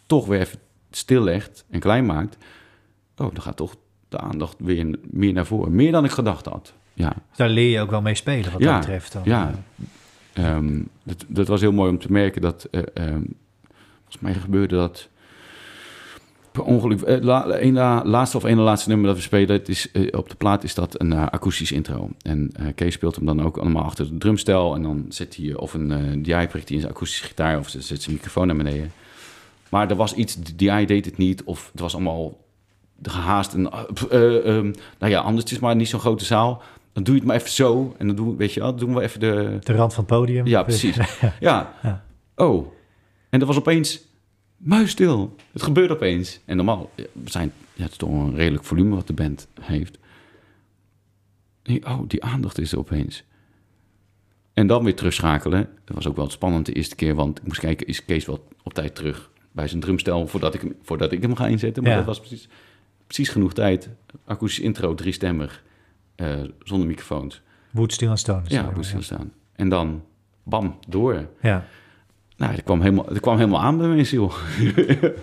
[0.05, 0.59] toch weer even
[0.91, 2.37] stillegt en klein maakt,
[3.17, 3.75] oh, dan gaat toch
[4.09, 5.75] de aandacht weer meer naar voren.
[5.75, 6.73] Meer dan ik gedacht had.
[6.93, 9.13] Ja, Dus daar leer je ook wel mee spelen wat Ja, dat betreft.
[9.13, 9.21] Dan.
[9.25, 9.63] ja.
[10.33, 13.23] Ehm, dat, dat was heel mooi om te merken dat, eh, ehm,
[13.95, 15.09] volgens mij gebeurde dat
[16.51, 17.01] per ongeluk.
[17.01, 20.07] eh, la, een la- laatste of ene laatste nummer dat we spelen, het is, eh,
[20.11, 22.09] op de plaat is dat een uh, akoestisch intro.
[22.21, 25.55] En eh, Kees speelt hem dan ook allemaal achter de drumstel en dan zet hij
[25.55, 28.55] of een uh, DI prikt hij in zijn akoestische gitaar of zet zijn microfoon naar
[28.55, 28.91] beneden.
[29.69, 32.37] Maar er was iets, de DI deed het niet of het was allemaal
[33.01, 33.53] gehaast.
[33.53, 33.69] En,
[34.11, 36.61] uh, um, nou ja, anders het is maar niet zo'n grote zaal.
[36.93, 37.95] Dan doe je het maar even zo.
[37.97, 39.57] En dan doen we, weet je wel, doen we even de...
[39.63, 40.45] De rand van het podium.
[40.47, 40.95] Ja, precies.
[41.39, 41.73] ja.
[41.81, 42.03] Ja.
[42.35, 42.67] Oh.
[43.29, 44.01] En dat was opeens
[44.59, 45.35] muisstil.
[45.51, 46.39] Het gebeurde opeens.
[46.45, 46.89] En normaal,
[47.25, 49.97] zijn, ja, het is toch een redelijk volume wat de band heeft.
[51.63, 53.23] En, oh, die aandacht is er opeens.
[54.53, 55.69] En dan weer terugschakelen.
[55.85, 58.47] Dat was ook wel spannend de eerste keer, want ik moest kijken, is Kees wel
[58.63, 61.83] op tijd terug bij zijn drumstel voordat ik hem, voordat ik hem ga inzetten.
[61.83, 61.97] Maar Ja.
[61.97, 62.47] dat was precies,
[63.05, 63.89] precies genoeg tijd.
[64.25, 65.63] Akoestisch intro, driestemmig,
[66.15, 67.41] uh, zonder microfoons.
[67.71, 68.41] Wood, Steel en Stone.
[68.47, 69.31] Ja, moest staan.
[69.55, 70.03] En dan,
[70.43, 71.27] bam, door.
[71.41, 71.65] Ja.
[72.39, 74.31] Nou, dat kwam helemaal, dat kwam helemaal aan bij mijn ziel.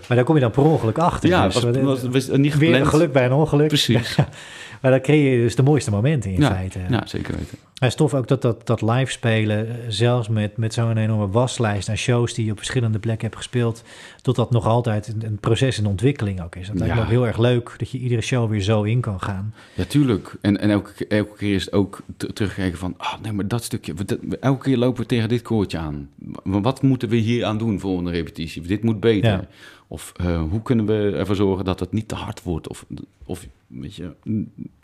[0.08, 1.28] Maar daar kom je dan per ongeluk achter.
[1.28, 1.62] Ja, dus.
[1.62, 2.88] was, was, was niet Weer gepland.
[2.88, 3.68] geluk bij een ongeluk.
[3.68, 4.16] Precies.
[4.82, 6.78] maar dan creëer je dus de mooiste momenten in ja, feite.
[6.88, 7.58] Ja, zeker weten.
[7.76, 11.28] Het is tof ook dat, dat, dat live spelen, eh, zelfs met, met zo'n enorme
[11.28, 13.82] waslijst aan shows die je op verschillende plekken hebt gespeeld,
[14.22, 16.66] tot dat nog altijd een, een proces in ontwikkeling ook is.
[16.66, 17.04] Dat lijkt me Ja.
[17.06, 19.54] ook heel erg leuk dat je iedere show weer zo in kan gaan.
[19.74, 20.34] Ja, tuurlijk.
[20.40, 22.94] En, en elke, elke keer is het ook te- terugkijken van...
[22.96, 23.94] ah, nee, maar dat stukje...
[23.94, 26.08] dat- elke keer lopen we tegen dit koortje aan.
[26.44, 28.62] Wat moeten we hier aan doen voor een repetitie?
[28.62, 29.30] Dit moet beter.
[29.30, 29.46] Ja.
[29.88, 32.68] Of eh, hoe kunnen we ervoor zorgen dat het niet te hard wordt?
[32.68, 32.84] Of,
[33.24, 34.14] of weet je...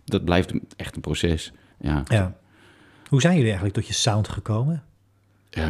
[0.05, 1.53] Dat blijft echt een proces.
[1.81, 2.03] Ja.
[2.05, 2.37] Ja.
[3.09, 4.83] Hoe zijn jullie eigenlijk tot je sound gekomen?
[5.51, 5.65] Eh,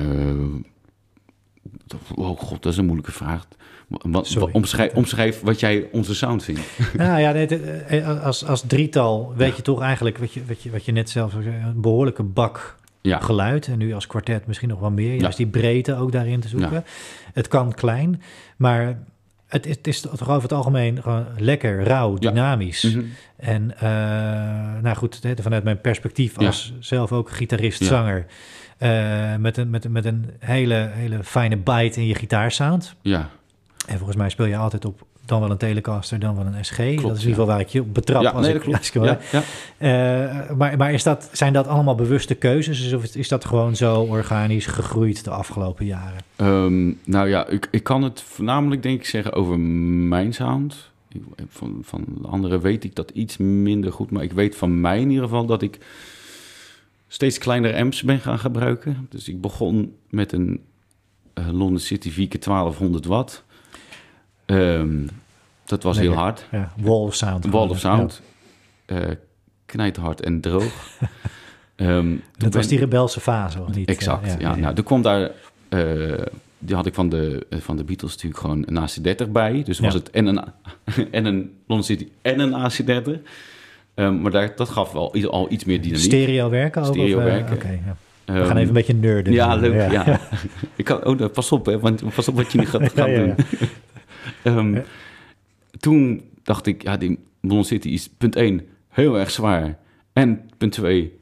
[2.15, 3.47] oh god, dat is een moeilijke vraag.
[3.89, 6.61] Wat, omschrijf, omschrijf wat jij onze sound vindt.
[6.97, 10.63] nou ja, nee, het, eh, als, als drietal weet je toch eigenlijk, wat je, wat
[10.63, 13.19] je, wat je net zelf zei, een behoorlijke bak Ja.
[13.21, 13.67] geluid.
[13.67, 15.15] En nu als kwartet misschien nog wel meer.
[15.15, 15.21] Ja.
[15.21, 16.85] Juist die breedte ook daarin te zoeken.
[17.33, 18.23] Het kan klein,
[18.57, 18.99] maar
[19.53, 22.31] het, is- het is toch over het algemeen gewoon lekker, rauw, Ja.
[22.31, 22.83] dynamisch.
[22.83, 23.05] Mhm.
[23.37, 23.91] En eh,
[24.83, 26.47] nou goed, vanuit mijn perspectief Ja.
[26.47, 27.87] als zelf ook gitarist, Ja.
[27.87, 28.27] zanger...
[28.79, 32.95] eh, met, een, met, met een hele, hele fijne bite in je gitaarsound.
[33.03, 33.29] Ja,
[33.87, 36.77] En volgens mij speel je altijd op dan wel een Telecaster, dan wel een SG.
[36.77, 38.23] dat is in ieder geval waar ik je op betrap.
[38.23, 39.11] ja als nee, ik, dat als klopt.
[39.11, 39.43] ik- Ja.
[39.79, 42.93] Eh, maar maar is dat, zijn dat allemaal bewuste keuzes?
[42.93, 46.20] Of is dat gewoon zo organisch gegroeid de afgelopen jaren?
[46.37, 50.91] Ehm, nou ja, ik, ik kan het voornamelijk denk ik zeggen over mijn sound.
[51.12, 54.11] Ik- Van, van de anderen weet ik dat iets minder goed.
[54.11, 55.79] Maar ik weet van mij in ieder geval dat ik
[57.09, 59.07] steeds kleinere amps ben gaan gebruiken.
[59.11, 60.61] Dus ik begon met een
[61.35, 63.45] eh, London City VK 1200 watt.
[64.59, 65.07] Ehm,
[65.65, 66.47] dat was heel hard.
[66.51, 67.47] Ja, wall of sound.
[67.47, 68.23] Wall of sound.
[68.85, 68.99] Eh
[69.67, 70.73] knijterhard en droog.
[71.77, 72.17] Ehm, Ja.
[72.37, 73.89] Dat was die rebelse fase, of niet?
[73.89, 74.55] Exact, ja.
[74.57, 75.31] Nou, er kwam daar...
[75.69, 76.13] eh,
[76.59, 79.63] die had ik van de, eh, van de Beatles natuurlijk gewoon een AC30 bij.
[79.65, 79.99] Dus was Ja.
[79.99, 80.41] het en een,
[81.11, 83.21] en een London City en een AC30.
[83.95, 86.03] Ehm, maar daar, dat gaf wel i- al iets meer dynamiek.
[86.05, 86.95] Stereo werken ook?
[86.95, 87.81] Stereo of, werken.
[87.87, 88.33] Ja.
[88.35, 89.33] We gaan even een beetje nerden.
[89.33, 89.61] Ja, nu.
[89.61, 90.21] leuk, ja.
[90.77, 93.07] ik kan, oh, nou, pas op, hè, want pas op wat je niet gaat, Ja,
[93.07, 93.35] ja, ja.
[93.35, 93.35] doen.
[94.45, 94.83] Ja.
[95.81, 99.79] Toen dacht ik, ja, die London City is punt 1 heel erg zwaar.
[100.12, 101.18] En punt 2,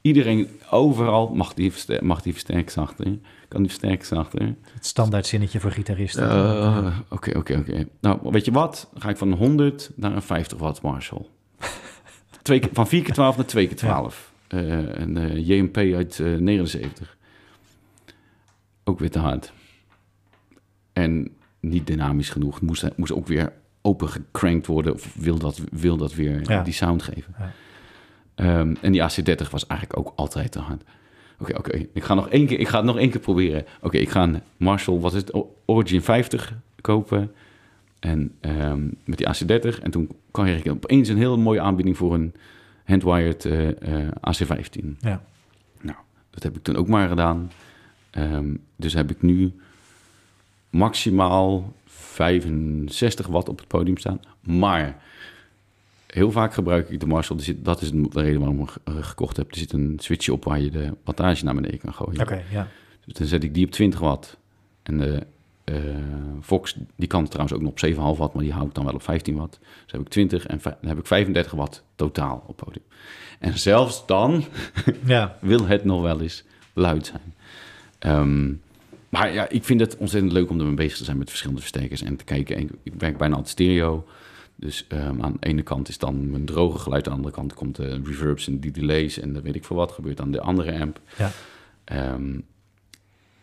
[0.00, 3.06] iedereen overal mag die, mag die versterken zachter.
[3.48, 4.54] Kan die versterken zachter.
[4.74, 6.28] Het standaard zinnetje voor gitaristen.
[6.30, 7.86] Eh, Oké, oké, oké.
[8.00, 8.88] Nou, weet je wat?
[8.92, 11.26] Dan ga ik van een 100 naar een 50 watt Marshall.
[12.42, 14.32] Twee, keer- van 4 keer 12 naar 2 keer 12.
[14.48, 17.16] Eh, een eh, JMP uit eh 79.
[18.84, 19.52] Ook weer te hard.
[20.92, 21.28] En
[21.62, 22.60] niet dynamisch genoeg.
[22.60, 23.52] Moest, moest ook weer
[23.82, 24.92] open gecrankt worden.
[24.94, 26.62] Of wil dat, wil dat weer Ja.
[26.62, 27.34] die sound geven.
[27.38, 27.52] Ja.
[28.34, 30.82] Ehm, en die AC30 was eigenlijk ook altijd te hard.
[31.38, 31.86] Oké, oké.
[31.92, 32.58] Ik ga nog één keer.
[32.60, 33.64] Ik ga het nog één keer proberen.
[33.80, 35.42] Oké, ik ga een Marshall, wat is het?
[35.64, 37.32] Origin 50 kopen.
[37.98, 39.78] En ehm, met die AC30.
[39.82, 42.34] En toen kreeg ik opeens een hele mooie aanbieding voor een
[42.84, 43.68] handwired eh,
[44.04, 44.96] eh, AC15.
[45.00, 45.22] Ja.
[45.80, 45.98] Nou,
[46.30, 47.50] dat heb ik toen ook maar gedaan.
[48.10, 49.52] Ehm, dus heb ik nu
[50.72, 54.20] maximaal 65 watt op het podium staan.
[54.40, 55.02] Maar
[56.06, 57.40] heel vaak gebruik ik de Marshall.
[57.40, 59.50] Zit, dat is de reden waarom ik hem ge- gekocht heb.
[59.50, 62.20] Er zit een switchje op waar je de wattage naar beneden kan gooien.
[62.20, 62.68] Oké, ja.
[63.04, 64.36] Dus dan zet ik die op 20 watt.
[64.82, 65.26] En de
[65.64, 65.74] eh,
[66.42, 69.02] Fox, die kan trouwens ook nog op 7,5 watt, maar die houdt dan wel op
[69.02, 69.58] 15 watt.
[69.82, 72.84] Dus heb ik 20 en dan heb ik 35 watt totaal op podium.
[73.38, 74.44] En zelfs dan
[75.04, 77.34] Ja, wil het nog wel eens luid zijn.
[77.98, 78.52] Ehm,
[79.12, 82.02] maar ja, ik vind het ontzettend leuk om ermee bezig te zijn met verschillende versterkers
[82.02, 82.56] en te kijken.
[82.56, 84.06] En ik, werk bijna altijd stereo.
[84.56, 87.54] Dus ehm, aan de ene kant is dan mijn droge geluid, aan de andere kant
[87.54, 90.40] komt de reverbs en die delays en dan weet ik veel wat gebeurt aan de
[90.40, 91.00] andere amp.
[91.16, 91.30] ja.
[91.84, 92.40] Ehm,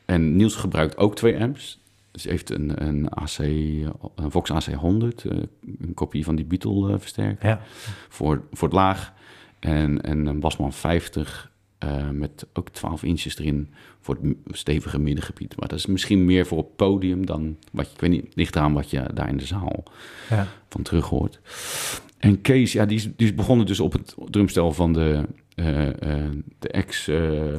[0.05, 1.79] en Niels gebruikt ook twee amps.
[2.11, 5.37] Dus hij heeft een, een, AC, een Vox AC100, eh,
[5.79, 7.61] een kopie van die Beatle eh, versterker ja.
[8.09, 9.13] voor, voor het laag.
[9.59, 15.55] En, en een Basman 50 eh, met ook 12 inches erin voor het stevige middengebied.
[15.59, 18.55] Maar dat is misschien meer voor op podium dan wat je, ik weet niet, ligt
[18.55, 19.83] eraan wat je daar in de zaal
[20.29, 20.47] ja.
[20.69, 21.39] van terug hoort.
[22.17, 25.25] En Kees, ja, die is, die is begonnen dus op het drumstel van de,
[25.55, 25.65] eh,
[26.59, 27.05] de ex...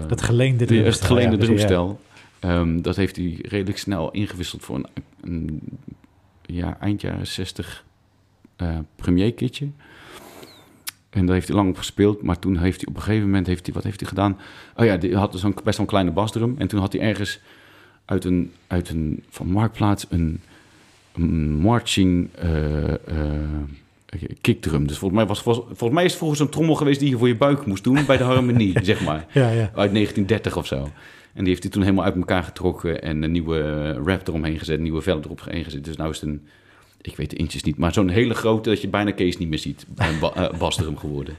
[0.07, 1.67] Dat geleende drumstel, het geleende ja, precies, ja.
[1.67, 2.01] drumstel.
[2.39, 4.87] Ehm, dat heeft hij redelijk snel ingewisseld voor een,
[5.21, 5.61] een
[6.43, 7.85] ja, eind jaren 60
[8.57, 9.69] eh premier kitje.
[11.11, 12.23] En daar heeft hij lang op gespeeld.
[12.23, 14.39] Maar toen heeft hij op een gegeven moment, heeft hij, wat heeft hij gedaan?
[14.77, 16.55] Oh ja, die had zo'n best wel een kleine basdrum.
[16.59, 17.41] En toen had hij ergens
[18.05, 20.41] uit een, uit een van Marktplaats een,
[21.15, 22.99] een marching eh, eh,
[24.41, 24.87] kickdrum.
[24.87, 27.19] Dus volgens mij, was, volgens, volgens mij is het vroeger zo'n trommel geweest die je
[27.19, 29.27] voor je buik moest doen bij de harmonie, zeg maar.
[29.33, 29.71] Ja, ja.
[29.75, 30.89] Uit 1930 of zo.
[31.33, 34.77] En die heeft hij toen helemaal uit elkaar getrokken en een nieuwe wrap eromheen gezet,
[34.77, 35.85] een nieuwe vel erop gezet.
[35.85, 36.47] Dus nou is het een,
[37.01, 39.59] ik weet de inches niet, maar zo'n hele grote dat je bijna Kees niet meer
[39.59, 39.87] ziet.
[39.97, 41.37] Een ba eh, geworden.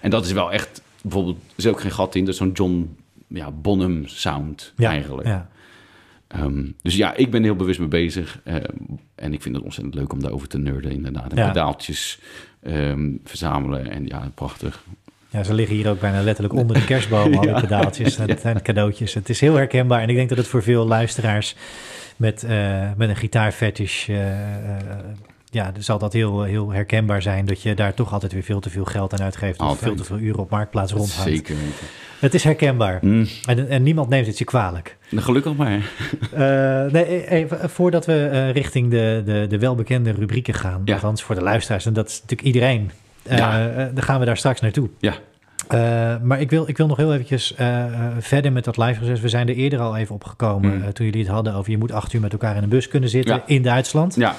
[0.00, 2.52] En dat is wel echt, bijvoorbeeld, er is ook geen gat in, dat is zo'n
[2.52, 2.96] John
[3.26, 5.28] ja, Bonham sound Ja, eigenlijk.
[5.28, 5.48] Ja.
[6.28, 8.40] Ehm, dus ja, ik ben heel bewust mee bezig.
[8.44, 8.62] ehm,
[9.14, 11.32] en ik vind het ontzettend leuk om daarover te nerden, inderdaad.
[11.32, 11.46] En Ja.
[11.48, 12.18] pedaaltjes
[12.62, 13.90] ehm, verzamelen.
[13.90, 14.84] En ja, prachtig.
[15.30, 18.14] Ja, ze liggen hier ook bijna letterlijk onder de kerstboom, al die pedaaltjes.
[18.14, 19.14] Zijn cadeautjes.
[19.14, 20.02] Het is heel herkenbaar.
[20.02, 21.54] En ik denk dat het voor veel luisteraars
[22.18, 24.08] met, eh, met een gitaarfetish...
[24.08, 24.76] eh, eh,
[25.50, 27.46] ja, zal dat heel, heel herkenbaar zijn...
[27.46, 29.60] dat je daar toch altijd weer veel te veel geld aan uitgeeft...
[29.60, 31.30] of veel te veel uren op Marktplaats rondhangt.
[31.30, 31.86] Zeker weten.
[32.18, 32.98] Het is herkenbaar.
[33.02, 34.96] Mm, En, en niemand neemt het je kwalijk.
[35.10, 35.90] nou, gelukkig maar.
[36.92, 40.82] Nee, even, voordat we richting de, de, de welbekende rubrieken gaan...
[40.84, 40.94] Ja.
[40.94, 42.90] althans voor de luisteraars, en dat is natuurlijk iedereen...
[43.22, 43.70] Ja.
[43.70, 44.88] eh, dan gaan we daar straks naartoe.
[44.98, 45.14] Ja.
[45.68, 49.00] Eh, maar ik wil, ik wil nog heel eventjes eh, eh, verder met dat live
[49.00, 49.20] reces.
[49.20, 50.92] We zijn er eerder al even opgekomen Mm.
[50.92, 53.08] toen jullie het hadden over je moet acht uur met elkaar in een bus kunnen
[53.08, 53.42] zitten Ja.
[53.46, 54.14] in Duitsland.
[54.14, 54.34] Ja,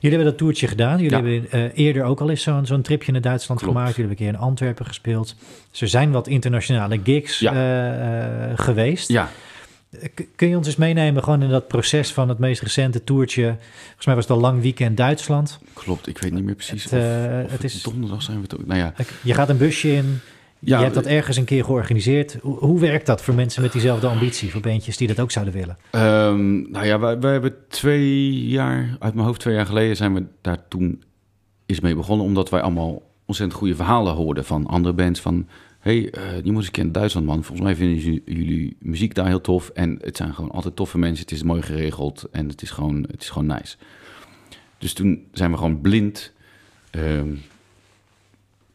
[0.00, 0.98] Jullie hebben dat toertje gedaan.
[1.00, 1.24] Jullie Ja.
[1.50, 3.76] hebben eerder ook al eens zo'n zo'n tripje naar Duitsland Klopt.
[3.76, 3.96] gemaakt.
[3.96, 5.34] Jullie hebben een keer in Antwerpen gespeeld.
[5.70, 7.44] Dus er zijn wat internationale gigs
[8.54, 9.08] geweest.
[9.08, 9.28] ja.
[10.36, 13.42] Kun je ons eens meenemen gewoon in dat proces van het meest recente toertje?
[13.84, 15.58] Volgens mij was het al lang weekend Duitsland.
[15.72, 16.06] klopt.
[16.08, 18.66] Ik weet niet meer precies Het, of, of het is- donderdag zijn we ook.
[18.66, 18.92] Nou ja,
[19.22, 20.20] Je gaat een busje in.
[20.60, 22.38] Ja, je hebt dat ergens een keer georganiseerd.
[22.42, 24.50] Hoe, hoe werkt dat voor mensen met diezelfde ambitie?
[24.50, 25.78] Voor bandjes die dat ook zouden willen?
[25.90, 30.14] Ehm, nou ja, wij, wij hebben twee jaar, uit mijn hoofd twee jaar geleden, zijn
[30.14, 31.02] we daar toen
[31.66, 32.26] eens mee begonnen.
[32.26, 35.20] Omdat wij allemaal ontzettend goede verhalen hoorden van andere bands.
[35.20, 35.48] Van,
[35.78, 37.44] hey, eh je moet keer in Duitsland, man.
[37.44, 39.68] Volgens mij vinden jullie, jullie muziek daar heel tof.
[39.68, 41.24] En het zijn gewoon altijd toffe mensen.
[41.24, 43.76] Het is mooi geregeld en het is gewoon, het is gewoon nice.
[44.78, 46.32] Dus toen zijn we gewoon blind...
[46.90, 47.28] ehm,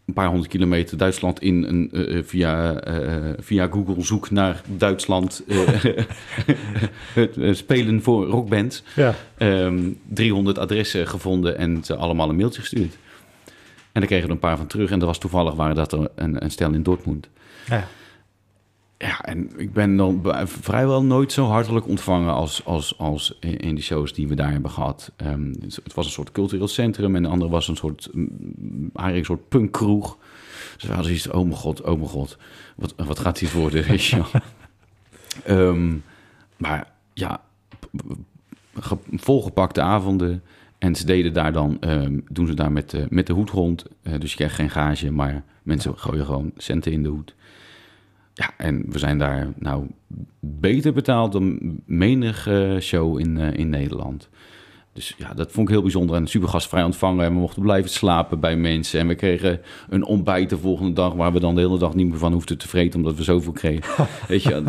[0.05, 4.61] een paar honderd kilometer Duitsland in een, eh, eh, via, eh, via Google zoek naar
[4.77, 5.43] Duitsland
[7.13, 8.83] het spelen voor rockbands.
[8.95, 9.15] Ja.
[9.37, 12.97] Ehm 300 adressen gevonden en ze allemaal een mailtje gestuurd.
[13.91, 14.91] En daar kregen we er een paar van terug.
[14.91, 17.29] En dat was toevallig waren dat er een, een stel in Dortmund.
[17.67, 17.87] ja.
[18.97, 23.83] Ja, en ik ben dan vrijwel nooit zo hartelijk ontvangen als, als, als in die
[23.83, 25.11] shows die we daar hebben gehad.
[25.15, 28.29] Ehm, het was een soort cultureel centrum en de andere was een soort, mm,
[28.93, 30.17] eigenlijk een soort punkkroeg.
[30.73, 32.37] Dus we hadden zoiets, oh mijn god, oh mijn god,
[32.75, 34.27] wat, wat gaat dit worden, weet je wel.
[35.43, 35.95] Ehm,
[36.57, 37.41] maar ja,
[39.11, 40.43] volgepakte avonden.
[40.77, 43.85] En ze deden daar dan, ehm, doen ze daar met, de met de hoed rond.
[44.01, 47.35] Eh, dus je krijgt geen gage, maar mensen gooien gewoon centen in de hoed.
[48.38, 49.88] Ja, en we zijn daar nou
[50.39, 54.29] beter betaald dan menig show in, eh, in Nederland.
[54.95, 56.15] Dus ja, dat vond ik heel bijzonder.
[56.15, 57.25] En super gastvrij ontvangen.
[57.25, 58.99] En we mochten blijven slapen bij mensen.
[58.99, 61.13] En we kregen een ontbijt de volgende dag...
[61.13, 62.99] waar we dan de hele dag niet meer van hoefden te vreten...
[62.99, 64.07] omdat we zoveel kregen.
[64.27, 64.63] Weet je,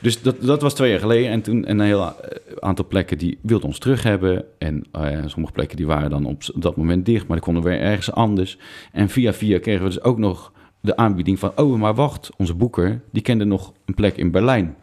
[0.00, 1.30] dus dat, dat was twee jaar geleden.
[1.30, 2.12] En toen en een heel eh,
[2.58, 4.44] aantal plekken die wilden ons terug hebben.
[4.58, 7.26] En eh, sommige plekken die waren dan op dat moment dicht...
[7.26, 8.58] maar dan konden we weer ergens anders.
[8.92, 10.52] En via via kregen we dus ook nog
[10.88, 11.52] de aanbieding van...
[11.56, 13.00] oh, maar wacht, onze boeker...
[13.12, 14.76] die kende nog een plek in Berlijn.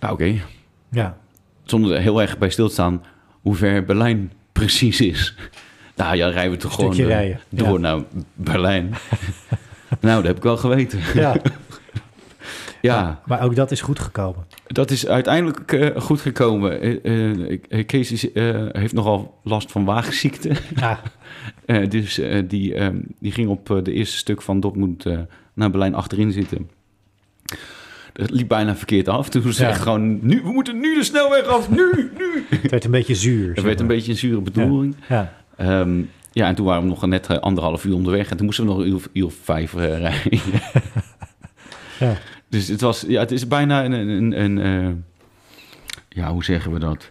[0.00, 0.40] Nou, oké
[0.90, 1.16] ja.
[1.62, 3.02] zonder er heel erg bij stil te staan
[3.42, 5.34] hoe ver Berlijn precies is.
[5.96, 6.96] Nou ja, rijden we toch gewoon
[7.48, 7.78] door ja.
[7.78, 8.02] naar
[8.34, 8.94] Berlijn.
[10.00, 11.00] nou, dat heb ik wel geweten.
[11.14, 11.36] ja.
[12.82, 14.46] Ja, Maar ook dat is goed gekomen.
[14.66, 17.02] dat is uiteindelijk eh, goed gekomen.
[17.02, 18.26] Eh, Kees is,
[18.72, 20.52] heeft nogal last van wagenziekte.
[20.76, 21.00] Ja.
[21.88, 25.04] Dus die, eh, die ging op de eerste stuk van Dortmund
[25.54, 26.70] naar Berlijn achterin zitten.
[28.12, 29.28] Dat liep bijna verkeerd af.
[29.28, 29.68] Toen ze Ja.
[29.68, 32.46] echt gewoon, nu, we moeten nu de snelweg af, nu, nu.
[32.60, 33.52] Het werd een beetje zuur.
[33.54, 34.96] Zeg werd een beetje een zure bedoeling.
[35.08, 35.32] Ja.
[35.56, 36.02] Ehm,
[36.32, 38.30] ja, en toen waren we nog net anderhalf uur onderweg.
[38.30, 40.12] En toen moesten we nog een uur, vijf rijden.
[41.98, 42.16] Ja.
[42.48, 44.94] Dus het was, ja, het is bijna een, een, een, een, eh,
[46.08, 47.10] ja, hoe zeggen we dat?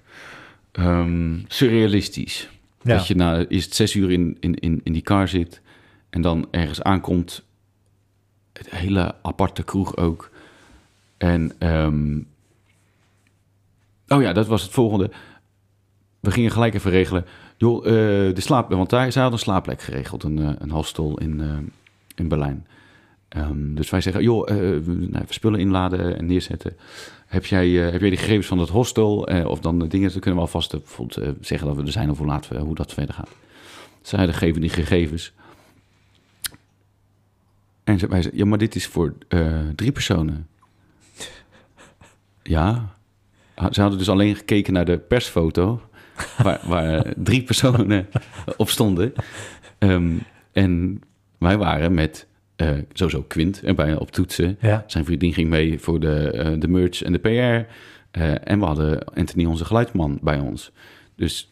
[0.72, 2.50] Ehm, surrealistisch.
[2.82, 2.96] Ja.
[2.96, 5.62] Dat je na eerst zes uur in, in, in, in die car zit
[6.10, 7.44] en dan ergens aankomt.
[8.54, 10.32] Het hele aparte kroeg ook.
[11.18, 12.18] En, ehm,
[14.08, 15.12] oh ja, dat was het volgende.
[16.20, 17.26] We gingen gelijk even regelen.
[17.58, 17.92] Joh, eh,
[18.36, 21.72] de slaap, want daar, zij hadden een slaapplek geregeld, een, eh, een hostel in,
[22.16, 22.68] in Berlijn.
[23.30, 26.78] Ehm, dus wij zeggen, joh, eh, nou, spullen inladen en neerzetten.
[27.28, 29.28] Heb jij, eh, heb jij die gegevens van het hostel?
[29.28, 30.76] eh, of dan de dingen, dan kunnen we alvast
[31.42, 33.30] zeggen dat we er zijn of hoe laat hoe dat verder gaat.
[34.02, 35.34] Zij geven die gegevens.
[37.84, 39.14] En ze- wij zeggen, ja, maar dit is voor
[39.76, 40.48] drie personen.
[42.44, 42.96] Ja.
[43.72, 45.82] Ze hadden dus alleen gekeken naar de persfoto,
[46.44, 48.08] waar, waar drie personen
[48.58, 49.14] op stonden.
[49.78, 50.12] Ehm,
[50.52, 51.02] en
[51.38, 52.27] wij waren met
[52.58, 54.58] eh, sowieso Quint erbij op toetsen.
[54.62, 54.84] Ja.
[54.88, 57.72] Zijn vriendin ging mee voor de, eh, de merch en de PR.
[58.20, 60.72] Eh, en we hadden Anthony, onze geluidsman, bij ons.
[61.16, 61.52] Dus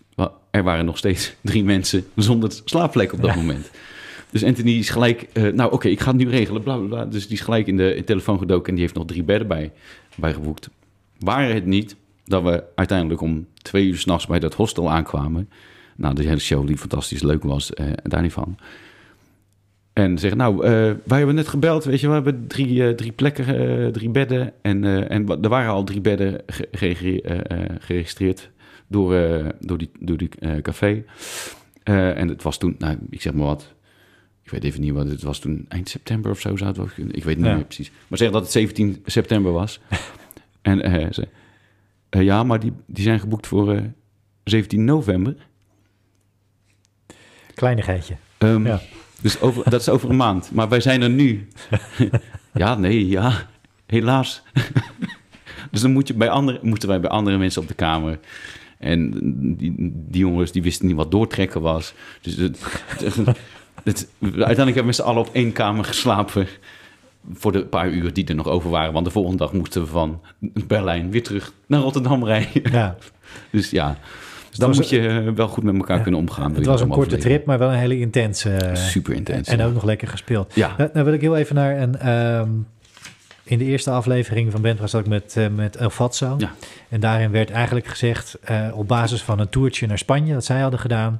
[0.52, 3.36] er waren nog steeds drie mensen zonder slaapplek op dat Ja.
[3.36, 3.72] moment.
[4.30, 7.06] Dus Anthony is gelijk, nou oké, ik ga het nu regelen, bla bla bla.
[7.06, 9.24] Dus die is gelijk in de, in de telefoon gedoken en die heeft nog drie
[9.24, 9.72] bedden bij,
[10.16, 10.70] bij geboekt.
[11.20, 11.96] Waren het niet
[12.26, 15.50] dat we uiteindelijk om twee uur s'nachts bij dat hostel aankwamen.
[15.96, 17.72] Nou, de hele show die fantastisch leuk was,
[18.04, 18.58] daar niet van.
[19.96, 20.72] En zeggen, nou, eh,
[21.04, 24.54] wij hebben net gebeld, weet je, we hebben drie, eh, drie plekken, eh, drie bedden.
[24.62, 28.50] En, en er waren al drie bedden ge- geregistreerd, geregistreerd
[28.88, 29.14] door,
[29.60, 30.30] door die, door die
[30.62, 31.04] café.
[31.84, 33.74] En het was toen, nou, ik zeg maar wat,
[34.44, 36.90] ik weet even niet wat, het was toen eind september of zo zou het wel
[36.96, 37.16] kunnen.
[37.16, 37.56] Ik weet niet Ja.
[37.56, 37.92] meer precies.
[38.08, 39.80] Maar zeg dat het 17 september was.
[40.62, 41.28] en ze,
[42.10, 43.82] ja, maar die, die zijn geboekt voor eh,
[44.44, 45.36] 17 november.
[47.54, 48.16] Kleinigheidje.
[48.38, 48.82] Ehm, Ja.
[49.26, 50.52] Dus over, dat is over een maand.
[50.54, 51.48] Maar wij zijn er nu.
[52.54, 53.48] ja, nee, ja.
[53.86, 54.42] Helaas.
[55.72, 58.20] dus dan moet je bij andere, moeten wij bij andere mensen op de kamer.
[58.80, 59.10] En
[59.58, 59.74] die,
[60.10, 61.94] die jongens die wisten niet wat doortrekken was.
[62.22, 62.60] Dus het,
[62.98, 63.16] het,
[63.84, 66.48] het- uiteindelijk hebben we met z'n allen op één kamer geslapen.
[67.34, 68.94] Voor de paar uur die er nog over waren.
[68.94, 70.22] Want de volgende dag moesten we van
[70.68, 72.72] Berlijn weer terug naar Rotterdam rijden.
[72.72, 72.96] Ja,
[73.52, 73.98] Dus ja,
[74.58, 76.56] dus dan was moet je eh, wel goed met elkaar kunnen omgaan.
[76.56, 77.30] het was een korte overleven.
[77.30, 78.50] trip, maar wel een hele intense.
[78.52, 79.48] eh, Super intens.
[79.48, 80.56] En ook nog lekker gespeeld.
[80.56, 81.98] Ja, Nou, nou wil ik heel even naar een...
[81.98, 82.50] ehm,
[83.44, 86.36] in de eerste aflevering van Bentra zat ik met, eh, met El Fatso.
[86.38, 86.52] Ja.
[86.90, 88.38] En daarin werd eigenlijk gezegd,
[88.74, 91.20] op basis van een toertje naar Spanje, dat zij hadden gedaan,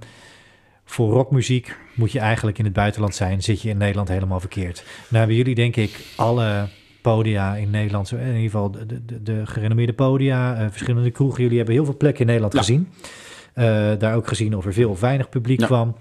[0.86, 4.84] voor rockmuziek moet je eigenlijk in het buitenland zijn, zit je in Nederland helemaal verkeerd.
[4.86, 6.68] Nou hebben jullie denk ik alle
[7.02, 11.42] podia in Nederland, in ieder geval de, de, de gerenommeerde podia, verschillende kroegen.
[11.42, 12.60] Jullie hebben heel veel plekken in Nederland Ja.
[12.60, 12.90] gezien.
[13.56, 15.66] Eh, daar ook gezien of er veel of weinig publiek Ja.
[15.66, 15.96] kwam.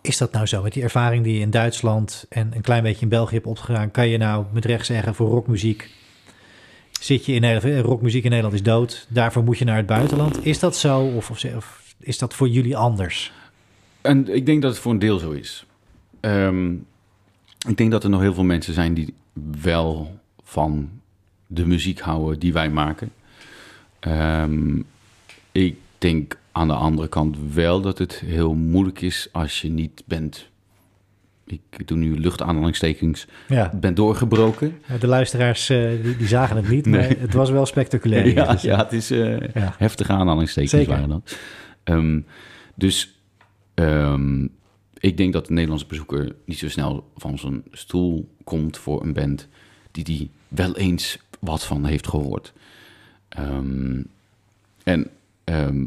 [0.00, 0.62] Is dat nou zo?
[0.62, 3.90] Met die ervaring die je in Duitsland en een klein beetje in België hebt opgedaan,
[3.90, 5.90] kan je nou met recht zeggen voor rockmuziek
[7.00, 9.86] zit je in Nederland, eh, rockmuziek in Nederland is dood, daarvoor moet je naar het
[9.86, 10.46] buitenland.
[10.46, 13.32] Is dat zo of, of, of is dat voor jullie anders?
[14.00, 15.66] en ik denk dat het voor een deel zo is.
[16.20, 16.72] Ehm,
[17.68, 19.14] ik denk dat er nog heel veel mensen zijn die
[19.62, 20.90] wel van
[21.46, 23.12] de muziek houden die wij maken.
[23.98, 24.78] Ehm,
[25.52, 30.02] ik denk aan de andere kant wel dat het heel moeilijk is als je niet
[30.06, 30.48] bent.
[31.46, 33.26] Ik doe nu luchtaanhalingstekens.
[33.48, 34.78] Ja, Ben doorgebroken.
[35.00, 37.16] de luisteraars eh, die, die zagen het niet, maar Nee.
[37.18, 38.26] het was wel spectaculair.
[38.34, 39.74] Ja, ja, het is eh, ja.
[39.78, 40.90] heftige aanhalingstekens Zeker.
[40.92, 41.36] waren dat.
[41.84, 42.20] Ehm,
[42.74, 43.20] dus
[43.74, 44.46] ehm,
[44.98, 49.12] ik denk dat de Nederlandse bezoeker niet zo snel van zijn stoel komt voor een
[49.12, 49.48] band
[49.90, 52.52] die die wel eens wat van heeft gehoord.
[53.28, 54.02] Ehm,
[54.82, 55.06] en
[55.50, 55.86] ehm,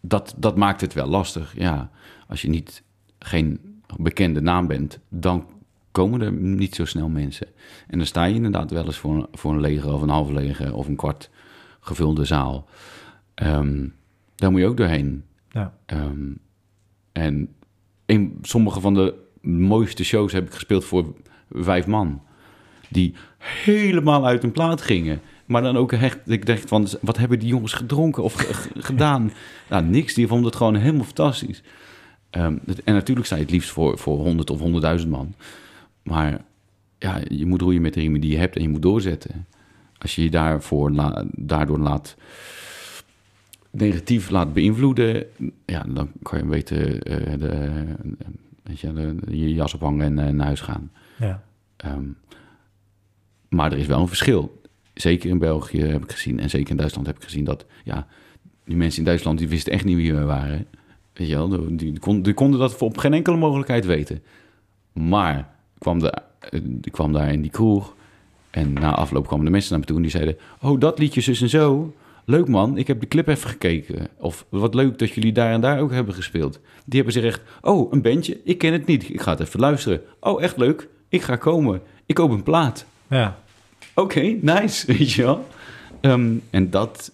[0.00, 1.54] dat, dat maakt het wel lastig.
[1.58, 1.90] Ja,
[2.28, 2.82] als je niet
[3.18, 3.60] geen
[3.98, 5.46] bekende naam bent, dan
[5.90, 7.46] komen er niet zo snel mensen.
[7.88, 10.30] En dan sta je inderdaad wel eens voor, een- voor een lege of een half
[10.30, 11.30] lege of een kwart
[11.80, 12.68] gevulde zaal.
[13.34, 13.88] Ehm,
[14.34, 15.24] daar moet je ook doorheen.
[15.50, 15.74] Ja.
[15.86, 16.30] Ehm,
[17.12, 17.48] en
[18.06, 21.14] in sommige van de mooiste shows heb ik gespeeld voor
[21.50, 22.22] vijf man.
[22.88, 25.20] Die helemaal uit hun plaat gingen.
[25.46, 28.82] Maar dan ook echt, ik dacht van, wat hebben die jongens gedronken of ge- ge-
[28.82, 29.32] gedaan?
[29.70, 30.14] nou, niks.
[30.14, 31.62] Die vonden het gewoon helemaal fantastisch.
[32.30, 34.60] Ehm, en natuurlijk sta je het liefst voor, voor 100 of
[35.02, 35.34] 100.000 man.
[36.02, 36.44] Maar
[36.98, 39.46] ja, je moet roeien met de riemen die je hebt en je moet doorzetten.
[39.98, 42.16] Als je je daarvoor la- daardoor laat
[43.70, 45.24] negatief laat beïnvloeden,
[45.66, 47.84] ja, dan kan je beter eh, de,
[48.62, 50.90] weet je, de- je jas ophangen en eh, naar huis gaan.
[51.18, 51.42] Ja.
[51.76, 52.04] Ehm,
[53.48, 54.55] maar er is wel een verschil.
[54.96, 58.06] Zeker in België heb ik gezien en zeker in Duitsland heb ik gezien dat ja,
[58.64, 60.66] die mensen in Duitsland die wisten echt niet wie we waren.
[61.12, 64.22] Weet je wel, die, die, kon- die konden dat op geen enkele mogelijkheid weten.
[64.92, 67.94] Maar kwam, de, eh, ik kwam daar in die kroeg
[68.50, 71.20] en na afloop kwamen de mensen naar me toe en die zeiden: Oh, dat liedje
[71.20, 71.94] zus en zo.
[72.24, 74.08] Leuk man, ik heb de clip even gekeken.
[74.18, 76.60] Of wat leuk dat jullie daar en daar ook hebben gespeeld.
[76.84, 79.08] Die hebben zich echt, oh, een bandje, ik ken het niet.
[79.10, 80.00] Ik ga het even luisteren.
[80.20, 81.80] Oh, echt leuk, ik ga komen.
[82.06, 82.86] Ik koop een plaat.
[83.08, 83.44] ja.
[83.98, 85.46] Oké, nice, weet je wel.
[86.00, 87.12] Ehm, en dat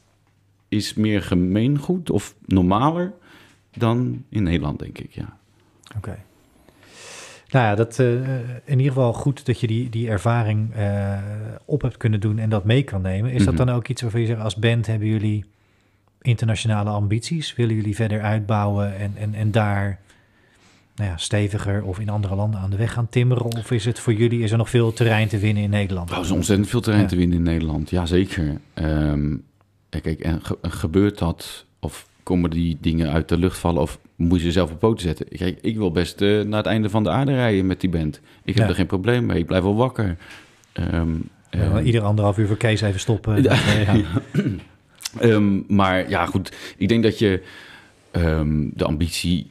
[0.68, 3.12] is meer gemeengoed of normaler
[3.76, 5.36] dan in Nederland, denk ik, ja.
[5.96, 6.18] Oké.
[7.50, 8.06] Nou ja, dat eh,
[8.64, 11.18] in ieder geval goed dat je die, die ervaring eh,
[11.64, 13.30] op hebt kunnen doen en dat mee kan nemen.
[13.32, 13.64] Is dat Mhm.
[13.66, 15.44] dan ook iets waarvan je zegt, als band hebben jullie
[16.22, 17.54] internationale ambities?
[17.54, 20.00] Willen jullie verder uitbouwen en, en, en daar
[20.97, 23.45] nou ja, steviger of in andere landen aan de weg gaan timmeren?
[23.45, 26.11] Of is het voor jullie, is er nog veel terrein te winnen in Nederland?
[26.11, 27.09] Er is ontzettend veel terrein Ja.
[27.09, 28.61] te winnen in Nederland, jazeker.
[28.74, 29.30] Ehm
[29.90, 33.99] ja, kijk, en ge- gebeurt dat of komen die dingen uit de lucht vallen of
[34.16, 35.28] moet je ze zelf op poten zetten?
[35.28, 38.20] Kijk, ik wil best eh, naar het einde van de aarde rijden met die band.
[38.45, 38.68] Ik heb Ja.
[38.70, 40.16] er geen probleem mee, ik blijf wel wakker.
[40.72, 41.11] Ehm,
[41.51, 43.45] Ja, ehm, ieder anderhalf uur voor Kees even stoppen.
[43.47, 43.95] Eh, ja.
[45.20, 46.57] Ehm, maar ja, goed.
[46.76, 47.43] Ik denk dat je
[48.11, 49.51] ehm, de ambitie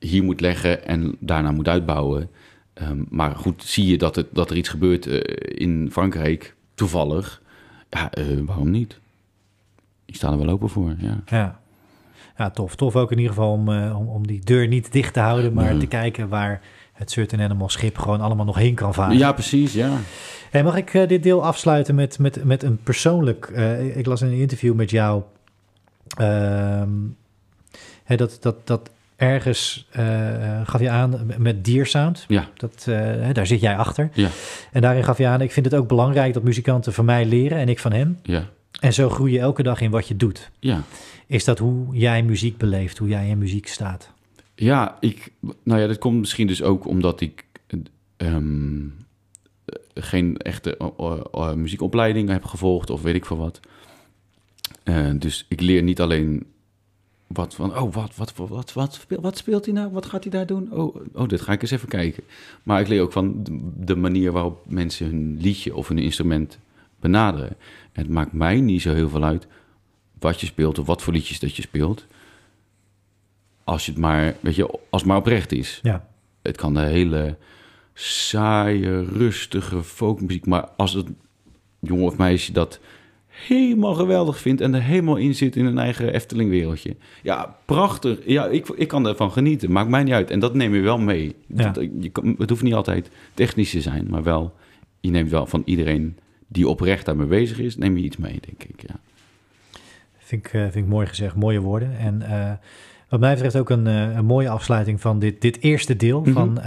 [0.00, 2.30] hier moet leggen en daarna moet uitbouwen.
[2.74, 5.20] Ehm, maar goed, zie je dat, het, dat er iets gebeurt eh,
[5.60, 7.42] in Frankrijk, toevallig.
[7.90, 8.98] Ja, eh, waarom niet?
[10.04, 11.20] Ik sta er wel open voor, ja.
[11.26, 11.60] Ja.
[12.36, 12.76] ja, tof.
[12.76, 15.52] Tof ook in ieder geval om, eh, om, om die deur niet dicht te houden,
[15.52, 16.60] maar te kijken waar
[16.92, 19.18] het Certain Animal schip gewoon allemaal nog heen kan varen.
[19.18, 19.98] Ja, precies, ja.
[20.50, 23.46] Hey, mag ik dit deel afsluiten met, met, met een persoonlijk...
[23.94, 25.22] ik las in een interview met jou
[26.16, 26.90] ehm,
[28.04, 28.90] hè, dat, dat, dat
[29.20, 32.24] ergens eh, gaf je aan met Diersound.
[32.28, 34.10] Ja, Dat, eh, daar zit jij achter.
[34.12, 34.28] Ja.
[34.72, 37.58] En daarin gaf je aan, ik vind het ook belangrijk dat muzikanten van mij leren
[37.58, 38.18] en ik van hem.
[38.22, 38.48] ja,
[38.80, 40.50] En zo groei je elke dag in wat je doet.
[40.58, 40.82] ja.
[41.26, 44.12] Is dat hoe jij muziek beleeft, hoe jij in muziek staat?
[44.54, 45.32] Ja, ik,
[45.64, 47.44] nou ja, dat komt misschien dus ook omdat ik
[48.16, 48.86] ehm,
[49.94, 50.78] geen echte
[51.34, 53.60] uh, muziekopleiding heb gevolgd of weet ik veel wat.
[54.84, 56.46] Uh, dus ik leer niet alleen
[57.32, 59.92] wat van, oh, wat, wat, wat, wat, wat, speelt, wat speelt hij nou?
[59.92, 60.72] Wat gaat hij daar doen?
[60.72, 62.22] Oh, oh, dit ga ik eens even kijken.
[62.62, 66.58] Maar ik leer ook van de, manier waarop mensen hun liedje of hun instrument
[67.00, 67.56] benaderen.
[67.92, 69.46] En het maakt mij niet zo heel veel uit
[70.18, 72.06] wat je speelt of wat voor liedjes dat je speelt.
[73.64, 75.80] Als je het maar, weet je, als het maar oprecht is.
[75.82, 76.06] Ja.
[76.42, 77.36] Het kan de hele
[77.94, 81.06] saaie, rustige folkmuziek, maar als het
[81.78, 82.80] jongen of meisje dat
[83.30, 86.96] helemaal geweldig vindt en er helemaal in zit in een eigen Efteling-wereldje.
[87.22, 88.18] Ja, prachtig.
[88.26, 89.72] Ja, ik, ik kan ervan genieten.
[89.72, 90.30] Maakt mij niet uit.
[90.30, 91.34] En dat neem je wel mee.
[91.46, 91.70] Ja.
[91.70, 94.54] Dat, je, kan- het hoeft niet altijd technisch te zijn, maar wel,
[95.00, 96.16] je neemt wel van iedereen
[96.48, 98.82] die oprecht daarmee bezig is, neem je iets mee, denk ik.
[98.86, 98.94] Ja.
[100.18, 101.98] Vind ik, eh, vind ik mooi gezegd, mooie woorden.
[101.98, 102.52] En eh,
[103.08, 106.32] wat mij betreft ook een, eh, een mooie afsluiting van dit, dit eerste deel Mhm.
[106.32, 106.58] van,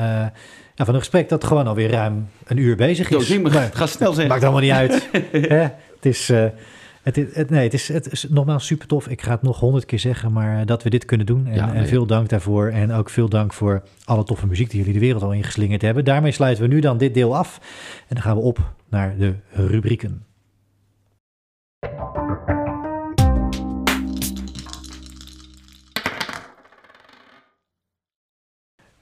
[0.76, 3.28] van een gesprek dat gewoon alweer ruim een uur bezig is.
[3.28, 4.28] je, maar gaat snel zijn.
[4.28, 5.10] maakt allemaal niet uit.
[6.04, 6.46] Het is, eh,
[7.02, 9.08] het, is- het, nee, het is, het is nogmaals super tof.
[9.08, 11.48] Ik ga het nog honderd keer zeggen, maar eh, dat we dit kunnen doen.
[11.48, 12.68] En, Ja, en veel dank daarvoor.
[12.70, 16.06] En ook veel dank voor alle toffe muziek die jullie de wereld al ingeslingerd hebben.
[16.06, 17.60] Daarmee sluiten we nu dan dit deel af.
[18.08, 20.26] En dan gaan we op naar de rubrieken.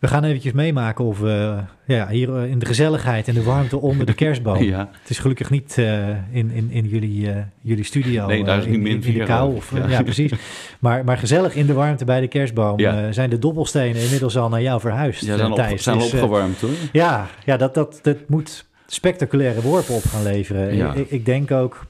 [0.02, 3.78] We gaan eventjes meemaken of we ja, hier eh, in de gezelligheid en de warmte
[3.80, 4.64] onder de kerstboom.
[4.72, 4.90] Ja.
[5.02, 8.26] Het is gelukkig niet eh, in, in, in jullie, eh, jullie studio.
[8.28, 9.56] Nee, daar is niet in, min in, in de vier, kou.
[9.56, 9.88] Of, Ja.
[9.90, 10.02] ja.
[10.04, 10.32] precies.
[10.80, 12.80] Maar, maar gezellig in de warmte bij de kerstboom.
[12.80, 13.12] Ja.
[13.12, 15.84] zijn de dobbelstenen inmiddels al naar jou verhuisd, Ja, zijn, op, Thijs.
[15.84, 16.70] zijn al Dus, opgewarmd hoor.
[16.92, 20.76] ja, ja dat, dat, dat moet spectaculaire worpen op gaan leveren.
[20.76, 20.94] Ja.
[20.94, 21.86] Ik, ik denk ook,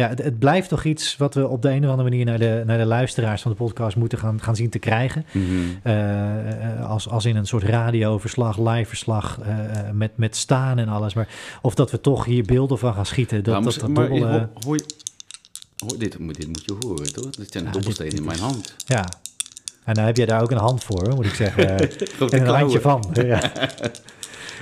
[0.00, 2.38] ja, het, het blijft toch iets wat we op de een of andere manier naar
[2.38, 5.24] de, naar de luisteraars van de podcast moeten gaan, gaan zien te krijgen.
[5.32, 5.44] Mhm.
[5.82, 9.56] Eh, eh, als, als in een soort radioverslag, liveverslag, eh,
[9.92, 11.14] met, met staan en alles.
[11.14, 11.28] Maar
[11.62, 13.42] of dat we toch hier beelden van gaan schieten.
[13.44, 14.78] Dat, Ja, dat, maar- dat maar dobbelen- hoor,
[15.98, 17.30] dit, moet- dit moet je horen, toch?
[17.30, 18.74] Dit zijn Ja, dobbelstenen in mijn hand.
[18.86, 19.04] Ja.
[19.84, 21.78] En dan heb jij daar ook een hand voor, moet ik zeggen.
[21.78, 23.04] En een handje van.
[23.24, 23.52] Ja.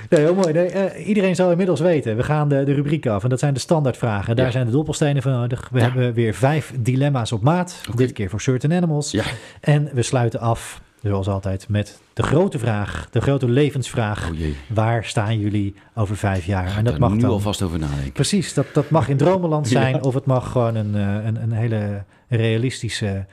[0.09, 0.53] Nee, heel mooi.
[0.53, 2.15] Nee, eh, iedereen zal inmiddels weten.
[2.15, 3.23] We gaan de, de rubriek af.
[3.23, 4.35] En dat zijn de standaardvragen.
[4.35, 4.51] Daar Ja.
[4.51, 5.69] zijn de doppelstenen voor nodig.
[5.71, 5.83] We Ja.
[5.85, 7.81] hebben weer vijf dilemma's op maat.
[7.95, 9.11] Dit keer voor certain animals.
[9.11, 9.23] Ja.
[9.61, 13.07] En we sluiten af, zoals altijd, met de grote vraag.
[13.11, 14.29] De grote levensvraag.
[14.29, 14.55] Oh jee.
[14.67, 16.67] Waar staan jullie over vijf jaar?
[16.67, 17.29] Ga En dat daar mag nu dan...
[17.29, 18.11] alvast over nadenken.
[18.11, 20.03] Precies, dat, dat mag in dromenland zijn.
[20.03, 23.25] Of het mag gewoon een, eh, een, een hele realistische...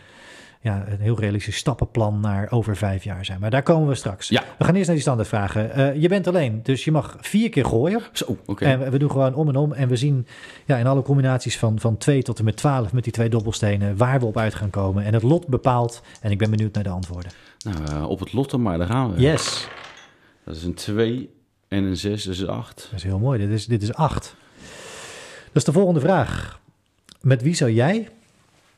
[0.67, 3.41] Ja, een heel realistisch stappenplan naar over vijf jaar zijn.
[3.41, 4.29] Maar daar komen we straks.
[4.29, 4.43] Ja.
[4.59, 5.73] We gaan eerst naar die standaardvragen.
[5.73, 8.01] Eh je bent alleen, dus je mag vier keer gooien.
[8.13, 8.65] Zo, oké.
[8.65, 9.73] En we- doen gewoon om en om.
[9.73, 10.27] En we zien
[10.65, 13.97] ja, in alle combinaties van, van 2 tot en met 12 met die twee dobbelstenen
[13.97, 15.05] waar we op uit gaan komen.
[15.05, 16.03] En het lot bepaalt.
[16.21, 17.33] En ik ben benieuwd naar de antwoorden.
[17.65, 19.21] Nou, eh, op het lotte maar, daar gaan we.
[19.21, 19.69] Yes,
[20.45, 21.31] Dat is een 2
[21.69, 22.87] en een 6, dus een 8.
[22.91, 23.39] dat is heel mooi.
[23.39, 24.35] Dit is, dit is 8.
[25.53, 26.61] Dus de volgende vraag.
[27.21, 28.09] Met wie zou jij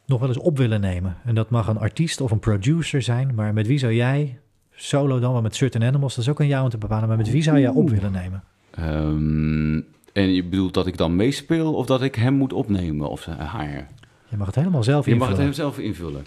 [0.08, 1.16] nog wel eens op willen nemen?
[1.24, 3.34] En dat mag een artiest of een producer zijn.
[3.34, 4.38] Maar met wie zou jij,
[4.74, 7.08] solo dan wel met Certain Animals, dat is ook aan jou om te bepalen.
[7.08, 8.44] Maar met wie zou jij op willen nemen?
[8.70, 9.74] Ehm,
[10.12, 13.88] en je bedoelt dat ik dan meespeel of dat ik hem moet opnemen of haar?
[14.28, 15.46] Je mag het helemaal zelf Je mag invullen.
[15.46, 16.24] het hem zelf invullen.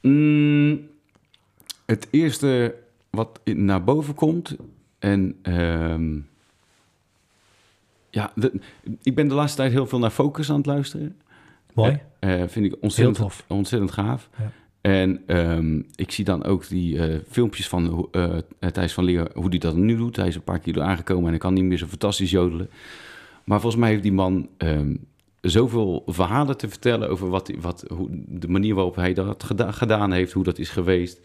[0.00, 0.80] Mm,
[1.86, 2.74] het eerste
[3.10, 4.56] wat naar boven komt
[4.98, 6.18] en ehm,
[8.10, 8.60] ja, de-
[9.02, 11.16] ik ben de laatste tijd heel veel naar Focus aan het luisteren.
[11.74, 12.00] Mooi.
[12.18, 13.44] Eh, vind ik ontzettend, Heel tof.
[13.48, 14.28] ontzettend gaaf.
[14.38, 14.50] Ja.
[14.80, 18.36] En ehm, ik zie dan ook die eh, filmpjes van eh,
[18.72, 20.16] Thijs van Leer, hoe hij dat nu doet.
[20.16, 22.70] Hij is een paar kilo aangekomen en hij kan niet meer zo fantastisch jodelen.
[23.44, 24.94] Maar volgens mij heeft die man ehm,
[25.40, 30.12] zoveel verhalen te vertellen over wat, wat, hoe, de manier waarop hij dat geda- gedaan
[30.12, 31.20] heeft, hoe dat is geweest.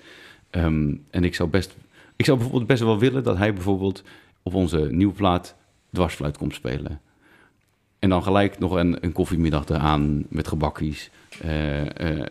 [0.49, 1.75] Ehm, en ik zou best,
[2.15, 4.03] ik zou bijvoorbeeld best wel willen dat hij bijvoorbeeld
[4.43, 5.55] op onze nieuwe plaat
[5.93, 7.01] dwarsfluit komt spelen.
[8.07, 11.09] En dan gelijk nog een, een koffiemiddag eraan met gebakkies.
[11.41, 12.25] eh, eh,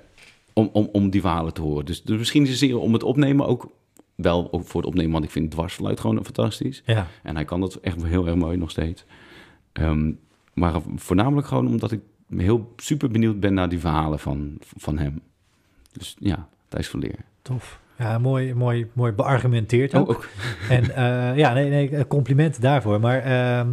[0.53, 1.85] om, om, om die verhalen te horen.
[1.85, 3.70] Dus, dus misschien is het zeer om het opnemen ook
[4.15, 6.82] wel ook voor het opnemen, want ik vind dwarsfluit gewoon fantastisch.
[6.86, 7.07] Ja.
[7.23, 9.05] En hij kan dat echt heel erg mooi nog steeds.
[9.73, 10.12] Ehm,
[10.55, 12.01] maar voornamelijk gewoon omdat ik
[12.36, 15.20] heel super benieuwd ben naar die verhalen van, van hem.
[15.93, 17.19] Dus ja, Thijs van Leer.
[17.43, 17.81] Tof.
[17.98, 20.09] Ja, mooi, mooi, mooi beargumenteerd ook.
[20.09, 20.28] Oh, ook.
[20.68, 23.01] En eh, ja, nee, nee, complimenten daarvoor.
[23.01, 23.66] Maar ehm,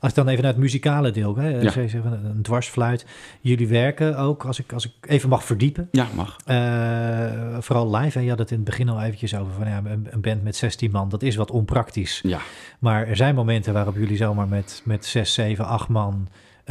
[0.00, 1.72] als ik dan even naar het muzikale deel, hè, Ja.
[1.76, 3.06] een dwarsfluit.
[3.40, 6.36] Jullie werken ook, als ik, als ik even mag verdiepen, Ja, mag.
[6.44, 8.18] eh, vooral live.
[8.18, 10.56] En je had het in het begin al eventjes over van ja, een, band met
[10.56, 12.20] 16 man, dat is wat onpraktisch.
[12.22, 12.38] Ja,
[12.78, 16.28] Maar er zijn momenten waarop jullie zomaar met, met 6, 7, 8 man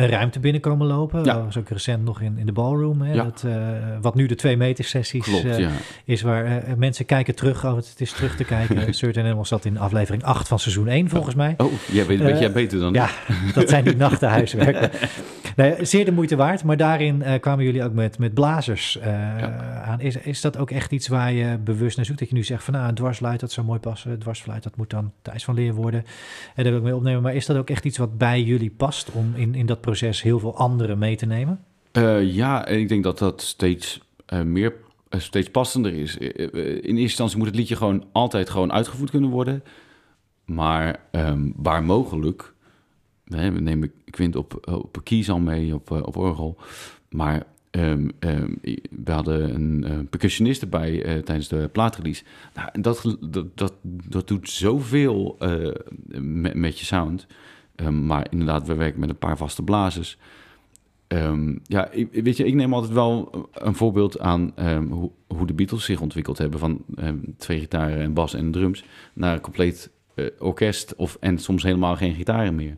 [0.08, 1.24] ruimte binnenkomen lopen.
[1.24, 1.34] Ja.
[1.34, 3.02] Dat was ook recent nog in, in de ballroom.
[3.02, 3.14] Hè?
[3.14, 3.24] Ja.
[3.24, 3.58] Dat, eh,
[4.02, 5.70] wat nu de twee meter sessies Klopt, eh, ja.
[6.06, 7.66] is waar eh, mensen kijken terug.
[7.66, 8.94] Oh, het is terug te kijken.
[8.94, 11.54] Certain Animals zat in aflevering 8 van seizoen 1 volgens mij.
[11.58, 13.10] Oh, jij weet, weet jij beter dan Ja,
[13.54, 14.92] dat zijn die nachtenhuiswerken.
[15.56, 16.64] Nee, zeer de moeite waard.
[16.64, 19.00] Maar daarin kwamen jullie ook met, met blazers
[19.84, 20.02] aan.
[20.02, 22.20] Is, is dat ook echt iets waar je bewust naar zoekt?
[22.20, 24.20] Dat je nu zegt van nou, een dwarsluit, dat zou mooi passen.
[24.20, 26.06] Dwarsfluit, dat moet dan Thijs van Leer worden.
[26.56, 27.22] En daar wil ik mee opnemen.
[27.22, 30.22] Maar is dat ook echt iets wat bij jullie past om in, in dat proces
[30.22, 31.64] heel veel anderen mee te nemen?
[31.92, 34.74] Eh, ja, en ik denk dat dat steeds eh, meer,
[35.10, 36.18] eh, steeds passender is.
[36.18, 39.64] In eerste instantie moet het liedje gewoon altijd gewoon uitgevoerd kunnen worden.
[40.46, 42.54] Maar ehm, waar mogelijk,
[43.24, 46.58] we nemen Quint op, op keys al mee, op, op orgel.
[47.10, 48.52] Maar ehm, ehm,
[48.90, 52.24] we hadden een percussionist erbij tijdens de plaatrelease.
[52.54, 55.38] Nou, dat, dat, dat, dat doet zoveel
[56.54, 57.28] met je sound.
[57.80, 60.18] Ehm, maar inderdaad, we werken met een paar vaste blazers.
[61.08, 65.48] Ehm, ja, ik, weet je, ik neem altijd wel een voorbeeld aan ehm, hoe, hoe
[65.48, 66.60] de Beatles zich ontwikkeld hebben.
[66.60, 66.86] Van
[67.38, 68.84] twee gitaren en bas en drums
[69.14, 72.78] naar een compleet eh, orkest of, en soms helemaal geen gitaren meer.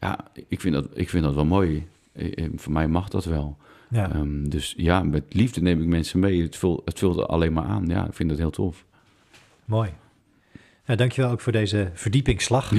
[0.00, 0.18] Ja,
[0.48, 1.86] ik vind dat, ik vind dat wel mooi.
[2.12, 3.56] Eh, eh, voor mij mag dat wel.
[3.90, 6.42] Ja, dus ja, met liefde neem ik mensen mee.
[6.42, 7.86] Het vult, het vult alleen maar aan.
[7.86, 8.84] Ja, ik vind dat heel tof.
[9.64, 9.90] mooi.
[10.86, 12.72] Nou, dankjewel ook voor deze verdiepingsslag.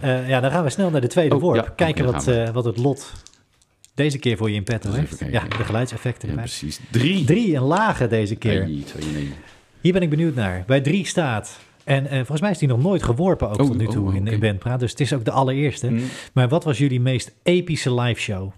[0.00, 1.56] Eh, ja, dan gaan we snel naar de tweede Oh, worp.
[1.56, 3.12] ja, Kijken wat, eh, wat het lot
[3.94, 5.22] deze keer voor je in petto heeft.
[5.30, 6.80] Ja, de geluidseffecten Ja, precies.
[6.90, 7.24] Drie.
[7.24, 8.66] Drie en lage deze keer.
[8.66, 9.32] Nee, twee, nee.
[9.80, 10.64] Hier ben ik benieuwd naar.
[10.66, 11.60] Bij drie staat.
[11.84, 14.14] En eh, volgens mij is die nog nooit geworpen ook Oh, tot nu toe oh,
[14.14, 14.80] in, Bandpraat.
[14.80, 15.90] Dus het is ook de allereerste.
[15.90, 16.02] Mm.
[16.32, 18.52] Maar wat was jullie meest epische live show?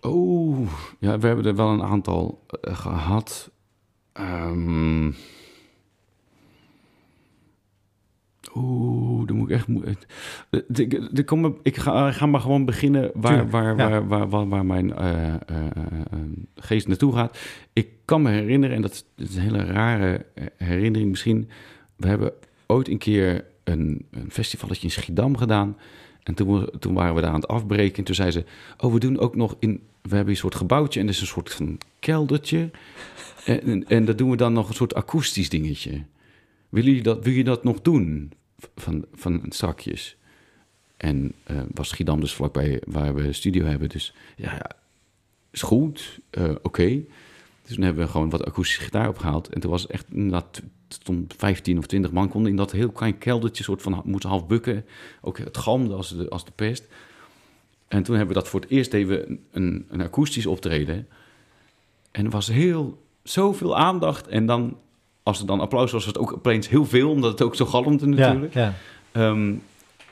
[0.00, 0.68] Oh,
[0.98, 3.50] ja, we hebben er wel een aantal eh, gehad.
[4.12, 5.10] Ehm
[8.54, 9.66] Oeh, dan moet ik echt...
[10.68, 13.76] de- kom- Ik ga, ga maar gewoon beginnen waar, waar,
[14.08, 16.18] waar, waar, waar, mijn eh, eh, eh,
[16.54, 17.38] geest naartoe gaat.
[17.72, 21.48] Ik kan me herinneren, en dat is, een hele rare herinnering misschien.
[21.96, 22.32] We hebben
[22.66, 25.76] ooit een keer een, een festivalletje in Schiedam gedaan.
[26.22, 27.96] En toen, toen waren we daar aan het afbreken.
[27.98, 28.44] En toen zei ze,
[28.78, 29.80] oh, we doen ook nog in...
[30.02, 32.70] We hebben een soort gebouwtje en dat is een soort van keldertje.
[33.44, 36.02] En, en, en dat doen we dan nog een soort akoestisch dingetje.
[36.68, 38.32] Wil je dat, wil je dat nog doen?
[38.74, 40.16] Van, van strakjes.
[40.96, 43.88] En eh, was Schiedam dus vlakbij waar we studio hebben.
[43.88, 44.70] Dus ja,
[45.50, 47.02] is goed, eh, oké.
[47.62, 49.48] Dus toen hebben we gewoon wat akoestische gitaar opgehaald.
[49.48, 52.90] En toen was het echt, inderdaad, stond 15 of 20 man konden in dat heel
[52.90, 54.84] klein keldertje, soort van, moesten half bukken.
[55.20, 56.84] Ook het galmde als de, als de pest.
[57.88, 61.08] En toen hebben we dat voor het eerst even een, een, een akoestisch optreden.
[62.10, 64.28] En er was heel, zoveel aandacht.
[64.28, 64.76] En dan,
[65.30, 67.66] als er dan applaus was, was het ook opeens heel veel, omdat het ook zo
[67.66, 68.54] galmde natuurlijk.
[68.54, 68.74] Ja, ja.
[69.12, 69.54] Ehm,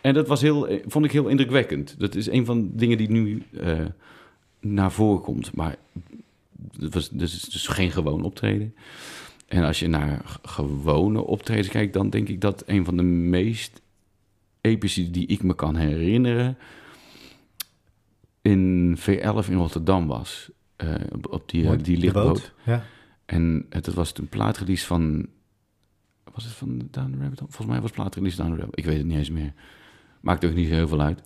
[0.01, 1.95] en dat was heel, eh, vond ik heel indrukwekkend.
[1.99, 3.79] Dat is een van de dingen die nu eh,
[4.61, 5.55] naar voren komt.
[5.55, 5.77] Maar
[6.79, 8.75] dat was dus, dus geen gewoon optreden.
[9.47, 13.81] En als je naar gewone optredens kijkt, dan denk ik dat een van de meest
[14.61, 16.59] epische die ik me kan herinneren
[18.43, 20.51] in V11 in Rotterdam was.
[20.77, 22.25] Eh, op, op die, die lichtboot.
[22.25, 22.53] boot.
[22.65, 22.85] Ja.
[23.29, 25.27] En het, het was een plaatrelease van...
[26.35, 27.39] Was het van Down the Rabbit?
[27.39, 29.53] Volgens mij was het plaatrelease Down the Rabbit Ik weet het niet eens meer.
[30.21, 31.23] Maakt ook niet heel veel uit.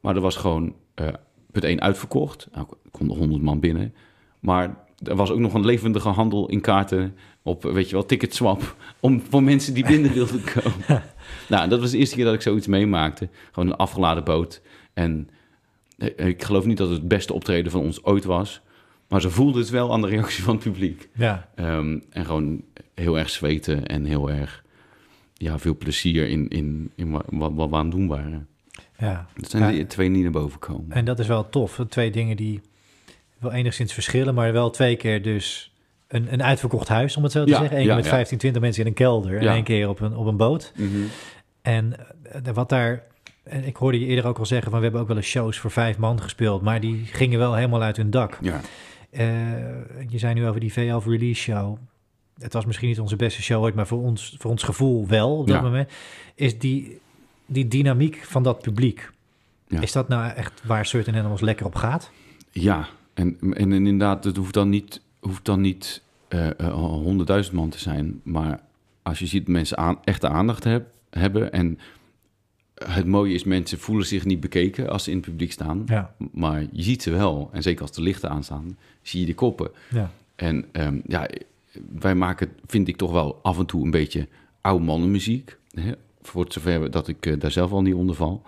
[0.00, 0.74] Maar er was gewoon...
[0.94, 1.08] eh
[1.52, 2.48] punt 1 uitverkocht.
[2.52, 3.94] Nou, er konden 100 man binnen.
[4.40, 7.16] Maar er was ook nog een levendige handel in kaarten...
[7.42, 8.76] op, weet je wel, ticketswap...
[9.00, 11.02] om voor mensen die binnen wilden komen.
[11.48, 13.28] nou, dat was de eerste keer dat ik zoiets meemaakte.
[13.52, 14.62] Gewoon een afgeladen boot.
[14.94, 15.28] En
[15.98, 18.60] eh, ik geloof niet dat het het beste optreden van ons ooit was...
[19.08, 21.08] Maar ze voelden het wel aan de reactie van het publiek.
[21.14, 21.48] Ja.
[21.54, 22.62] Ehm, en gewoon
[22.94, 24.64] heel erg zweten en heel erg
[25.34, 28.46] ja, veel plezier in, in, in wa- wat, wat we aan het doen waren.
[28.98, 29.26] ja.
[29.36, 29.70] Dat zijn Ja.
[29.70, 30.92] die twee niet naar boven komen.
[30.96, 31.80] En dat is wel tof.
[31.88, 32.60] Twee dingen die
[33.38, 35.72] wel enigszins verschillen, maar wel twee keer dus
[36.08, 37.76] een, een uitverkocht huis, om het zo te Ja, zeggen.
[37.76, 38.10] Eén keer ja, met ja.
[38.10, 40.72] 15, 20 mensen in een kelder en één keer op een, op een boot.
[40.76, 40.88] Mhm.
[41.62, 41.94] En
[42.32, 43.02] eh, wat daar,
[43.42, 45.58] en ik hoorde je eerder ook al zeggen van we hebben ook wel eens shows
[45.58, 48.38] voor vijf man gespeeld, maar die gingen wel helemaal uit hun dak.
[48.40, 48.60] Ja,
[50.08, 51.76] je zei nu over die V11 release show.
[52.38, 55.38] Het was misschien niet onze beste show ooit, maar voor ons, voor ons gevoel wel
[55.38, 55.62] op dat Ja.
[55.62, 55.90] moment.
[56.34, 56.98] Is die,
[57.46, 59.10] die dynamiek van dat publiek,
[59.68, 59.80] Ja.
[59.80, 62.10] is dat nou echt waar Certain Animals lekker op gaat?
[62.50, 62.88] ja.
[63.14, 66.02] En, en inderdaad, het hoeft dan niet, hoeft dan niet
[66.80, 68.20] honderdduizend man te zijn.
[68.24, 68.60] Maar
[69.02, 71.52] als je ziet dat mensen aan, echte aandacht heb, hebben...
[71.52, 71.78] en
[72.84, 75.82] het mooie is, mensen voelen zich niet bekeken als ze in het publiek staan...
[75.86, 77.48] Ja, maar je ziet ze wel.
[77.52, 79.70] En zeker als de lichten aanstaan, zie je de koppen.
[79.90, 80.10] ja.
[80.36, 81.28] En ehm, ja,
[81.98, 84.28] wij maken, vind ik toch wel af en toe een beetje
[84.60, 85.56] oude mannenmuziek.
[85.70, 85.92] Hè?
[86.22, 88.42] Voor zover dat ik eh, daar zelf al niet onder val.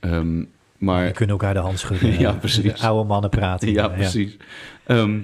[0.00, 0.44] Ehm,
[0.78, 2.18] Maar We kunnen elkaar de hand schudden.
[2.20, 2.62] Ja, precies.
[2.80, 3.72] de Oude mannen praten.
[3.72, 4.36] Ja, precies.
[4.86, 5.20] Ehm,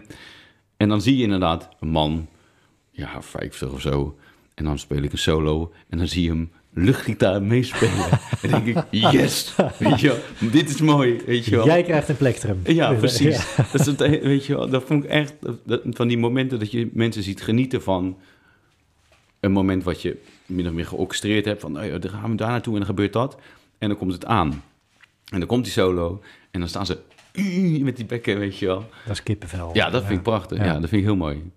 [0.76, 2.26] en dan zie je inderdaad een man,
[2.90, 4.18] ja, 50 of zo.
[4.54, 5.72] En dan speel ik een solo.
[5.88, 8.08] En dan zie je hem luchtgitaar meespelen.
[8.42, 9.54] en denk ik, yes!
[9.78, 11.66] Weet je wel, dit is mooi, weet je wel.
[11.66, 12.60] Jij krijgt een plektrum.
[12.64, 13.54] Ja, precies.
[13.56, 13.64] Ja.
[13.72, 15.34] Dat, is het, eh, weet je wel, dat vond ik echt
[15.64, 18.18] dat- van die momenten dat je mensen ziet genieten van
[19.40, 20.16] een moment wat je
[20.46, 21.60] min of meer georchestreerd hebt.
[21.60, 23.36] Van, oh ja, dan gaan we daar naartoe en dan gebeurt dat.
[23.78, 24.62] En dan komt het aan.
[25.30, 26.98] En dan komt die solo en dan staan ze
[27.80, 28.84] met die bekken, weet je wel.
[29.06, 29.70] Dat is kippenvel.
[29.72, 30.58] Ja, dat vind ik prachtig.
[30.58, 30.64] Ja.
[30.64, 30.72] Ja.
[30.72, 31.50] dat vind ik heel mooi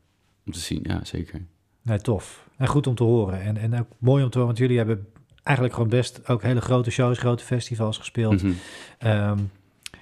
[0.45, 0.79] om te zien.
[0.83, 1.41] Ja, zeker.
[1.81, 2.47] Nee, tof.
[2.61, 3.41] En goed om te horen.
[3.41, 5.07] En, en ook mooi om te horen, want jullie hebben
[5.43, 8.43] eigenlijk gewoon best ook hele grote shows, grote festivals gespeeld.
[8.43, 8.51] Mhm.
[8.97, 9.37] Ehm,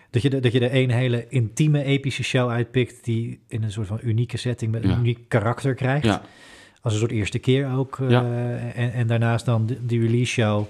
[0.09, 3.71] dat, je de, dat je er één hele intieme, epische show uitpikt die in een
[3.71, 4.97] soort van unieke setting met een Ja.
[4.97, 6.05] uniek karakter krijgt.
[6.05, 6.21] Ja,
[6.81, 7.99] Als een soort eerste keer ook.
[7.99, 10.65] eh, en, en daarnaast dan die release show.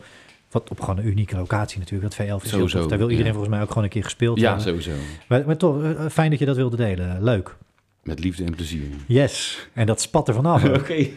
[0.52, 2.16] Wat op gewoon een unieke locatie natuurlijk.
[2.16, 2.88] Dat V11 is Sowieso.
[2.88, 4.64] Daar wil iedereen volgens mij ook gewoon een keer gespeeld ja hebben.
[4.84, 4.92] sowieso.
[5.28, 7.24] Maar, maar toch, eh, fijn dat je dat wilde delen.
[7.24, 7.56] Leuk.
[8.04, 8.82] Met liefde en plezier.
[9.08, 9.68] Yes.
[9.74, 10.64] En dat spat er vanaf.
[10.80, 11.08] Oké.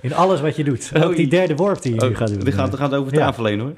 [0.00, 0.90] In alles wat je doet.
[1.04, 2.38] Ook die derde worp die je nu Oh, gaat doen.
[2.40, 3.74] die gaat, gaat over tafel heen hoor.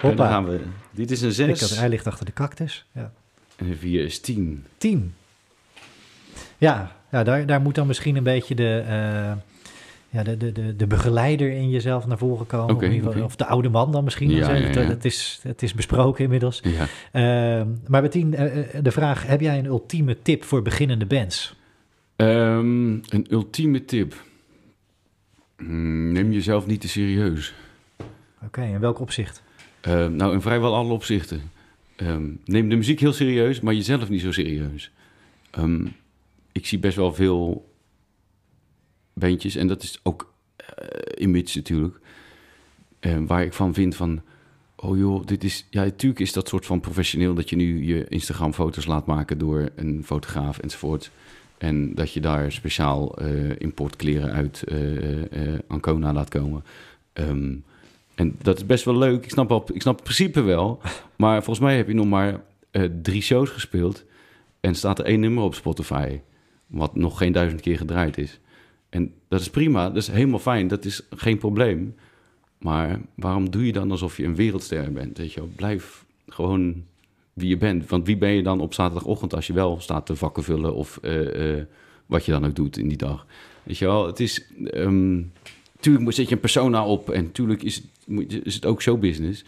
[0.00, 0.16] Hoppa.
[0.16, 0.60] dan gaan we.
[0.90, 1.60] Dit is een Ik zes.
[1.70, 2.84] had, hij ligt achter de cactus.
[2.92, 3.12] Ja.
[3.56, 4.64] En een vier is tien.
[4.78, 5.14] Tien.
[6.58, 9.32] Ja, ja daar, daar moet dan misschien een beetje de, eh,
[10.08, 12.74] ja, de, de, de, de begeleider in jezelf naar voren komen.
[12.74, 14.30] Oké, of, geval- of de oude man dan misschien.
[14.30, 14.48] Ja.
[14.54, 16.60] Het, is, het is besproken inmiddels.
[16.62, 16.86] Ja.
[17.12, 21.54] Ehm, maar Bettien, eh, eh, de vraag, heb jij een ultieme tip voor beginnende bands?
[22.16, 24.14] Ehm, een ultieme tip.
[25.64, 27.54] Hmm, Neem jezelf niet te serieus.
[28.44, 29.42] Oké, in welk opzicht?
[29.80, 31.50] Ehm, nou, in vrijwel alle opzichten.
[31.96, 34.90] Ehm, neem de muziek heel serieus, maar jezelf niet zo serieus.
[35.50, 35.86] Ehm,
[36.52, 37.70] ik zie best wel veel
[39.12, 42.00] bandjes, en dat is ook eh, image natuurlijk,
[43.26, 44.22] waar ik van vind van,
[44.76, 48.08] oh joh, dit is, ja, natuurlijk is dat soort van professioneel dat je nu je
[48.08, 51.10] Instagram-foto's laat maken door een fotograaf enzovoort.
[51.62, 56.64] En dat je daar speciaal eh, importkleren uit eh, eh, Ancona laat komen.
[57.12, 57.54] Ehm,
[58.14, 59.24] en dat is best wel leuk.
[59.24, 60.80] Ik snap, ik snap het principe wel.
[61.16, 62.40] Maar volgens mij heb je nog maar
[63.02, 64.04] drie shows gespeeld.
[64.60, 66.20] En staat er één nummer op Spotify.
[66.66, 68.40] Wat nog geen duizend keer gedraaid is.
[68.88, 69.88] En dat is prima.
[69.88, 70.68] Dat is helemaal fijn.
[70.68, 71.94] Dat is geen probleem.
[72.58, 75.18] Maar waarom doe je dan alsof je een wereldster bent?
[75.18, 75.50] Weet je wel?
[75.56, 76.84] Blijf gewoon
[77.32, 77.88] wie je bent.
[77.88, 80.98] Want wie ben je dan op zaterdagochtend als je wel staat te vakken vullen of
[81.02, 81.64] eh, eh,
[82.06, 83.26] wat je dan ook doet in die dag?
[83.62, 84.46] Weet je wel, het is.
[84.64, 85.20] ehm
[85.82, 89.44] tuurlijk zet je een persona op en tuurlijk is het, is het ook showbusiness.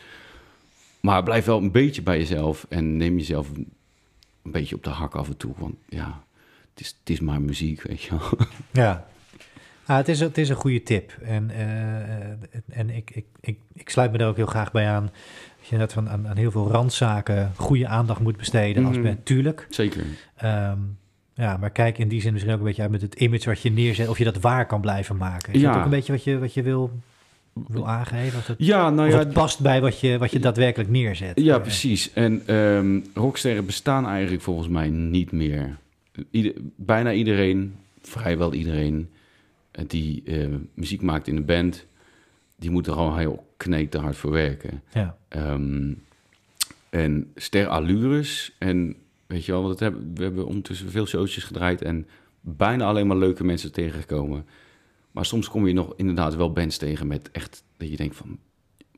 [1.01, 3.71] Maar blijf wel een beetje bij jezelf en neem jezelf een
[4.43, 5.53] beetje op de hak af en toe.
[5.57, 6.25] Want ja,
[6.71, 8.47] het is, het is maar muziek, weet je wel.
[8.73, 9.07] Ja,
[9.87, 11.13] ah, het, is, het is een goede tip.
[11.23, 15.11] En, eh, en ik, ik, ik, ik sluit me daar ook heel graag bij aan.
[15.61, 19.05] Dat je net van aan, aan heel veel randzaken goede aandacht moet besteden als Mhm.
[19.05, 19.25] band.
[19.27, 19.67] Tuurlijk.
[19.71, 20.03] Zeker.
[20.37, 20.79] Ehm,
[21.35, 23.61] ja, maar kijk in die zin misschien ook een beetje uit met het image wat
[23.63, 24.09] je neerzet.
[24.09, 25.53] Of je dat waar kan blijven maken.
[25.53, 25.69] Is Ja.
[25.69, 26.91] dat ook een beetje wat je, wat je wil,
[27.69, 28.39] wil aangeven?
[28.39, 31.41] Of, dat, Ja, nou ja, het past bij wat je, wat je daadwerkelijk neerzet?
[31.41, 32.13] Ja, Eh, precies.
[32.13, 35.77] En ehm rocksterren bestaan eigenlijk volgens mij niet meer.
[36.31, 39.23] Ieder, bijna iedereen, vrijwel iedereen, eh,
[39.87, 41.87] die eh, muziek maakt in een band,
[42.57, 44.83] die moet er gewoon heel kneten hard voor werken.
[44.93, 45.93] Ja, Ehm,
[46.91, 48.97] en sterallures en
[49.27, 52.07] weet je wel, dat hebben, we hebben ondertussen veel showtjes gedraaid en
[52.41, 54.47] bijna alleen maar leuke mensen tegengekomen.
[55.11, 58.39] Maar soms kom je nog inderdaad wel bands tegen met echt dat je denkt van,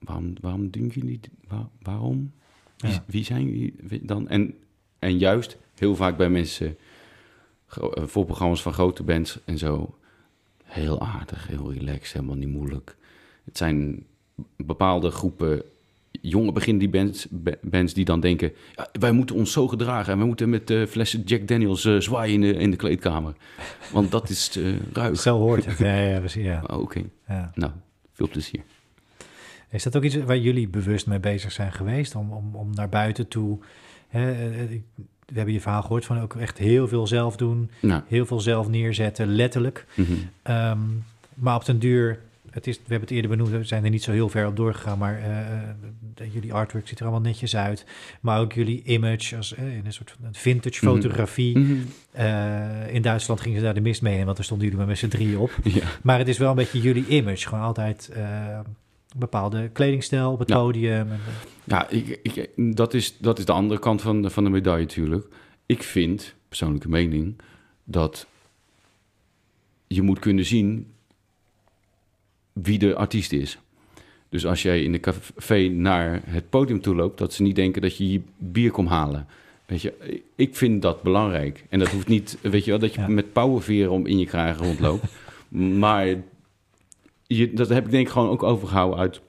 [0.01, 1.21] waarom, waarom doen jullie?
[1.49, 2.33] Waar- waarom?
[2.77, 3.05] Wie, Ja.
[3.07, 4.29] wie zijn jullie dan?
[4.29, 4.55] En,
[4.99, 6.77] en juist heel vaak bij mensen,
[7.69, 9.99] eh, voorprogramma's van grote bands en zo,
[10.77, 12.97] heel aardig, heel relaxed, helemaal niet moeilijk.
[13.45, 14.05] Het zijn
[14.57, 15.63] bepaalde groepen
[16.21, 18.53] jonge begin die bands, ba- bands die dan denken...
[18.77, 21.97] Ja, wij moeten ons zo gedragen en we moeten met eh, flessen Jack Daniels eh,
[22.01, 23.35] zwaaien in de, in de kleedkamer.
[23.93, 25.21] Want dat is eh ruig.
[25.21, 25.79] zo hoort het.
[25.79, 27.51] Ja, ja, precies, ja, Ah, Oké, ja.
[27.55, 27.73] nou,
[28.13, 28.61] veel plezier.
[29.71, 32.15] Is dat ook iets waar jullie bewust mee bezig zijn geweest?
[32.15, 33.59] Om, om, om naar buiten toe.
[34.09, 34.35] Hè,
[35.27, 37.71] we hebben je verhaal gehoord van ook echt heel veel zelf doen.
[37.81, 39.87] Nou, Heel veel zelf neerzetten, letterlijk.
[39.95, 40.13] mhm.
[40.43, 40.79] Ehm,
[41.35, 42.19] maar op den duur,
[42.51, 44.57] het is, we hebben het eerder benoemd, we zijn er niet zo heel ver op
[44.57, 44.99] doorgegaan.
[44.99, 45.41] Maar eh,
[46.17, 47.85] eh, jullie artwork ziet er allemaal netjes uit.
[48.21, 50.95] Maar ook jullie image als eh, in een soort van vintage Mhm.
[50.95, 51.59] fotografie.
[51.59, 51.75] Mhm.
[52.93, 54.99] In Duitsland gingen ze daar de mist mee in, want daar stonden jullie maar met
[54.99, 55.51] z'n drieën op.
[55.65, 55.83] Ja.
[56.03, 57.49] Maar het is wel een beetje jullie image.
[57.49, 58.13] Gewoon altijd
[59.19, 60.55] bepaalde kledingstijl op het Ja.
[60.57, 61.11] podium.
[61.11, 61.19] En, eh,
[61.65, 64.81] Ja, ik, ik, dat, is, dat is de andere kant van de, van de medaille
[64.85, 65.27] natuurlijk.
[65.67, 67.37] Ik vind, persoonlijke mening,
[67.85, 68.27] dat
[69.87, 70.87] je moet kunnen zien
[72.53, 73.59] wie de artiest is.
[74.29, 77.83] Dus als jij in de café naar het podium toe loopt, dat ze niet denken
[77.83, 79.27] dat je je bier komt halen.
[79.67, 81.65] Weet je, ik vind dat belangrijk.
[81.69, 83.09] En dat hoeft niet, weet je wel, dat je Ja.
[83.09, 85.05] met powerveren om in je kraag rondloopt.
[85.79, 86.07] maar
[87.27, 89.21] je, dat heb ik denk ik gewoon ook overgehouden uit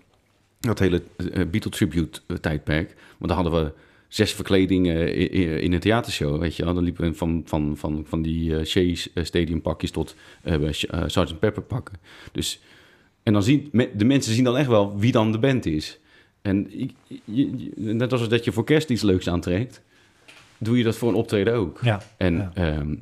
[0.59, 2.95] dat hele eh, Beatle Tribute eh, tijdperk.
[3.17, 3.71] Want dan hadden we
[4.07, 6.73] zes verkledingen i- in een theatershow, weet je wel.
[6.73, 10.67] Dan liepen we van, van, van, van die eh Shays eh, Stadium pakjes tot eh
[10.67, 11.39] eh, Sgt.
[11.39, 11.95] Pepper pakken.
[12.31, 12.61] Dus,
[13.23, 15.99] en dan zien de mensen zien dan echt wel wie dan de band is.
[16.41, 16.89] En je-
[17.23, 19.81] je- net als dat je voor kerst iets leuks aantrekt,
[20.57, 21.79] doe je dat voor een optreden ook.
[21.83, 22.51] Ja, En Ja.
[22.53, 22.95] ehm,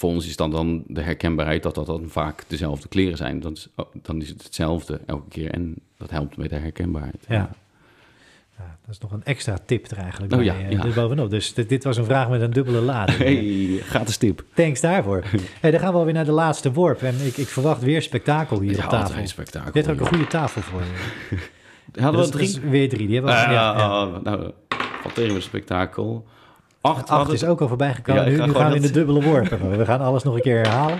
[0.00, 3.40] voor ons is dan, dan de herkenbaarheid dat dat dan vaak dezelfde kleren zijn.
[3.40, 7.24] Dan is, oh, dan is het hetzelfde elke keer en dat helpt met de herkenbaarheid.
[7.28, 7.50] ja.
[8.58, 10.84] Ja, dat is nog een extra tip er eigenlijk Oh bij, ja, eh, ja.
[10.84, 11.30] er bovenop.
[11.30, 13.18] Dus dit, dit was een vraag met een dubbele lading.
[13.28, 14.44] Hey, gratis tip.
[14.54, 15.24] Thanks daarvoor.
[15.60, 17.02] Hey, dan gaan we alweer naar de laatste worp.
[17.02, 19.26] En ik, ik verwacht weer spektakel hier op tafel.
[19.26, 19.72] spektakel.
[19.72, 21.38] Dit is ook een goede tafel voor je.
[22.02, 22.60] Hadden we drie?
[22.60, 23.06] weer drie.
[23.06, 24.50] Die hebben we, ja, ah, nou,
[25.02, 26.26] valt tegen met spektakel.
[26.80, 28.22] Acht, Acht hadden- is ook al voorbij gekomen.
[28.22, 29.48] Ja, nu ga nu gewoon gaan we in de dubbele worp.
[29.78, 30.98] We gaan alles nog een keer herhalen.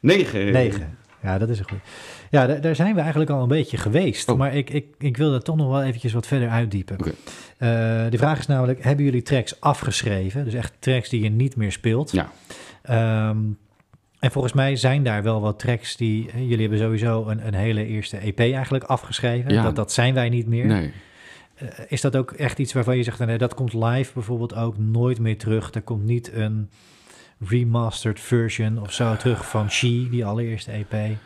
[0.00, 0.52] Negen.
[0.52, 0.96] Negen.
[1.22, 1.78] Ja, dat is een goed.
[2.30, 4.28] Ja, daar, zijn we eigenlijk al een beetje geweest.
[4.28, 4.38] Oh.
[4.38, 6.96] Maar ik, ik, ik wil dat toch nog wel eventjes wat verder uitdiepen.
[6.98, 7.10] Eh,
[8.10, 10.44] de vraag is namelijk, hebben jullie tracks afgeschreven?
[10.44, 12.10] Dus echt tracks die je niet meer speelt?
[12.12, 12.30] Ja.
[12.82, 13.36] Ehm,
[14.18, 16.30] en volgens mij zijn daar wel wat tracks die...
[16.30, 19.52] eh, Jullie hebben sowieso een, een hele eerste EP eigenlijk afgeschreven.
[19.52, 19.62] Ja.
[19.62, 20.66] Dat, dat zijn wij niet meer.
[20.66, 20.92] Nee.
[21.58, 23.18] Eh, is dat ook echt iets waarvan je zegt...
[23.18, 25.74] Nee, dat komt live bijvoorbeeld ook nooit meer terug.
[25.74, 26.68] Er komt niet een
[27.38, 31.16] remastered version of zo terug van She, die allereerste EP.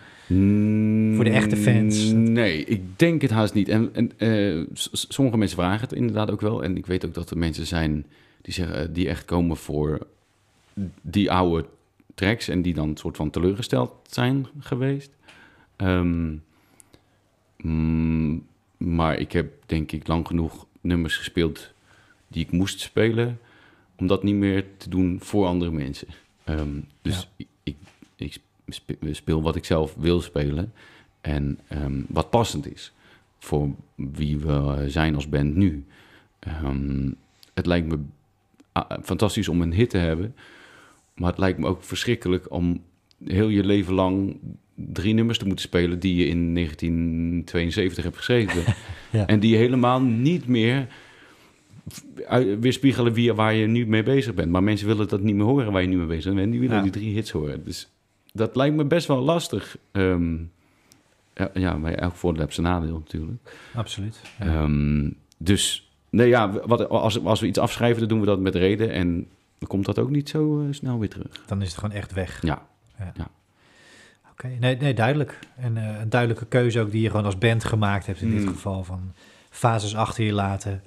[1.15, 2.11] Voor de echte fans.
[2.13, 3.69] Nee, ik denk het haast niet.
[3.69, 6.65] En, en eh, sommige mensen vragen het inderdaad ook wel.
[6.65, 8.07] En ik weet ook dat er mensen zijn
[8.43, 10.07] die, zeggen, eh, die echt komen voor
[11.01, 11.67] die oude
[12.15, 12.49] tracks...
[12.49, 15.11] en die dan een soort van teleurgesteld zijn geweest.
[17.57, 18.47] Mm,
[18.85, 21.73] maar ik heb denk ik lang genoeg nummers gespeeld
[22.29, 23.41] die ik moest spelen...
[23.97, 26.09] om dat niet meer te doen voor andere mensen.
[26.45, 27.77] Ehm, dus ik, ik,
[28.17, 30.73] ik spe- speel wat ik zelf wil spelen...
[31.21, 32.93] En ehm, wat passend is
[33.39, 35.85] voor wie we zijn als band nu.
[36.39, 37.11] Ehm,
[37.55, 37.99] het lijkt me
[39.03, 40.35] fantastisch om een hit te hebben.
[41.15, 42.83] Maar het lijkt me ook verschrikkelijk om
[43.25, 44.37] heel je leven lang
[44.74, 48.62] drie nummers te moeten spelen die je in 1972 hebt geschreven.
[49.11, 49.27] Ja.
[49.27, 50.86] En die helemaal niet meer
[52.61, 54.51] weerspiegelen wie, waar je nu mee bezig bent.
[54.51, 56.51] Maar mensen willen dat niet meer horen waar je nu mee bezig bent.
[56.51, 56.82] Die willen Ja.
[56.82, 57.65] die drie hits horen.
[57.65, 57.90] Dus
[58.32, 59.77] dat lijkt me best wel lastig.
[59.90, 60.35] Ehm,
[61.35, 63.57] ja, ja, maar elk voordeel heeft zijn nadeel natuurlijk.
[63.74, 64.20] Absoluut.
[64.39, 64.47] Ja.
[64.47, 68.55] Ehm, dus, nee ja, wat, als, als we iets afschrijven, dan doen we dat met
[68.55, 68.90] reden.
[68.90, 69.27] En
[69.59, 71.44] dan komt dat ook niet zo eh, snel weer terug.
[71.47, 72.43] Dan is het gewoon echt weg.
[72.43, 72.66] Ja,
[74.33, 75.39] Oké, nee, nee, duidelijk.
[75.57, 78.43] En eh, een duidelijke keuze ook die je gewoon als band gemaakt hebt in dit
[78.45, 78.49] Mm.
[78.49, 78.85] geval.
[78.85, 79.13] Van
[79.51, 80.83] fases achter je laten,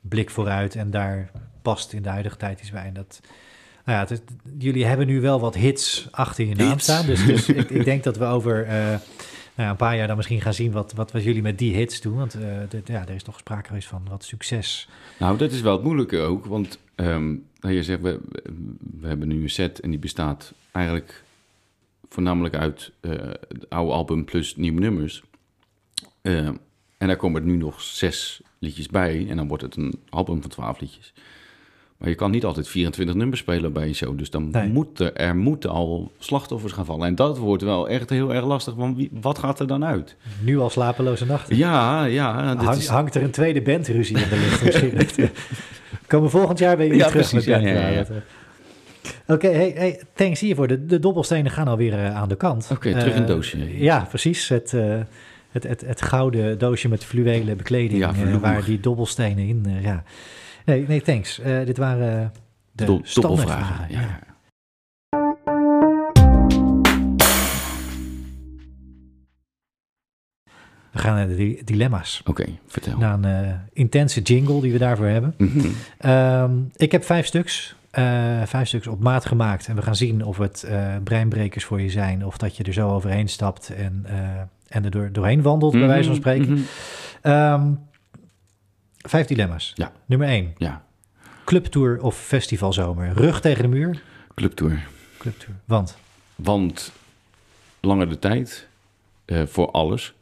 [0.00, 1.30] blik vooruit en daar
[1.62, 2.84] past in de huidige tijd iets bij.
[2.86, 3.20] En dat,
[3.84, 4.22] nou ja, het
[4.58, 7.06] jullie hebben nu wel wat hits achter je naam staan.
[7.06, 8.98] Dus, dus ik, ik denk dat we over eh, nou
[9.56, 12.00] ja, een paar jaar dan misschien gaan zien wat, wat, wat jullie met die hits
[12.00, 12.16] doen.
[12.16, 14.88] Want eh, dit- ja, er is toch sprake geweest van wat succes.
[15.18, 16.46] nou dat is wel het moeilijke ook.
[16.46, 18.20] Want ehm, je zegt, we,
[19.00, 21.22] we hebben nu een set en die bestaat eigenlijk
[22.14, 23.10] voornamelijk uit eh,
[23.48, 25.22] het oude album plus nieuwe nummers.
[26.22, 26.46] Eh,
[26.98, 29.26] en daar komen er nu nog zes liedjes bij.
[29.28, 31.12] En dan wordt het een album van twaalf liedjes.
[31.98, 34.18] Maar je kan niet altijd 24 nummers spelen bij een show.
[34.18, 34.68] Dus dan Nee.
[34.68, 37.06] moeten er moeten al slachtoffers gaan vallen.
[37.06, 38.74] En dat wordt wel echt heel erg lastig.
[38.74, 40.16] Want wie, wat gaat er dan uit?
[40.42, 41.56] Nu al slapeloze nachten.
[41.56, 42.54] Ja, ja.
[42.54, 45.28] dit Hang- is- Hangt er een tweede bandruzie in de lucht misschien?
[46.06, 47.94] Komen volgend jaar bij jullie Ja, terug precies, met ja, ja, ja.
[47.94, 48.24] bandpraten.
[49.26, 50.66] Oké, hey, hey, thanks hiervoor.
[50.68, 52.68] De, de dobbelstenen gaan alweer eh, aan de kant.
[52.72, 53.78] Oké, terug in het Eh, doosje.
[53.78, 54.48] Ja, precies.
[54.48, 54.98] Het, eh,
[55.50, 59.66] het, het, het gouden doosje met fluwelen bekleding, Ja, waar die dobbelstenen in...
[59.80, 60.02] ja.
[60.64, 61.40] nee, nee, thanks.
[61.64, 62.32] Dit waren
[62.72, 63.86] de Do- dobbelvragen.
[63.88, 64.18] Ja.
[70.92, 72.22] We gaan naar de di- dilemma's.
[72.24, 72.98] Oké, vertel.
[72.98, 75.34] Naar een intense jingle die we daarvoor hebben.
[75.38, 75.68] Mhm.
[75.98, 77.74] Ehm, ik heb vijf stuks.
[77.90, 79.66] Eh, vijf stuks op maat gemaakt.
[79.68, 82.24] En we gaan zien of het eh, breinbrekers voor je zijn.
[82.26, 85.86] Of dat je er zo overheen stapt en, eh, en er door, doorheen wandelt, bij
[85.86, 86.52] wijze van Mhm, spreken.
[86.52, 86.62] mhm.
[87.22, 87.72] Ehm,
[88.98, 89.72] vijf dilemma's.
[89.74, 89.92] Ja.
[90.06, 90.52] Nummer één.
[90.56, 90.84] Ja,
[91.44, 93.12] Clubtour of festivalzomer?
[93.12, 94.02] Rug tegen de muur?
[94.34, 94.86] clubtour.
[95.18, 95.54] Clubtour.
[95.64, 95.96] Want?
[96.34, 96.92] Want
[97.80, 98.68] langer de tijd
[99.46, 100.14] voor alles.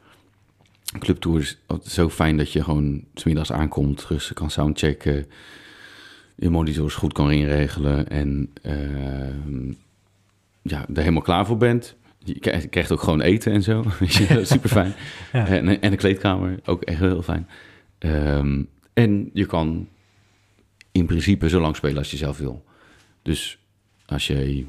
[0.98, 5.26] Clubtour is zo fijn dat je gewoon 's middags aankomt, rustig kan soundchecken,
[6.40, 9.68] je monitors goed kan inregelen en ehm,
[10.62, 11.96] ja, er helemaal klaar voor bent.
[12.24, 12.38] Je
[12.68, 13.84] krijgt- ook gewoon eten en zo.
[14.42, 14.94] Super fijn.
[15.32, 15.46] Ja.
[15.46, 17.48] En, en een kleedkamer, ook echt heel fijn.
[17.98, 18.62] Ehm,
[18.92, 19.88] en je kan
[20.92, 22.64] in principe zo lang spelen als je zelf wil.
[23.22, 23.58] Dus
[24.06, 24.64] als je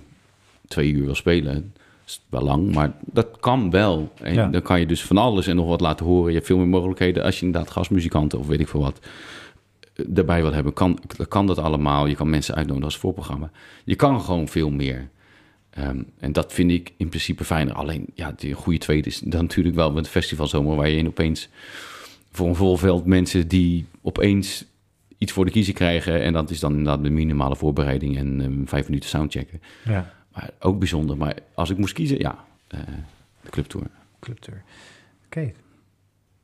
[0.68, 1.74] twee uur wil spelen,
[2.06, 4.14] is het wel lang, maar dat kan wel.
[4.22, 4.48] En Ja.
[4.48, 6.28] dan kan je dus van alles en nog wat laten horen.
[6.30, 9.00] Je hebt veel meer mogelijkheden als je inderdaad gastmuzikanten of weet ik veel wat
[10.08, 10.74] daarbij wil hebben.
[10.74, 12.06] Kan, kan dat allemaal.
[12.06, 13.52] Je kan mensen uitnodigen als voorprogramma.
[13.84, 15.10] Je kan gewoon veel meer.
[15.70, 17.74] Ehm, en dat vind ik in principe fijner.
[17.74, 20.76] Alleen, ja, die goede tweede is dan natuurlijk wel met festivalzomer...
[20.76, 21.50] waar je in opeens
[22.32, 24.66] voor een vol veld mensen die opeens
[25.18, 26.22] iets voor de kiezer krijgen...
[26.22, 29.62] en dat is dan inderdaad de minimale voorbereiding en ehm, vijf minuten soundchecken.
[29.86, 31.18] Ja, Maar ook bijzonder.
[31.18, 32.80] Maar als ik moest kiezen, ja, eh,
[33.42, 33.86] de clubtour.
[34.20, 34.64] clubtour.
[35.26, 35.52] Oké,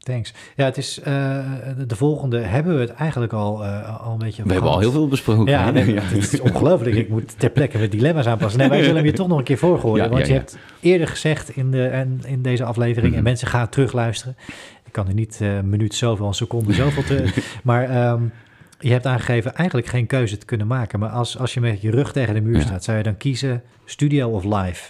[0.05, 0.33] thanks.
[0.55, 1.05] Ja, het is, eh,
[1.77, 4.79] de, de volgende hebben we het eigenlijk al, eh, al een beetje We hebben al
[4.79, 5.45] heel veel besproken.
[5.51, 6.95] Ja, nee, het is ongelooflijk.
[6.95, 8.59] Ik moet ter plekke weer dilemma's aanpassen.
[8.59, 10.03] Nee, wij zullen hem je toch nog een keer voorgooien.
[10.03, 13.07] Ja, want je hebt eerder gezegd in, de, en, in deze aflevering...
[13.13, 13.23] en Mhm.
[13.23, 14.35] mensen gaan terugluisteren.
[14.85, 17.03] Ik kan er niet eh, een minuut zoveel, een seconde zoveel...
[17.03, 17.33] Te,
[17.63, 18.23] maar ehm,
[18.79, 20.99] je hebt aangegeven eigenlijk geen keuze te kunnen maken.
[20.99, 22.83] Maar als, als je met je rug tegen de muur staat...
[22.83, 24.83] zou je dan kiezen studio of live?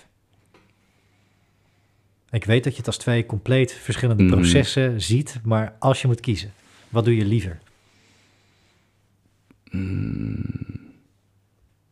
[2.36, 4.34] Ik weet dat je het als twee compleet verschillende Mhm.
[4.34, 5.40] processen ziet...
[5.44, 6.54] maar als je moet kiezen,
[6.90, 7.60] wat doe je liever?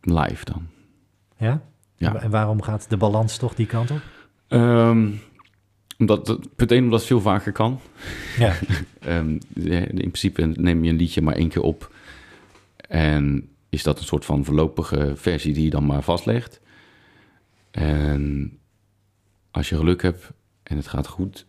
[0.02, 0.68] Live dan.
[1.38, 1.62] Ja?
[1.98, 2.16] Ja.
[2.16, 4.02] En waarom gaat de balans toch die kant op?
[4.48, 5.10] Ehm,
[5.98, 6.38] omdat,
[6.72, 7.80] één, omdat het veel vaker kan.
[8.38, 8.54] Ja,
[9.00, 11.96] Ehm, in principe neem je een liedje maar één keer op.
[12.88, 16.60] En is dat een soort van voorlopige versie die je dan maar vastlegt.
[17.72, 18.58] En
[19.54, 20.32] als je geluk hebt
[20.64, 21.46] en het gaat goed,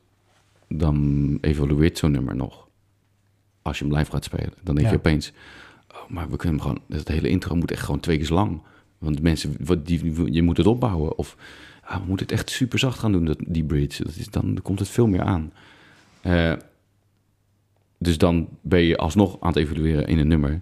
[0.68, 2.68] dan evalueert zo'n nummer nog.
[3.62, 4.52] Als je hem live gaat spelen.
[4.62, 4.92] Dan denk Ja.
[4.92, 5.32] je opeens,
[5.92, 8.34] oh, maar we kunnen hem gewoon, dat hele intro moet echt gewoon twee keer zo
[8.34, 8.60] lang.
[8.98, 11.18] Want mensen, wat die, je moet het opbouwen.
[11.18, 11.36] Of
[11.82, 14.04] ah, we moeten het echt super zacht gaan doen, dat, die bridge.
[14.04, 15.52] Dat is, dan komt het veel meer aan.
[16.20, 16.52] Eh,
[17.98, 20.60] dus dan ben je alsnog aan het evalueren in een nummer.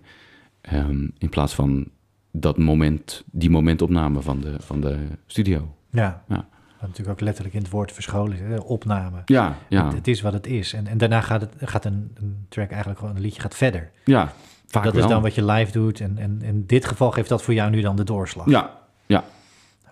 [0.61, 1.89] ehm, in plaats van
[2.31, 5.77] dat moment, die momentopname van de, van de studio.
[5.91, 6.25] ja.
[6.29, 6.49] Ja.
[6.83, 9.23] Wat natuurlijk ook letterlijk in het woord verscholen is, opname.
[9.25, 10.73] Ja, ja, Het, het is wat het is.
[10.73, 13.91] En, en daarna gaat, het, gaat een, een track eigenlijk gewoon, een liedje gaat verder.
[14.05, 14.33] ja
[14.73, 15.03] vaak dat wel.
[15.03, 16.01] is dan wat je live doet.
[16.01, 18.51] En, en in dit geval geeft dat voor jou nu dan de doorslag.
[18.51, 18.71] Ja,
[19.07, 19.25] ja,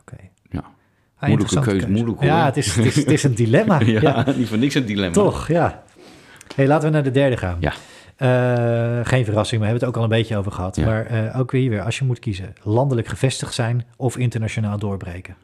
[0.01, 0.17] Oké.
[0.51, 0.59] ja.
[0.59, 3.81] Ah, Moeilijke interessante keuze, moeilijk, Ja, het is, het, is, het is een dilemma.
[3.85, 4.25] ja, ja.
[4.37, 5.13] niet voor niks een dilemma.
[5.13, 5.83] Toch, ja.
[6.55, 7.57] hey, laten we naar de derde gaan.
[7.61, 7.73] Ja.
[8.17, 10.77] Eh, geen verrassing, we hebben het ook al een beetje over gehad.
[10.77, 10.85] Ja.
[10.85, 15.37] Maar eh, ook weer, weer, als je moet kiezen, landelijk gevestigd zijn of internationaal doorbreken.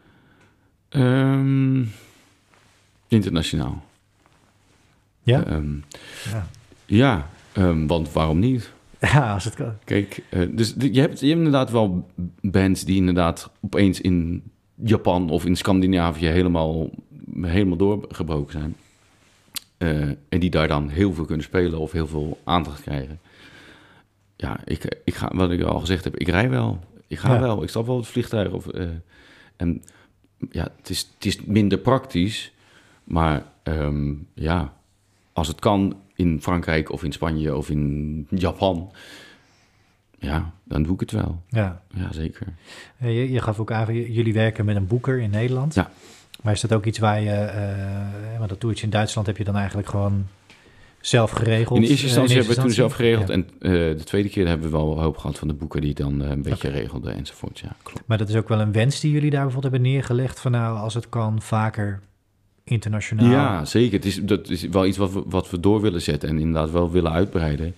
[0.96, 1.84] Ehm,
[3.08, 3.84] internationaal.
[5.22, 5.44] Ja?
[5.44, 5.74] Ehm,
[6.30, 6.46] Ja,
[6.86, 8.72] ja, ehm, want waarom niet?
[9.00, 9.72] ja als het kan.
[9.84, 12.10] Kijk, eh, dus je hebt, je hebt inderdaad wel
[12.40, 14.42] bands die inderdaad opeens in
[14.74, 16.90] Japan of in Scandinavië helemaal,
[17.40, 18.76] helemaal doorgebroken zijn.
[19.76, 23.20] Eh, en die daar dan heel veel kunnen spelen of heel veel aandacht krijgen.
[24.36, 26.80] Ja, ik, ik ga, wat ik al gezegd heb, ik rij wel.
[27.06, 27.40] Ik ga Ja.
[27.40, 27.62] wel.
[27.62, 28.50] Ik stap wel op het vliegtuig.
[28.52, 28.88] Of, eh,
[29.56, 29.82] en
[30.50, 32.52] ja, het is, het is minder praktisch.
[33.04, 34.72] Maar ehm, ja,
[35.32, 38.92] als het kan in Frankrijk of in Spanje of in Japan,
[40.18, 41.42] ja, dan doe ik het wel.
[41.48, 41.82] Ja.
[41.94, 42.46] Ja, zeker.
[42.98, 45.74] Eh, Je, je gaf ook aan, jullie werken met een boeker in Nederland.
[45.74, 45.90] Ja.
[46.42, 49.44] Maar is dat ook iets waar je, eh maar dat toertje in Duitsland heb je
[49.44, 50.26] dan eigenlijk gewoon
[51.08, 51.78] zelf geregeld?
[51.78, 53.28] In de eerste instantie hebben we toen zelf geregeld.
[53.28, 53.34] Ja.
[53.34, 56.22] En eh, de tweede keer hebben we wel hoop gehad van de boeken die dan
[56.22, 56.78] eh, een beetje Oké.
[56.78, 57.58] regelden enzovoort.
[57.58, 58.02] Ja, klopt.
[58.06, 60.78] Maar dat is ook wel een wens die jullie daar bijvoorbeeld hebben neergelegd van nou,
[60.78, 62.00] als het kan, vaker
[62.64, 63.30] internationaal.
[63.30, 63.96] Ja, zeker.
[63.96, 66.70] Het is, dat is wel iets wat we, wat we door willen zetten en inderdaad
[66.70, 67.74] wel willen uitbreiden.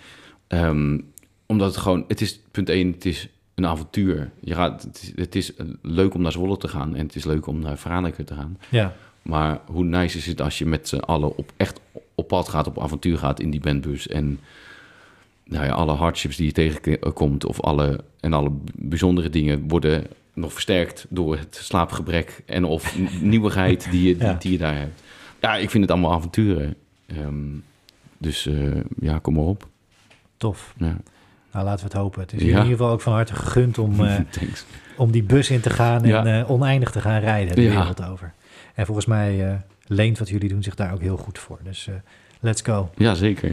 [0.47, 0.99] Ehm,
[1.47, 4.31] omdat het gewoon, het is punt één, het is een avontuur.
[4.41, 5.53] Je gaat, het, is, het is
[5.83, 8.59] leuk om naar Zwolle te gaan en het is leuk om naar Franeker te gaan.
[8.69, 11.81] Ja, Maar hoe nice is het als je met z'n allen op, echt
[12.19, 14.09] op pad gaat, op avontuur gaat in die bandbus.
[14.09, 14.39] En
[15.45, 20.05] nou ja, alle hardships die je tegenkomt of alle, en alle bijzondere dingen worden
[20.35, 24.35] nog versterkt door het slaapgebrek en of nieuwigheid die je, die, Ja.
[24.39, 25.03] die je daar hebt.
[25.41, 26.75] Ja, ik vind het allemaal avonturen.
[27.07, 27.35] Ehm,
[28.19, 29.69] dus eh, ja, kom maar op.
[30.37, 30.75] tof.
[30.77, 30.97] Ja,
[31.53, 32.21] Nou, laten we het hopen.
[32.21, 32.47] Het is Ja.
[32.47, 34.15] in ieder geval ook van harte gegund om, eh,
[34.97, 38.33] om die bus in te gaan en eh, oneindig te gaan rijden de wereld over.
[38.75, 41.59] En volgens mij leent wat jullie doen zich daar ook heel goed voor.
[41.63, 41.95] Dus eh,
[42.41, 42.91] let's go.
[42.97, 43.53] Ja, zeker.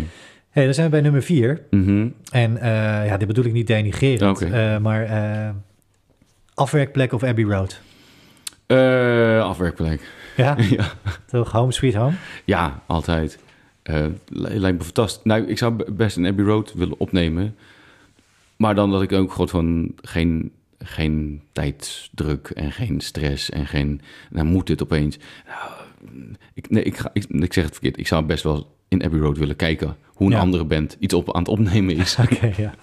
[0.50, 1.62] hey, dan zijn we bij nummer vier.
[1.70, 2.08] Mhm.
[2.32, 5.54] En eh, ja, dit bedoel ik niet denigrerend, eh, maar
[6.54, 7.82] afwerkplek of Abbey Road?
[9.44, 10.02] Afwerkplek.
[10.38, 10.92] Ja, ja.
[11.26, 11.52] toch?
[11.52, 12.16] Home sweet home?
[12.46, 13.40] Ja, altijd.
[13.84, 15.24] Li- lijkt me fantastisch.
[15.24, 17.56] Nou, ik zou best een Abbey Road willen opnemen.
[18.56, 20.52] Maar dan dat ik ook gewoon van geen...
[20.80, 25.18] geen tijdsdruk en geen stress en geen, nou moet het opeens.
[25.48, 25.72] Nou,
[26.54, 27.98] ik, nee, ik, ga, ik, ik zeg het verkeerd.
[27.98, 30.40] Ik zou best wel in Abbey Road willen kijken hoe een Ja.
[30.40, 32.18] andere band iets op aan het opnemen is.
[32.58, 32.74] Ja.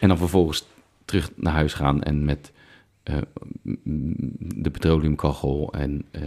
[0.00, 0.66] En dan vervolgens
[1.04, 2.52] terug naar huis gaan en met
[3.02, 3.16] eh,
[4.38, 6.22] de petroleumkachel en eh,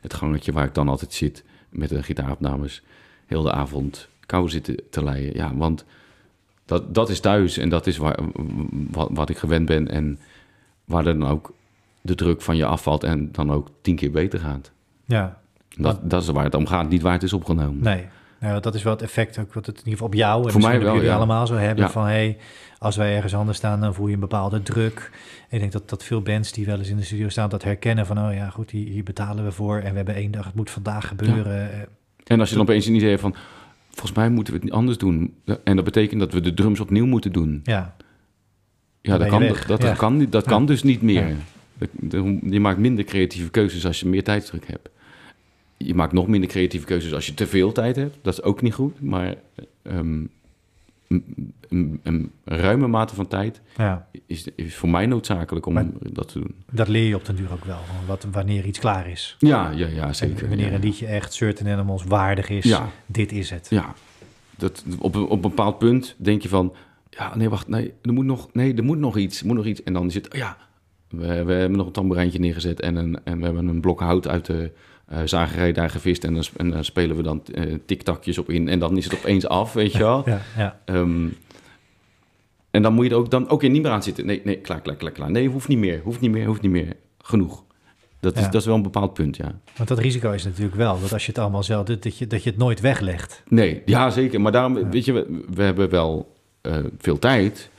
[0.00, 2.82] het gangetje waar ik dan altijd zit met de gitaaropnames,
[3.26, 5.34] heel de avond kou zitten te leien.
[5.34, 5.84] Ja, want
[6.64, 8.18] dat, dat is thuis en dat is waar,
[8.90, 10.18] wat, wat ik gewend ben en
[10.84, 11.52] waar dan ook
[12.00, 14.70] de druk van je afvalt en dan ook tien keer beter gaat.
[15.04, 15.38] ja.
[15.78, 17.82] Dat, dat is waar het om gaat, niet waar het is opgenomen.
[17.82, 18.06] Nee.
[18.40, 20.52] Nou, dat is wel het effect ook wat het in ieder geval op jou en
[20.52, 21.14] Voor mij wel, jullie ja.
[21.16, 21.84] allemaal zo hebben.
[21.84, 21.90] Ja.
[21.90, 22.36] Van hey,
[22.78, 25.10] als wij ergens anders staan, dan voel je een bepaalde druk.
[25.48, 27.62] En ik denk dat, dat veel bands die wel eens in de studio staan, dat
[27.64, 30.44] herkennen van oh ja, goed, hier, hier betalen we voor en we hebben één dag,
[30.44, 31.70] het moet vandaag gebeuren.
[32.26, 33.34] En als je dan opeens een idee hebt van,
[33.90, 35.34] volgens mij moeten we het anders doen.
[35.64, 37.60] En dat betekent dat we de drums opnieuw moeten doen.
[37.64, 37.96] Ja,
[39.00, 41.34] Ja, dat kan, dat, dat kan, niet- dat kan dus niet meer.
[42.50, 44.88] Je maakt minder creatieve keuzes als je meer tijdsdruk hebt.
[45.84, 48.16] Je maakt nog minder creatieve keuzes als je te veel tijd hebt.
[48.22, 49.00] Dat is ook niet goed.
[49.00, 49.34] Maar
[49.82, 50.22] ehm,
[51.08, 51.24] een,
[51.68, 56.28] een- een ruime mate van tijd ja, is, is voor mij noodzakelijk om Maar- dat
[56.28, 56.54] te doen.
[56.70, 57.78] dat leer je op den duur ook wel.
[58.06, 59.36] Wat, wanneer iets klaar is.
[59.38, 60.42] Ja, ja, ja zeker.
[60.42, 60.72] En wanneer ja.
[60.74, 62.64] een liedje echt Certain Animals waardig is.
[62.64, 62.88] Ja.
[63.06, 63.66] Dit is het.
[63.70, 63.94] Ja,
[64.56, 66.74] dat, op, een- op een bepaald punt denk je van...
[67.10, 69.82] Ja, nee, wacht, nee, er moet nog, nee, er moet nog iets, moet nog iets.
[69.82, 70.56] En dan het, oh ja,
[71.08, 72.80] we, we hebben nog een tamboerijntje neergezet...
[72.80, 74.70] en, een, en we hebben een blok hout uit de
[75.24, 76.24] zagerij daar gevist...
[76.24, 78.68] en dan, en dan spelen we dan eh tiktakjes op in...
[78.68, 80.22] en dan is het opeens af, weet je wel.
[80.30, 81.26] Ja, ja, Ehm,
[82.70, 84.26] en dan moet je er ook, dan ook weer niet meer aan zitten.
[84.26, 85.30] Nee, nee, klaar, klaar, klaar, klaar.
[85.30, 86.96] Nee, hoeft niet meer, hoeft niet meer, hoeft niet meer.
[87.22, 87.64] Genoeg.
[88.20, 88.48] Dat is, Ja.
[88.48, 89.58] dat is wel een bepaald punt, ja.
[89.76, 92.26] want dat risico is natuurlijk wel dat als je het allemaal zelf doet, dat je,
[92.26, 93.42] dat je het nooit weglegt.
[93.48, 94.40] Nee, ja zeker.
[94.40, 97.70] Maar daarom, weet je, we, we hebben wel eh, veel tijd,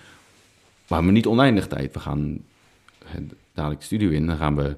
[0.88, 1.94] maar niet oneindig tijd.
[1.94, 2.40] We gaan
[3.06, 3.12] eh,
[3.54, 4.76] dadelijk de studio in, dan gaan we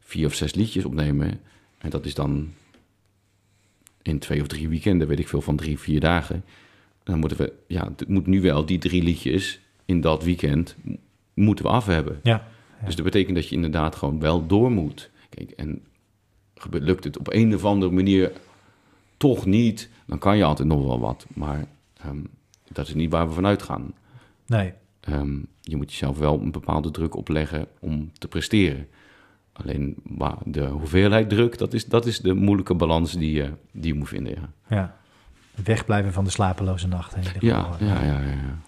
[0.00, 1.40] vier of zes liedjes opnemen.
[1.82, 2.52] En dat is dan
[4.02, 6.44] in twee of drie weekenden, weet ik veel, van drie, vier dagen.
[7.02, 10.76] Dan moeten we, ja, het moet nu wel die drie liedjes in dat weekend,
[11.34, 12.20] moeten we af hebben.
[12.22, 12.48] Ja,
[12.84, 15.10] Dus dat betekent dat je inderdaad gewoon wel door moet.
[15.28, 15.82] Kijk, en
[16.70, 18.32] lukt het op een of andere manier
[19.16, 21.26] toch niet, dan kan je altijd nog wel wat.
[21.34, 22.20] Maar ehm,
[22.72, 23.92] dat is niet waar we vanuit gaan.
[24.46, 24.72] nee.
[25.00, 28.88] Ehm, je moet jezelf wel een bepaalde druk opleggen om te presteren.
[29.62, 33.92] Alleen maar de hoeveelheid druk, dat is, dat is de moeilijke balans die je, die
[33.92, 34.32] je moet vinden.
[34.32, 34.94] Ja, Ja.
[35.64, 37.86] Wegblijven van de slapeloze in ieder ja, geval.
[37.86, 37.94] ja.
[37.94, 38.58] ja, ja, ja.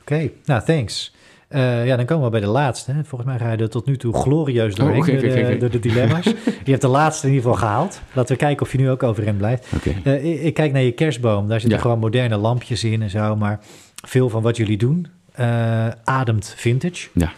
[0.00, 1.14] Oké, nou thanks.
[1.48, 2.92] Eh, ja, dan komen we bij de laatste.
[2.92, 3.04] hè.
[3.04, 5.70] Volgens mij ga je er tot nu toe glorieus doorheen Oh, oké, door, de, door
[5.70, 6.24] de dilemma's.
[6.64, 8.00] je hebt de laatste in ieder geval gehaald.
[8.12, 9.66] Laten we kijken of je nu ook overeind blijft.
[10.04, 11.48] Eh, ik, ik kijk naar je kerstboom.
[11.48, 13.36] Daar zitten gewoon moderne lampjes in en zo.
[13.36, 13.60] Maar
[14.06, 17.08] veel van wat jullie doen eh, ademt vintage.
[17.12, 17.32] Ja.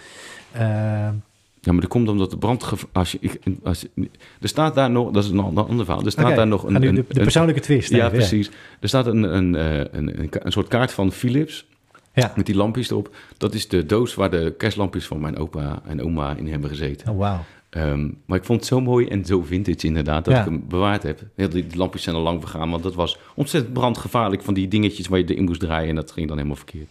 [1.64, 2.88] Ja, maar dat komt omdat de brandgevaar...
[2.92, 3.30] Als je,
[3.62, 4.08] als, je-
[4.40, 5.10] er staat daar nog...
[5.10, 6.04] Dat is een ander ander verhaal.
[6.04, 6.80] Er staat daar nog een...
[6.80, 7.90] nu een, de, persoonlijke twist.
[7.90, 8.50] Ja, precies.
[8.80, 11.66] Er staat een, een, eh, een, een, soort kaart van Philips
[12.14, 12.32] Ja.
[12.36, 13.14] met die lampjes erop.
[13.36, 17.08] Dat is de doos waar de kerstlampjes van mijn opa en oma in hebben gezeten.
[17.12, 17.44] Oh, wauw.
[17.70, 20.40] Ehm, maar ik vond het zo mooi en zo vintage inderdaad dat Ja.
[20.40, 21.20] ik hem bewaard heb.
[21.34, 24.68] Ja, die, die lampjes zijn al lang vergaan, want dat was ontzettend brandgevaarlijk van die
[24.68, 26.88] dingetjes waar je erin moest draaien en dat ging dan helemaal verkeerd.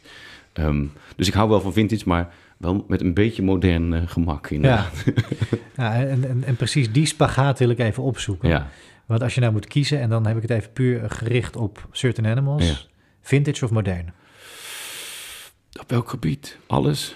[0.54, 0.84] Ehm,
[1.16, 2.34] dus ik hou wel van vintage, maar
[2.64, 4.56] wel met een beetje modern eh, gemak Ja.
[4.56, 5.04] inderdaad.
[5.76, 8.50] ja en, en, en precies die spagaat wil ik even opzoeken.
[8.50, 8.68] Ja.
[9.06, 11.88] Want als je nou moet kiezen, en dan heb ik het even puur gericht op
[11.92, 12.76] certain animals, Ja.
[13.22, 14.14] vintage of modern.
[15.80, 16.58] Op welk gebied?
[16.68, 17.16] Alles?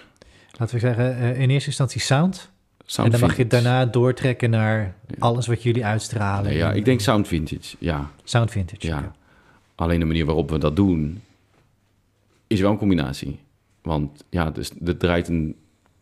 [0.57, 2.51] Laten we zeggen, eh, in eerste instantie sound.
[2.85, 5.15] Sound en dan mag je daarna doortrekken naar Ja.
[5.19, 6.43] alles wat jullie uitstralen.
[6.49, 8.11] Nee, ja, ik denk sound vintage, ja.
[8.23, 8.87] Sound vintage.
[8.87, 9.11] Ja.
[9.75, 11.21] Alleen de manier waarop we dat doen
[12.47, 13.39] is wel een combinatie.
[13.87, 15.55] Want ja, dus, er draait een,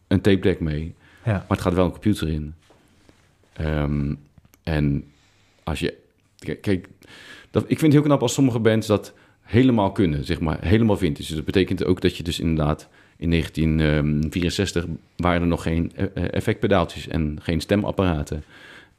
[0.07, 0.93] een tape deck mee,
[1.25, 1.31] Ja.
[1.31, 2.53] maar het gaat wel een computer in.
[3.53, 4.13] Ehm,
[4.63, 5.03] en
[5.63, 5.93] als je...
[6.61, 6.87] Kijk,
[7.51, 10.57] dat, ik vind het heel knap als sommige bands dat helemaal kunnen, zeg maar.
[10.61, 11.27] Helemaal vintage.
[11.27, 12.87] Dus dat betekent ook dat je dus inderdaad...
[13.17, 14.85] In 1964
[15.15, 18.43] waren er nog geen eh, eh, effectpedaaltjes en geen stemapparaten.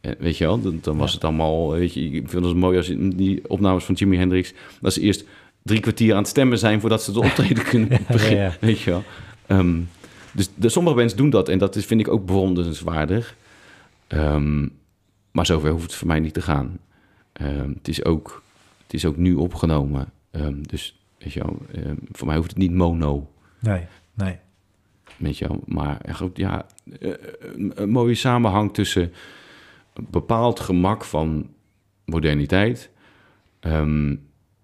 [0.00, 1.14] Eh, weet je wel, dan, was Ja.
[1.14, 1.70] het allemaal...
[1.70, 4.52] Weet je, ik vind het mooi als je die opnames van Jimi Hendrix...
[4.80, 5.24] dat ze eerst
[5.66, 6.80] drie kwartier aan het stemmen zijn...
[6.80, 8.44] voordat ze de optreden kunnen Ja, beginnen.
[8.44, 8.56] ja.
[8.60, 9.02] Weet je wel.
[9.46, 9.80] Ehm,
[10.32, 13.36] dus de, sommige bands doen dat en dat is, vind ik ook bewonderenswaardig.
[14.06, 14.68] Ehm,
[15.30, 16.78] maar zover hoeft het voor mij niet te gaan.
[17.32, 18.42] Ehm, het, is ook,
[18.82, 20.08] het is ook nu opgenomen.
[20.60, 21.56] Dus weet je wel,
[22.12, 23.30] voor mij hoeft het niet mono.
[23.58, 23.82] Nee,
[24.14, 24.36] nee.
[25.16, 25.62] Weet je wel.
[25.66, 26.66] Maar goed, ja,
[27.00, 27.10] eh,
[27.40, 29.12] een, een mooie samenhang tussen
[29.94, 31.48] een bepaald gemak van
[32.04, 32.90] moderniteit.
[33.60, 34.14] ehm,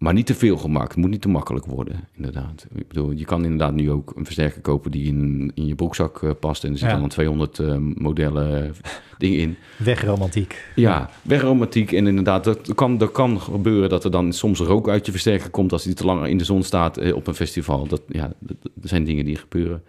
[0.03, 0.89] Maar niet te veel gemaakt.
[0.89, 2.67] Het moet niet te makkelijk worden, inderdaad.
[2.75, 6.23] Ik bedoel, je kan inderdaad nu ook een versterker kopen die in, in je broekzak
[6.23, 6.65] eh, past.
[6.65, 7.01] En er zitten Ja.
[7.03, 8.71] dan 200 eh, modellen eh,
[9.19, 9.57] dingen in.
[9.77, 10.71] Wegromantiek.
[10.75, 11.93] Ja, wegromantiek.
[11.93, 15.51] En inderdaad, dat kan, dat kan gebeuren dat er dan soms rook uit je versterker
[15.51, 17.87] komt als die te lang in de zon staat op een festival.
[17.87, 19.83] Dat, ja, dat, dat zijn dingen die gebeuren.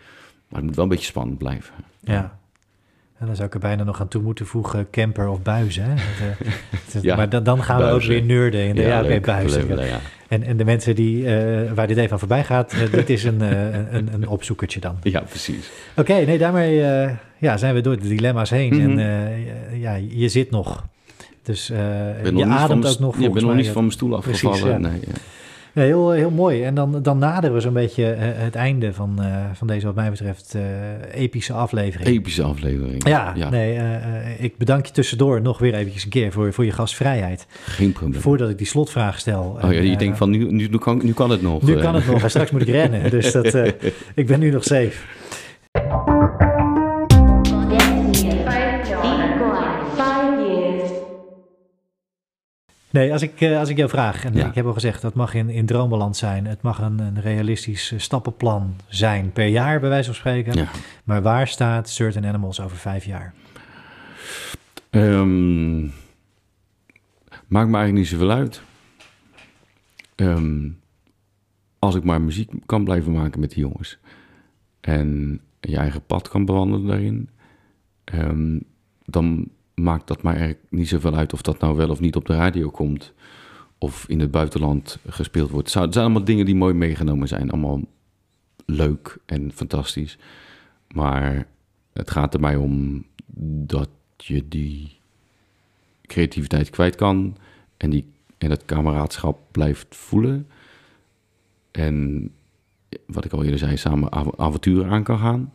[0.48, 1.74] Maar het moet wel een beetje spannend blijven.
[2.00, 2.40] Ja.
[3.24, 5.84] En dan zou ik er bijna nog aan toe moeten voegen camper of buizen.
[5.84, 5.96] Hè?
[5.96, 9.78] Dat, eh, Ja, maar dan, dan gaan we ook weer nerden in de ja, buizen.
[9.86, 10.00] ja.
[10.28, 13.24] En, en de mensen die, eh, waar dit even aan voorbij gaat, eh, dit is
[13.24, 13.42] een,
[13.96, 14.98] een, een opzoekertje dan.
[15.04, 15.70] ja, precies.
[15.96, 16.76] Oké, nee, daarmee
[17.38, 18.74] ja, zijn we door de dilemma's heen.
[18.76, 18.82] Mhm.
[18.82, 20.86] En eh, ja, je zit nog.
[21.44, 24.20] Dus je nog niet van ademt ook nog Je bent nog niet van mijn stoel
[24.20, 24.82] Precies, afgevallen.
[24.82, 24.88] ja.
[24.90, 25.00] nee,
[25.74, 25.82] ja.
[25.82, 26.64] Heel, heel mooi.
[26.64, 29.96] En dan, dan naderen we zo'n beetje eh, het einde van, eh, van deze, wat
[29.96, 30.62] mij betreft, eh,
[31.22, 32.10] epische aflevering.
[32.10, 33.08] Epische aflevering.
[33.08, 36.54] Ja, ja nee, eh, eh, ik bedank je tussendoor nog weer eventjes een keer voor,
[36.54, 37.48] voor je gastvrijheid.
[37.66, 38.22] geen probleem.
[38.22, 39.58] Voordat ik die slotvraag stel.
[39.64, 41.62] Oh ja, je eh, denkt van, nu, nu, nu, kan, nu kan het nog.
[41.62, 41.82] Nu eh.
[41.82, 43.10] kan het nog en straks moet ik rennen.
[43.10, 43.72] Dus dat, eh,
[44.22, 44.98] ik ben nu nog safe.
[52.94, 54.48] Nee, als ik, eh, als ik jou vraag, en Ja.
[54.48, 56.46] ik heb al gezegd, dat mag in, in droombalans zijn.
[56.46, 60.54] Het mag een, een realistisch eh, stappenplan zijn per jaar, bij wijze van spreken.
[60.54, 60.68] Ja.
[61.04, 63.34] Maar waar staat Certain Animals over vijf jaar?
[64.90, 65.82] Ehm,
[67.48, 68.62] maakt me eigenlijk niet zoveel uit.
[70.16, 70.70] Ehm,
[71.80, 73.98] als ik maar muziek kan blijven maken met die jongens.
[74.82, 77.30] En je eigen pad kan bewandelen daarin.
[78.04, 78.60] ehm,
[79.06, 82.26] dan maakt dat mij eigenlijk niet zoveel uit of dat nou wel of niet op
[82.26, 83.14] de radio komt.
[83.78, 85.74] Of in het buitenland gespeeld wordt.
[85.74, 87.52] Het zijn allemaal dingen die mooi meegenomen zijn.
[87.52, 87.82] Allemaal
[88.66, 90.18] leuk en fantastisch.
[90.94, 91.48] Maar
[91.94, 93.06] het gaat er mij om
[93.66, 94.98] dat je die
[96.02, 97.38] creativiteit kwijt kan
[97.78, 98.06] en, die,
[98.38, 100.48] en het kameraadschap blijft voelen.
[101.72, 102.30] En
[103.06, 105.54] wat ik al eerder zei, samen av- avonturen aan kan gaan.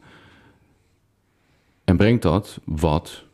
[1.84, 3.24] En brengt dat wat,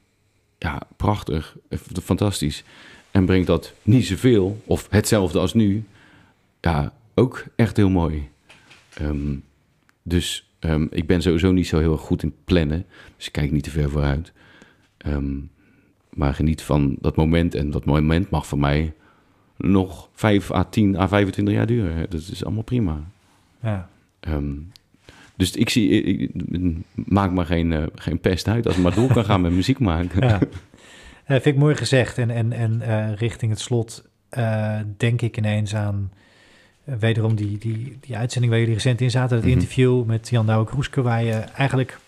[0.65, 1.57] ja, prachtig,
[2.03, 2.65] fantastisch.
[3.11, 5.85] En brengt dat niet zoveel, of hetzelfde als nu,
[6.61, 8.29] ja, ook echt heel mooi.
[8.95, 9.37] Ehm,
[10.03, 12.87] dus ehm, ik ben sowieso niet zo heel erg goed in plannen.
[13.17, 14.33] Dus ik kijk niet te ver vooruit.
[14.97, 15.37] Ehm,
[16.11, 17.55] maar geniet van dat moment.
[17.55, 18.95] En dat moment mag voor mij
[19.57, 22.11] nog 5 à 10 à 25 jaar duren.
[22.11, 23.01] Dat is allemaal prima.
[23.63, 23.89] Ja.
[25.37, 26.31] Dus ik zie, ik,
[26.95, 29.79] maak maar geen, eh, geen pest uit als ik maar door kan gaan met muziek
[29.79, 30.27] maken.
[30.27, 30.39] Ja.
[31.27, 32.19] Vind ik mooi gezegd.
[32.19, 36.13] En, en, en eh, richting het slot eh, denk ik ineens aan
[36.85, 39.37] wederom die, die, die uitzending waar jullie recent in zaten.
[39.37, 39.55] Het Mhm.
[39.55, 41.99] interview met Jan Douwe Kroeske, waar je eigenlijk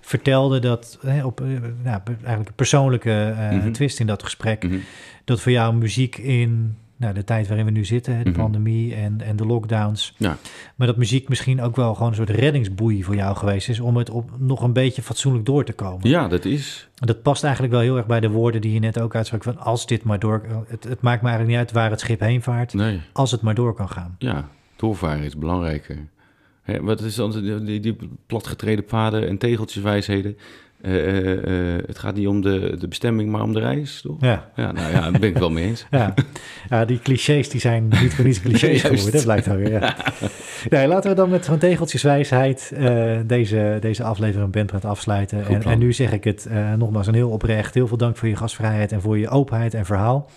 [0.00, 1.40] vertelde dat, hè, op
[1.82, 3.72] nou, eigenlijk een persoonlijke Mhm.
[3.72, 4.76] twist in dat gesprek, Mhm.
[5.24, 8.38] dat voor jou muziek in nou, de tijd waarin we nu zitten, de Mhm.
[8.40, 10.36] pandemie en, en de lockdowns, Ja.
[10.76, 13.96] maar dat muziek misschien ook wel gewoon een soort reddingsboei voor jou geweest is om
[13.96, 16.08] het op nog een beetje fatsoenlijk door te komen.
[16.08, 16.88] ja, dat is.
[16.94, 19.42] Dat past eigenlijk wel heel erg bij de woorden die je net ook uitsprak.
[19.42, 20.42] Van als dit maar door.
[20.68, 22.74] Het, het maakt me eigenlijk niet uit waar het schip heen vaart.
[22.74, 23.00] Nee.
[23.12, 24.14] Als het maar door kan gaan.
[24.18, 25.96] Ja, doorvaren is belangrijker.
[26.62, 27.30] Hè, wat is dan
[27.64, 27.96] die, die
[28.26, 30.36] platgetreden paden en tegeltjeswijsheden?
[30.84, 34.16] Eh, eh, eh, het gaat niet om de, de bestemming, maar om de reis, toch?
[34.20, 35.86] Ja, Ja, nou ja, daar ben ik het wel mee eens.
[35.90, 36.14] ja.
[36.68, 39.12] ja die clichés die zijn niet voor niets clichés geworden.
[39.12, 39.70] Dat blijkt alweer.
[39.70, 39.96] Ja.
[40.70, 42.72] Nee, laten we dan met zo'n tegeltjeswijsheid
[43.26, 45.46] deze, deze aflevering Bendraad afsluiten.
[45.46, 47.74] En, en nu zeg ik het nogmaals een heel oprecht.
[47.74, 50.30] Heel veel dank voor je gastvrijheid en voor je openheid en verhaal.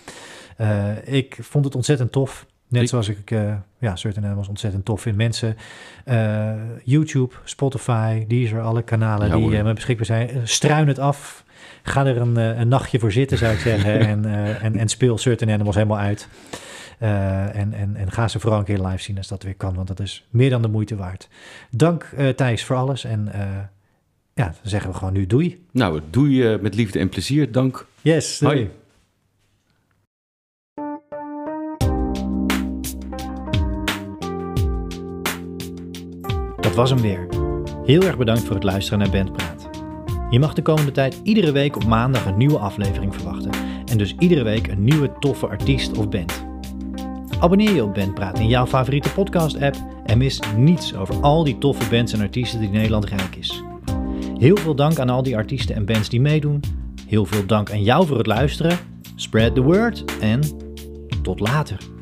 [1.04, 2.46] Ik vond het ontzettend tof.
[2.68, 5.16] Net zoals ik eh ja, Certain Animals ontzettend tof vind.
[5.16, 5.56] Mensen,
[6.04, 6.52] eh,
[6.84, 10.48] YouTube, Spotify, Deezer, alle kanalen Ja, die eh me beschikbaar zijn.
[10.48, 11.44] struin het af.
[11.82, 14.00] Ga er een, een nachtje voor zitten, zou ik zeggen.
[14.12, 14.24] en,
[14.60, 16.28] en, en speel Certain Animals helemaal uit.
[16.98, 19.74] En, en, en ga ze vooral een keer live zien als dat weer kan.
[19.74, 21.28] Want dat is meer dan de moeite waard.
[21.70, 23.04] Dank Thijs voor alles.
[23.04, 23.28] En
[24.34, 25.64] ja, dan zeggen we gewoon nu doei.
[25.72, 27.52] Nou, doe je met liefde en plezier.
[27.52, 27.86] Dank.
[28.02, 28.54] Yes, doei.
[28.54, 28.70] Hoi.
[36.78, 37.26] Was hem weer.
[37.84, 39.68] Heel erg bedankt voor het luisteren naar Bandpraat.
[40.30, 43.50] Je mag de komende tijd iedere week op maandag een nieuwe aflevering verwachten.
[43.84, 46.46] En dus iedere week een nieuwe toffe artiest of band.
[47.40, 51.88] Abonneer je op Bandpraat in jouw favoriete podcast-app en mis niets over al die toffe
[51.90, 53.62] bands en artiesten die Nederland rijk is.
[54.38, 56.60] Heel veel dank aan al die artiesten en bands die meedoen.
[57.06, 58.78] Heel veel dank aan jou voor het luisteren.
[59.14, 60.40] Spread the word en
[61.22, 61.97] tot later.